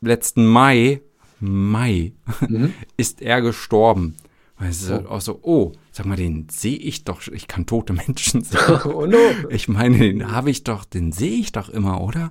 [0.00, 1.00] letzten Mai,
[1.40, 2.12] Mai,
[2.48, 2.72] mhm.
[2.96, 4.14] ist er gestorben.
[4.56, 5.08] Also oh.
[5.08, 8.60] auch so, oh, sag mal, den sehe ich doch, ich kann tote Menschen sehen.
[8.84, 9.18] oh no.
[9.50, 12.30] Ich meine, den habe ich doch, den sehe ich doch immer, oder?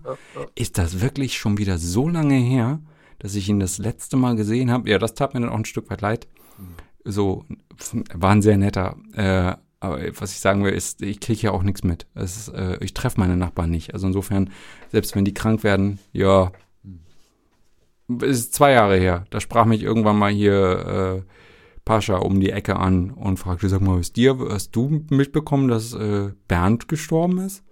[0.55, 2.79] Ist das wirklich schon wieder so lange her?
[3.21, 4.89] Dass ich ihn das letzte Mal gesehen habe.
[4.89, 6.27] Ja, das tat mir dann auch ein Stück weit leid.
[7.03, 7.45] So,
[8.13, 8.97] war ein sehr netter.
[9.13, 12.07] Äh, aber was ich sagen will, ist, ich kriege ja auch nichts mit.
[12.15, 13.93] Ist, äh, ich treffe meine Nachbarn nicht.
[13.93, 14.49] Also insofern,
[14.91, 16.51] selbst wenn die krank werden, ja,
[18.21, 19.25] ist zwei Jahre her.
[19.29, 21.31] Da sprach mich irgendwann mal hier äh,
[21.85, 25.93] Pascha um die Ecke an und fragte, sag mal, ist dir, hast du mitbekommen, dass
[25.93, 27.63] äh, Bernd gestorben ist?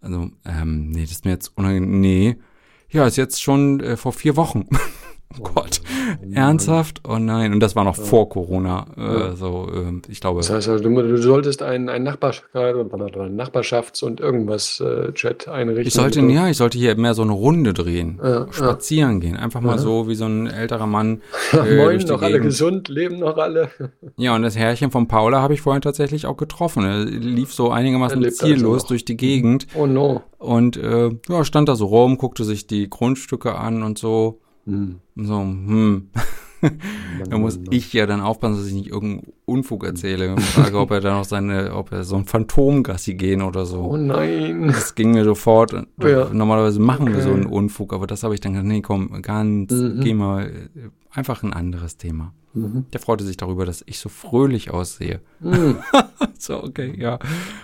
[0.00, 2.00] Also, ähm, nee, das ist mir jetzt unangenehm.
[2.00, 2.36] Nee,
[2.90, 4.68] ja, ist jetzt schon äh, vor vier Wochen.
[5.38, 5.80] oh Gott,
[6.32, 7.00] ernsthaft?
[7.08, 8.02] Oh nein, und das war noch ja.
[8.02, 8.86] vor Corona.
[8.96, 9.36] Äh, ja.
[9.36, 10.40] so, äh, ich glaube.
[10.40, 15.86] Das heißt, also, du, du solltest einen, einen Nachbarschafts- und irgendwas äh, Chat einrichten.
[15.86, 19.60] Ich sollte, ja, ich sollte hier mehr so eine Runde drehen, ja, spazieren gehen, einfach
[19.60, 21.20] mal so wie so ein älterer Mann.
[21.52, 23.70] Äh, Moin, noch alle gesund, leben noch alle.
[24.16, 26.84] ja, und das Herrchen von Paula habe ich vorhin tatsächlich auch getroffen.
[26.84, 29.66] Er lief so einigermaßen ziellos also durch die Gegend.
[29.74, 30.22] Oh no.
[30.38, 34.40] Und äh, ja, stand da so rum, guckte sich die Grundstücke an und so.
[34.70, 35.00] Hm.
[35.16, 36.10] So, hm.
[37.28, 40.34] da muss ich ja dann aufpassen, dass ich nicht irgendeinen Unfug erzähle.
[40.38, 43.82] Ich frage, ob er da noch seine, ob er so ein Phantomgassi gehen oder so.
[43.82, 44.68] Oh nein.
[44.68, 45.72] Das ging mir sofort.
[46.00, 46.28] Ja.
[46.32, 47.16] Normalerweise machen okay.
[47.16, 50.00] wir so einen Unfug, aber das habe ich dann gesagt, nee, komm, ganz, mhm.
[50.00, 50.52] geh mal,
[51.10, 52.34] einfach ein anderes Thema.
[52.52, 52.86] Mhm.
[52.92, 55.20] Der freute sich darüber, dass ich so fröhlich aussehe.
[55.40, 55.78] Mhm.
[56.38, 57.18] so, okay, ja.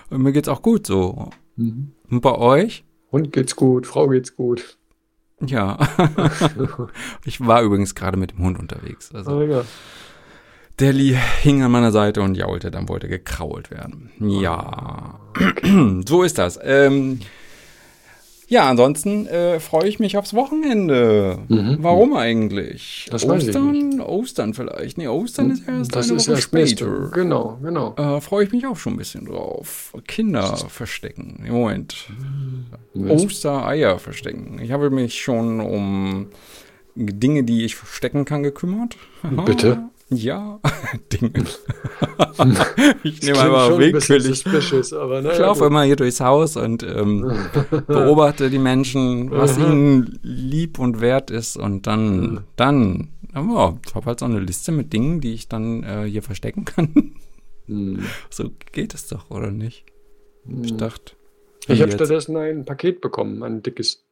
[0.09, 1.29] Und mir geht's auch gut so.
[1.55, 1.91] Mhm.
[2.09, 2.83] Und bei euch?
[3.11, 4.77] Hund geht's gut, Frau geht's gut.
[5.39, 5.77] Ja.
[7.25, 9.13] ich war übrigens gerade mit dem Hund unterwegs.
[9.13, 9.37] Also.
[9.37, 9.63] Oh, ja.
[10.79, 14.11] Der hing an meiner Seite und jaulte, dann wollte gekrault werden.
[14.19, 15.19] Ja.
[16.07, 16.59] So ist das.
[16.61, 17.19] Ähm,
[18.47, 21.39] ja, ansonsten äh, freue ich mich aufs Wochenende.
[21.49, 21.77] Mhm.
[21.81, 23.07] Warum eigentlich?
[23.11, 23.99] Das Ostern?
[23.99, 24.97] Ostern vielleicht.
[24.97, 27.09] Nee, Ostern ist erst das eine ist Woche später.
[27.13, 27.93] Genau, genau.
[27.97, 29.93] Äh, freue ich mich auch schon ein bisschen drauf.
[30.07, 31.43] Kinder verstecken.
[31.45, 32.07] Im Moment.
[32.93, 33.11] Mhm.
[33.11, 34.59] Ostereier verstecken.
[34.61, 36.27] Ich habe mich schon um
[36.95, 38.95] Dinge, die ich verstecken kann, gekümmert.
[39.45, 39.89] Bitte?
[40.09, 40.61] Ja,
[41.11, 41.33] Dinge.
[43.03, 44.93] ich nehme einfach willkürlich.
[44.93, 47.29] Aber naja, ich laufe immer hier durchs Haus und ähm,
[47.87, 54.05] beobachte die Menschen, was ihnen lieb und wert ist und dann, dann, aber ich habe
[54.05, 57.13] halt so eine Liste mit Dingen, die ich dann äh, hier verstecken kann.
[57.65, 58.05] Hm.
[58.29, 59.83] so geht es doch, oder nicht?
[60.63, 60.77] Ich hm.
[60.77, 61.13] dachte.
[61.67, 64.05] Ich habe stattdessen ein Paket bekommen, ein dickes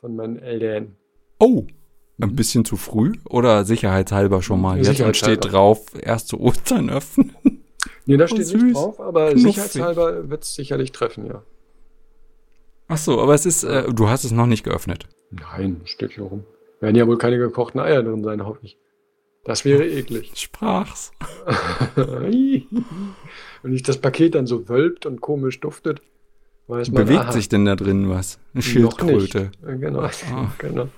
[0.00, 0.96] von meinen Eltern.
[1.38, 1.66] Oh,
[2.20, 2.36] ein mhm.
[2.36, 4.78] bisschen zu früh oder sicherheitshalber schon mal?
[4.84, 7.34] Jetzt steht drauf, erst zu Ostern öffnen.
[8.06, 9.46] Nee, da steht oh, nicht drauf, aber Knuffig.
[9.46, 11.42] sicherheitshalber wird es sicherlich treffen, ja.
[12.86, 15.06] Ach so, aber es ist, äh, du hast es noch nicht geöffnet.
[15.30, 16.44] Nein, steht hier rum.
[16.80, 18.78] Werden ja wohl keine gekochten Eier drin sein, hoffe ich.
[19.44, 20.32] Das wäre eklig.
[20.34, 21.12] Sprach's.
[21.94, 26.02] Wenn sich das Paket dann so wölbt und komisch duftet,
[26.66, 28.38] weiß man, Bewegt aha, sich denn da drin was?
[28.52, 29.50] Eine Schildkröte.
[29.62, 30.52] Genau, ah.
[30.58, 30.88] genau.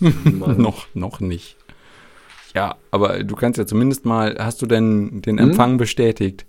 [0.24, 1.56] noch, noch nicht.
[2.54, 5.50] Ja, aber du kannst ja zumindest mal, hast du denn den hm?
[5.50, 5.76] Empfang hm?
[5.78, 6.46] bestätigt?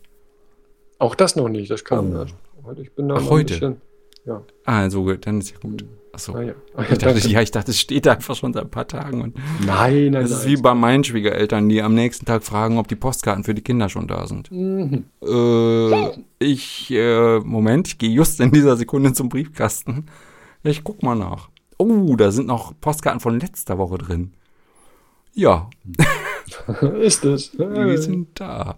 [0.97, 2.19] Auch das noch nicht, das kam Oh.
[2.19, 2.35] erst.
[2.63, 3.53] Heute, Ich bin da Ach, heute?
[3.53, 3.81] Bisschen,
[4.25, 4.43] ja.
[4.65, 5.85] Ah, so gut, dann ist ja gut.
[6.11, 6.33] Achso.
[6.35, 6.53] Ah, ja.
[6.75, 8.87] Ah, ja, Ich dachte, ja, ich dachte, es steht da einfach schon seit ein paar
[8.87, 9.21] Tagen.
[9.21, 9.35] Und
[9.65, 10.57] Nein, nein, es ist nein.
[10.57, 13.89] wie bei meinen Schwiegereltern, die am nächsten Tag fragen, ob die Postkarten für die Kinder
[13.89, 14.51] schon da sind.
[14.51, 15.05] Mhm.
[15.25, 16.09] Äh,
[16.39, 20.05] ich, äh, Moment, ich gehe just in dieser Sekunde zum Briefkasten.
[20.63, 21.48] Ich guck mal nach.
[21.81, 24.33] Oh, da sind noch Postkarten von letzter Woche drin.
[25.33, 25.69] Ja,
[26.99, 27.51] Ist es.
[27.51, 28.77] die sind da.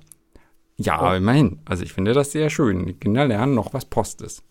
[0.78, 1.60] Ja, immerhin.
[1.65, 2.86] Also ich finde das sehr schön.
[2.86, 4.44] Die Kinder lernen noch, was Post ist.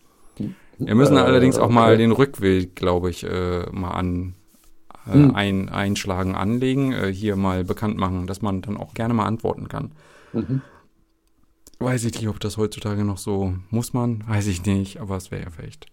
[0.77, 1.97] Wir müssen Äh, allerdings auch mal okay.
[2.01, 4.35] den Rückweg, glaube ich, äh, mal an
[5.07, 5.35] äh, Hm.
[5.35, 9.67] ein, einschlagen, anlegen, äh, hier mal bekannt machen, dass man dann auch gerne mal antworten
[9.67, 9.91] kann.
[10.33, 10.61] Mhm.
[11.79, 15.31] Weiß ich nicht, ob das heutzutage noch so muss man, weiß ich nicht, aber es
[15.31, 15.87] wäre ja vielleicht.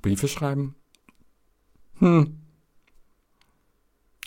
[0.00, 0.74] Briefe schreiben?
[1.98, 2.34] Hm.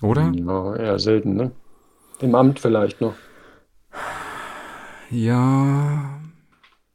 [0.02, 0.32] Oder?
[0.36, 1.52] Ja, eher selten, ne?
[2.20, 3.14] Im Amt vielleicht noch.
[5.10, 6.20] Ja,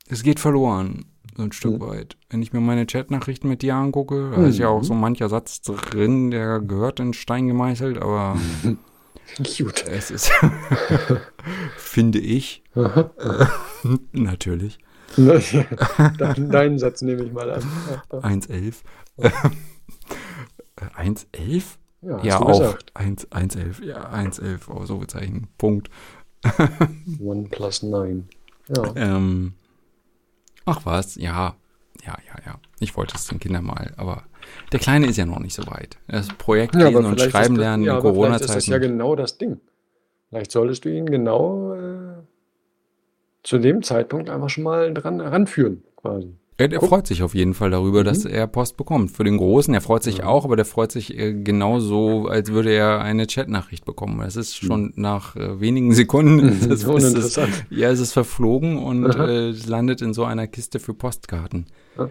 [0.09, 1.05] es geht verloren,
[1.37, 1.81] so ein Stück Mhm.
[1.81, 2.17] weit.
[2.31, 5.61] Wenn ich mir meine Chatnachrichten mit dir angucke, da ist ja auch so mancher Satz
[5.61, 8.37] drin, der gehört in Stein gemeißelt, aber
[9.59, 9.85] Gut.
[9.87, 10.33] es ist,
[11.77, 12.65] finde ich,
[14.13, 14.79] natürlich,
[15.17, 17.63] Dein, deinen Satz nehme ich mal an.
[18.11, 18.83] 1,11.
[20.77, 21.65] 1,11?
[22.03, 22.91] Ja, Ja, auch gesagt.
[22.95, 25.91] 1, 1,11, ja, 1,11, oh, so Bezeichen, Punkt.
[27.21, 28.25] One plus nine.
[28.69, 28.93] Ja.
[28.95, 29.55] Ähm,
[30.65, 31.57] ach was, ja,
[32.05, 32.59] ja, ja, ja.
[32.79, 34.25] Ich wollte es den Kindern mal, aber
[34.73, 35.97] der Kleine ist ja noch nicht so weit.
[36.09, 38.93] Das Projekt Ja, lesen und schreiben das, lernen ja, in vielleicht ist das ja Corona-Zeiten.
[38.93, 39.61] genau das Ding.
[40.29, 42.15] Vielleicht solltest du ihn genau äh,
[43.43, 46.35] zu dem Zeitpunkt einfach schon mal dran ranführen, quasi.
[46.59, 46.89] Er, Guck.
[46.89, 48.31] freut sich auf jeden Fall darüber, dass Mhm.
[48.31, 49.11] er Post bekommt.
[49.11, 50.27] Für den Großen, er freut sich Ja.
[50.27, 54.21] auch, aber der freut sich äh, genauso, als würde er eine Chatnachricht bekommen.
[54.21, 54.67] Das ist Mhm.
[54.67, 59.51] schon nach äh, wenigen Sekunden, ist es, ist es, ja, es ist verflogen und äh,
[59.51, 61.67] landet in so einer Kiste für Postkarten.
[61.99, 62.09] Ja.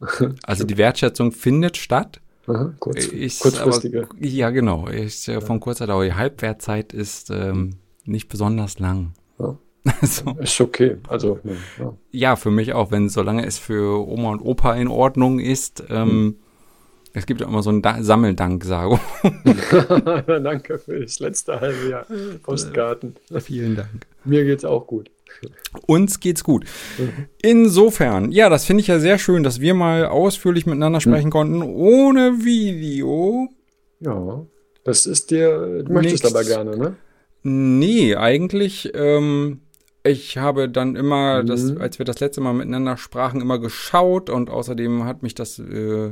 [0.44, 2.20] Also die Wertschätzung findet statt.
[2.46, 4.02] Aha, kurz, Ist kurzfristige.
[4.10, 4.86] Aber, ja, genau.
[4.88, 6.04] Ist äh, von kurzer Dauer.
[6.04, 9.14] Die Halbwertzeit ist ähm, nicht besonders lang.
[9.38, 9.56] Ja.
[10.00, 10.96] Also, Ist okay.
[11.08, 11.38] Also,
[11.78, 11.94] ja.
[12.10, 15.84] ja, für mich auch, wenn solange es für Oma und Opa in Ordnung ist.
[15.90, 16.36] Ähm,
[17.12, 19.00] Es gibt ja immer so eine da Sammeldanksagung.
[20.26, 22.06] Danke für das letzte halbe Jahr.
[22.42, 23.16] Postkarten.
[23.40, 24.06] Vielen Dank.
[24.24, 25.10] Mir geht's auch gut.
[25.86, 26.64] Uns geht's gut.
[27.42, 31.62] Insofern, ja, das finde ich ja sehr schön, dass wir mal ausführlich miteinander sprechen konnten,
[31.62, 33.48] ohne Video.
[34.00, 34.44] Ja,
[34.84, 36.34] das ist dir, du möchtest Nichts.
[36.34, 36.96] aber gerne, ne?
[37.42, 39.60] Nee, eigentlich, ähm,
[40.06, 41.80] ich habe dann immer, das, Mhm.
[41.80, 46.10] als wir das letzte Mal miteinander sprachen, immer geschaut und außerdem hat mich das äh,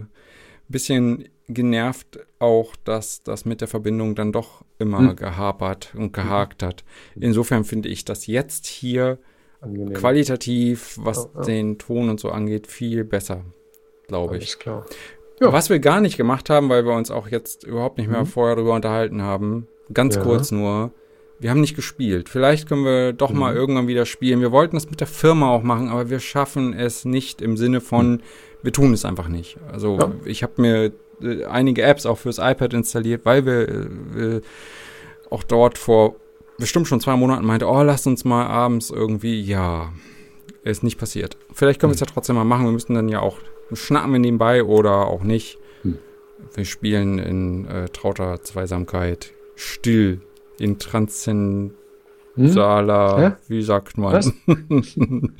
[0.69, 5.17] bisschen genervt auch, dass das mit der Verbindung dann doch immer Mhm.
[5.17, 6.85] gehapert und gehakt hat.
[7.17, 9.19] Insofern finde ich das jetzt hier
[9.61, 9.93] Angenehm.
[9.95, 11.43] qualitativ, was Ja, ja.
[11.43, 13.43] den Ton und so angeht, viel besser,
[14.09, 14.59] glaube ich.
[14.59, 14.87] Klar.
[15.41, 15.53] Ja.
[15.53, 18.27] Was wir gar nicht gemacht haben, weil wir uns auch jetzt überhaupt nicht mehr Mhm.
[18.27, 20.23] vorher darüber unterhalten haben, ganz Ja.
[20.23, 20.93] kurz nur,
[21.45, 22.31] wir haben nicht gespielt.
[22.31, 23.59] Vielleicht können wir doch mal Mhm.
[23.59, 24.41] irgendwann wieder spielen.
[24.41, 27.83] Wir wollten es mit der Firma auch machen, aber wir schaffen es nicht im Sinne
[27.83, 28.23] von,
[28.63, 29.59] wir tun es einfach nicht.
[29.71, 30.01] Also Mhm.
[30.01, 30.13] Ja.
[30.25, 30.93] ich habe mir
[31.23, 33.69] äh, einige Apps auch fürs iPad installiert, weil wir
[34.39, 34.41] äh,
[35.29, 36.17] auch dort vor
[36.57, 39.93] bestimmt schon zwei Monaten meinte, oh, lasst uns mal abends irgendwie, ja,
[40.63, 41.37] ist nicht passiert.
[41.53, 42.65] Vielleicht können wir es ja trotzdem mal machen.
[42.65, 43.37] Wir müssen dann ja auch
[43.75, 45.59] schnappen wir nebenbei oder auch nicht.
[45.83, 45.99] Hm.
[46.55, 50.21] Wir spielen in äh, trauter Zweisamkeit, still,
[50.59, 51.75] in transzensaler,
[52.37, 53.33] Hm?
[53.49, 54.33] Wie sagt man?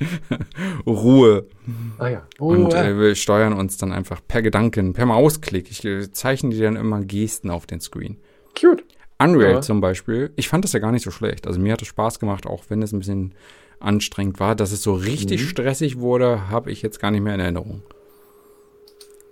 [0.87, 1.45] Ruhe.
[1.97, 2.27] Ah ja.
[2.39, 5.69] Oh, Und äh, wir steuern uns dann einfach per Gedanken, per Mausklick.
[5.71, 8.17] Ich äh, zeichne dir dann immer Gesten auf den Screen.
[8.59, 8.83] Cute.
[9.17, 9.61] Unreal Ja.
[9.61, 11.47] zum Beispiel, ich fand das ja gar nicht so schlecht.
[11.47, 13.33] Also mir hat es Spaß gemacht, auch wenn es ein bisschen
[13.79, 14.55] anstrengend war.
[14.55, 15.47] Dass es so richtig Mhm.
[15.47, 17.81] stressig wurde, habe ich jetzt gar nicht mehr in Erinnerung.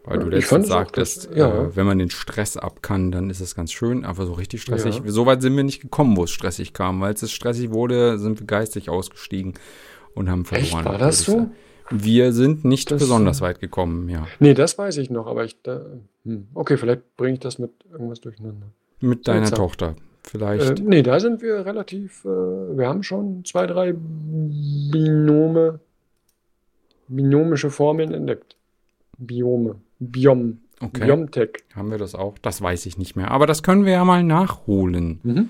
[0.05, 1.47] Weil du letztens sagtest, ja.
[1.67, 4.03] äh, wenn man den Stress ab kann, dann ist es ganz schön.
[4.03, 5.11] Aber so richtig stressig, Ja.
[5.11, 6.99] so weit sind wir nicht gekommen, wo es stressig kam.
[6.99, 9.53] Weil es stressig wurde, sind wir geistig ausgestiegen
[10.13, 10.79] und haben verloren.
[10.79, 10.85] Echt?
[10.85, 11.49] War das so?
[11.89, 14.27] Wir sind nicht Das- besonders weit gekommen, ja.
[14.39, 15.81] Nee, das weiß ich noch, aber ich da,
[16.25, 16.47] hm.
[16.53, 18.67] okay, vielleicht bringe ich das mit irgendwas durcheinander.
[18.99, 19.51] Mit deiner.
[19.51, 19.95] Tochter.
[20.23, 20.79] Vielleicht.
[20.79, 25.79] Äh, nee, da sind wir relativ, äh, wir haben schon zwei, drei Binome,
[27.07, 28.55] binomische Formeln entdeckt.
[29.17, 29.75] Biome,
[30.11, 31.05] Biom, okay.
[31.05, 31.49] Biomtech.
[31.75, 32.37] Haben wir das auch?
[32.41, 33.31] Das weiß ich nicht mehr.
[33.31, 35.19] Aber das können wir ja mal nachholen.
[35.23, 35.49] Mhm.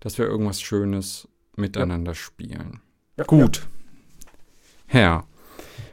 [0.00, 1.26] dass wir irgendwas Schönes
[1.56, 2.80] miteinander spielen.
[3.16, 3.66] Ja, Gut.
[4.86, 5.24] Herr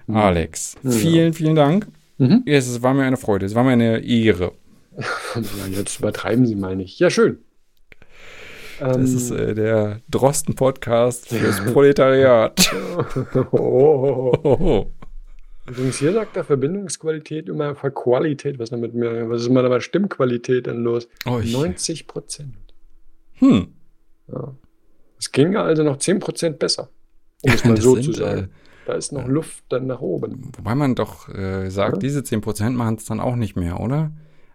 [0.08, 0.16] Mhm.
[0.18, 0.92] Alex, Ja.
[0.92, 1.88] vielen, vielen Dank.
[2.20, 2.44] Mhm.
[2.46, 4.52] Es war mir eine Freude, es war mir eine Ehre.
[4.98, 5.42] Ja,
[5.72, 7.00] jetzt übertreiben Sie mal nicht.
[7.00, 7.40] Ja, schön.
[8.80, 12.72] Das ähm, ist äh, der Drosten-Podcast fürs Proletariat.
[13.52, 14.32] oh.
[14.44, 14.92] oh.
[15.68, 18.60] Übrigens, hier sagt der Verbindungsqualität immer Qualität.
[18.60, 21.08] Was, damit mir, was ist mal aber Stimmqualität denn los?
[21.26, 22.56] Oh, 90 Prozent.
[23.36, 23.68] Hm.
[24.28, 24.54] Ja.
[25.18, 26.90] Es ging also noch 10 Prozent besser.
[27.42, 28.44] Um es mal so sind, zu sagen.
[28.44, 28.48] Äh,
[28.86, 30.52] da ist noch äh, Luft dann nach oben.
[30.56, 32.00] Wobei man doch äh, sagt, ja?
[32.00, 34.12] diese 10 Prozent machen es dann auch nicht mehr, oder?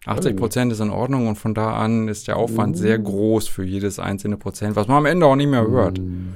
[0.07, 3.05] 80 Prozent ist in Ordnung und von da an ist der Aufwand sehr mm.
[3.05, 5.99] groß für jedes einzelne Prozent, was man am Ende auch nicht mehr hört.
[5.99, 6.29] Mm.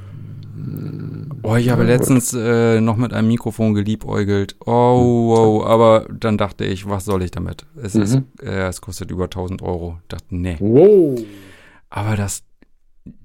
[1.43, 4.57] Oh, ich habe letztens äh, noch mit einem Mikrofon geliebäugelt.
[4.65, 7.67] Oh, wow, aber dann dachte ich, was soll ich damit?
[7.81, 8.03] Es, mhm.
[8.03, 9.99] ist, äh, es kostet über 1000 Euro.
[10.03, 10.57] Ich dachte, nee.
[10.61, 11.23] Wow.
[11.91, 12.43] Aber das,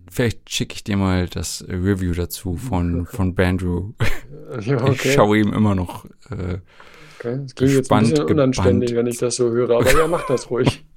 [0.10, 3.94] vielleicht schicke ich dir mal das Review dazu von, von Bandrew.
[4.62, 5.10] Ja, okay.
[5.10, 6.58] Ich schaue ihm immer noch äh,
[7.20, 7.40] Okay.
[7.44, 10.50] Das klingt jetzt ein bisschen unanständig, wenn ich das so höre, aber ja, mach das
[10.50, 10.86] ruhig.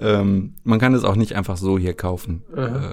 [0.00, 2.42] ähm, man kann es auch nicht einfach so hier kaufen.
[2.54, 2.90] Äh, äh,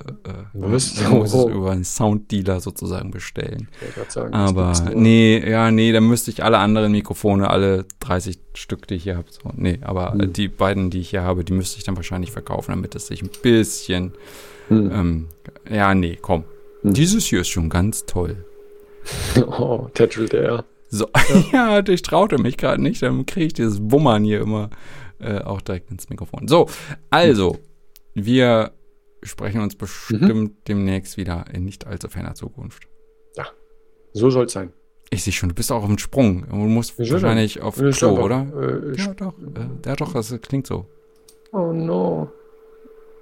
[0.53, 3.69] man muss es über einen Sounddealer sozusagen bestellen.
[4.07, 8.95] Sagen, aber nee, ja, nee, dann müsste ich alle anderen Mikrofone, alle 30 Stück, die
[8.95, 10.34] ich hier habe, so, nee, aber hm.
[10.34, 13.23] die beiden, die ich hier habe, die müsste ich dann wahrscheinlich verkaufen, damit es sich
[13.23, 14.14] ein bisschen,
[14.68, 14.91] hm.
[14.91, 15.28] ähm,
[15.69, 16.44] ja, nee, komm.
[16.84, 16.94] Hm.
[16.94, 18.45] Dieses hier ist schon ganz toll.
[19.48, 20.65] Oh, tätschelt er.
[20.90, 21.07] So,
[21.52, 24.69] ja, ja ich traute mich gerade nicht, dann kriege ich dieses Wummern hier immer
[25.22, 26.48] äh, auch direkt ins Mikrofon.
[26.48, 26.68] So,
[27.10, 27.57] also,
[28.14, 28.72] wir
[29.23, 30.57] sprechen uns bestimmt mhm.
[30.68, 32.88] demnächst wieder in nicht allzu ferner Zukunft.
[33.35, 33.45] Ja,
[34.14, 34.73] so soll es sein.
[35.10, 36.45] Ich sehe schon, du bist auch auf dem Sprung.
[36.49, 37.64] Du musst ich wahrscheinlich schon.
[37.64, 38.48] auf Klo, doch, oder?
[38.56, 39.34] Äh, ja, doch.
[39.39, 40.85] Äh, ja, doch, das klingt so.
[41.52, 42.31] Oh no.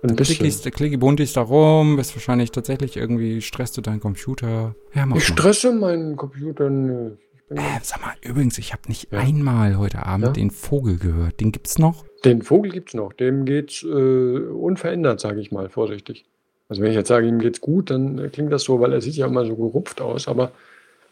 [0.04, 0.72] Ein bisschen.
[0.72, 4.76] Klicki buntis da rum, bist wahrscheinlich tatsächlich irgendwie, stresst du deinen Computer.
[4.94, 5.38] Ja, mach ich mal.
[5.38, 7.18] stresse meinen Computer nicht.
[7.50, 9.20] Äh, sag mal, übrigens, ich habe nicht ja.
[9.20, 10.32] einmal heute Abend ja?
[10.34, 11.40] den Vogel gehört.
[11.40, 12.06] Den gibt's noch?
[12.24, 13.14] Den Vogel gibt's noch.
[13.14, 16.26] Dem geht's äh, unverändert, sage ich mal, vorsichtig.
[16.68, 19.02] Also wenn ich jetzt sage, ihm geht's gut, dann äh, klingt das so, weil er
[19.02, 20.52] sieht ja immer so gerupft aus, aber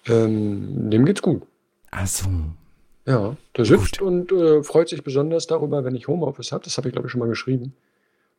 [0.08, 1.42] ähm, dem geht's gut.
[1.92, 2.30] Ach so.
[3.08, 6.66] Ja, der sitzt und äh, freut sich besonders darüber, wenn ich Homeoffice habe.
[6.66, 7.74] Das habe ich, glaube ich, schon mal geschrieben.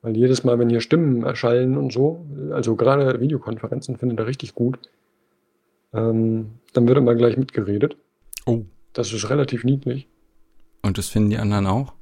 [0.02, 4.54] Weil jedes Mal, wenn hier Stimmen erschallen und so, also gerade Videokonferenzen findet er richtig
[4.54, 4.78] gut.
[5.92, 7.96] Ähm, dann wird immer gleich mitgeredet.
[8.46, 8.62] Oh.
[8.92, 10.08] Das ist relativ niedlich.
[10.82, 11.92] Und das finden die anderen auch?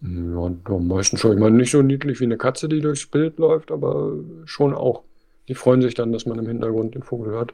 [0.00, 1.32] Ja, meistens schon.
[1.32, 4.12] Ich meine, nicht so niedlich wie eine Katze, die durchs Bild läuft, aber
[4.44, 5.02] schon auch.
[5.48, 7.52] Die freuen sich dann, dass man im Hintergrund den Vogel hört.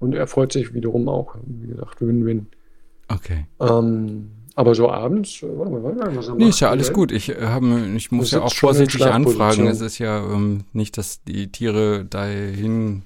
[0.00, 1.36] Und er freut sich wiederum auch.
[1.44, 2.46] Wie gesagt, Win-Win.
[3.08, 3.46] Okay.
[3.60, 7.12] Ähm, aber so abends, äh, warte mal, warte mal, was Nee, ist ja alles gut.
[7.12, 9.66] Ich, äh, hab, ich muss ja auch vorsichtig anfragen.
[9.66, 13.02] Es ist ja ähm, nicht, dass die Tiere dahin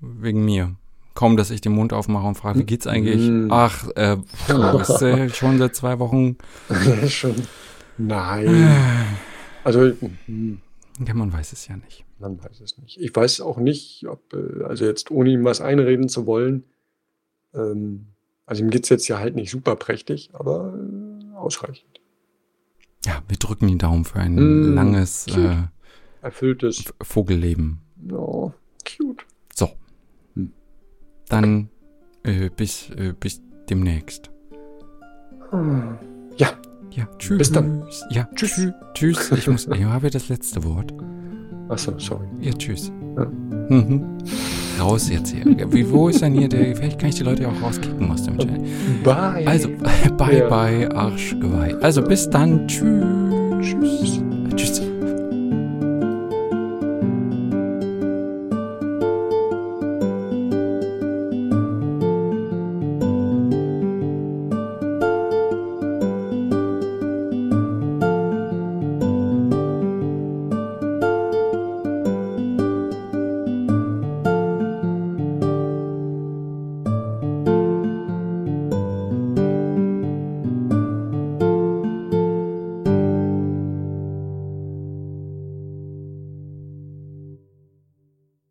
[0.00, 0.74] wegen mir
[1.16, 3.28] kaum, dass ich den Mund aufmache und frage, wie geht's eigentlich?
[3.28, 3.48] Mm.
[3.50, 4.16] Ach, äh,
[4.80, 6.36] ist äh, schon seit zwei Wochen.
[7.08, 7.34] schon.
[7.98, 8.68] Nein.
[9.64, 9.92] also,
[10.26, 10.60] hm.
[11.04, 12.04] ja, man weiß es ja nicht.
[12.18, 13.00] Man weiß es nicht.
[13.00, 16.64] Ich weiß auch nicht, ob, äh, also jetzt ohne ihm was einreden zu wollen,
[17.54, 18.06] ähm,
[18.46, 22.00] also ihm geht's jetzt ja halt nicht super prächtig, aber äh, ausreichend.
[23.04, 25.56] Ja, wir drücken die Daumen für ein mm, langes, äh,
[26.22, 27.80] erfülltes Vogelleben.
[28.10, 28.52] Oh,
[28.84, 29.25] cute.
[31.28, 31.68] Dann
[32.22, 34.30] äh, bis, äh, bis demnächst.
[36.36, 36.48] Ja.
[36.90, 37.38] Ja, tschüss.
[37.38, 37.84] Bis dann.
[38.10, 38.68] Ja, tschüss.
[38.94, 39.30] Tschüss.
[39.32, 40.94] Ich muss, ich habe das letzte Wort.
[41.68, 42.26] Achso, sorry.
[42.40, 42.90] Ja, tschüss.
[43.16, 43.26] Ja.
[43.68, 44.18] Mhm.
[44.80, 45.44] Raus jetzt hier.
[45.72, 48.22] Wie, wo ist denn hier der, vielleicht kann ich die Leute ja auch rauskicken aus
[48.22, 48.62] dem Channel.
[49.02, 49.46] Bye.
[49.46, 49.68] Also,
[50.16, 50.48] bye, ja.
[50.48, 51.74] bye, Arschgeweih.
[51.80, 52.66] Also, bis dann.
[52.68, 54.20] Tschüss.
[54.54, 54.85] Tschüss.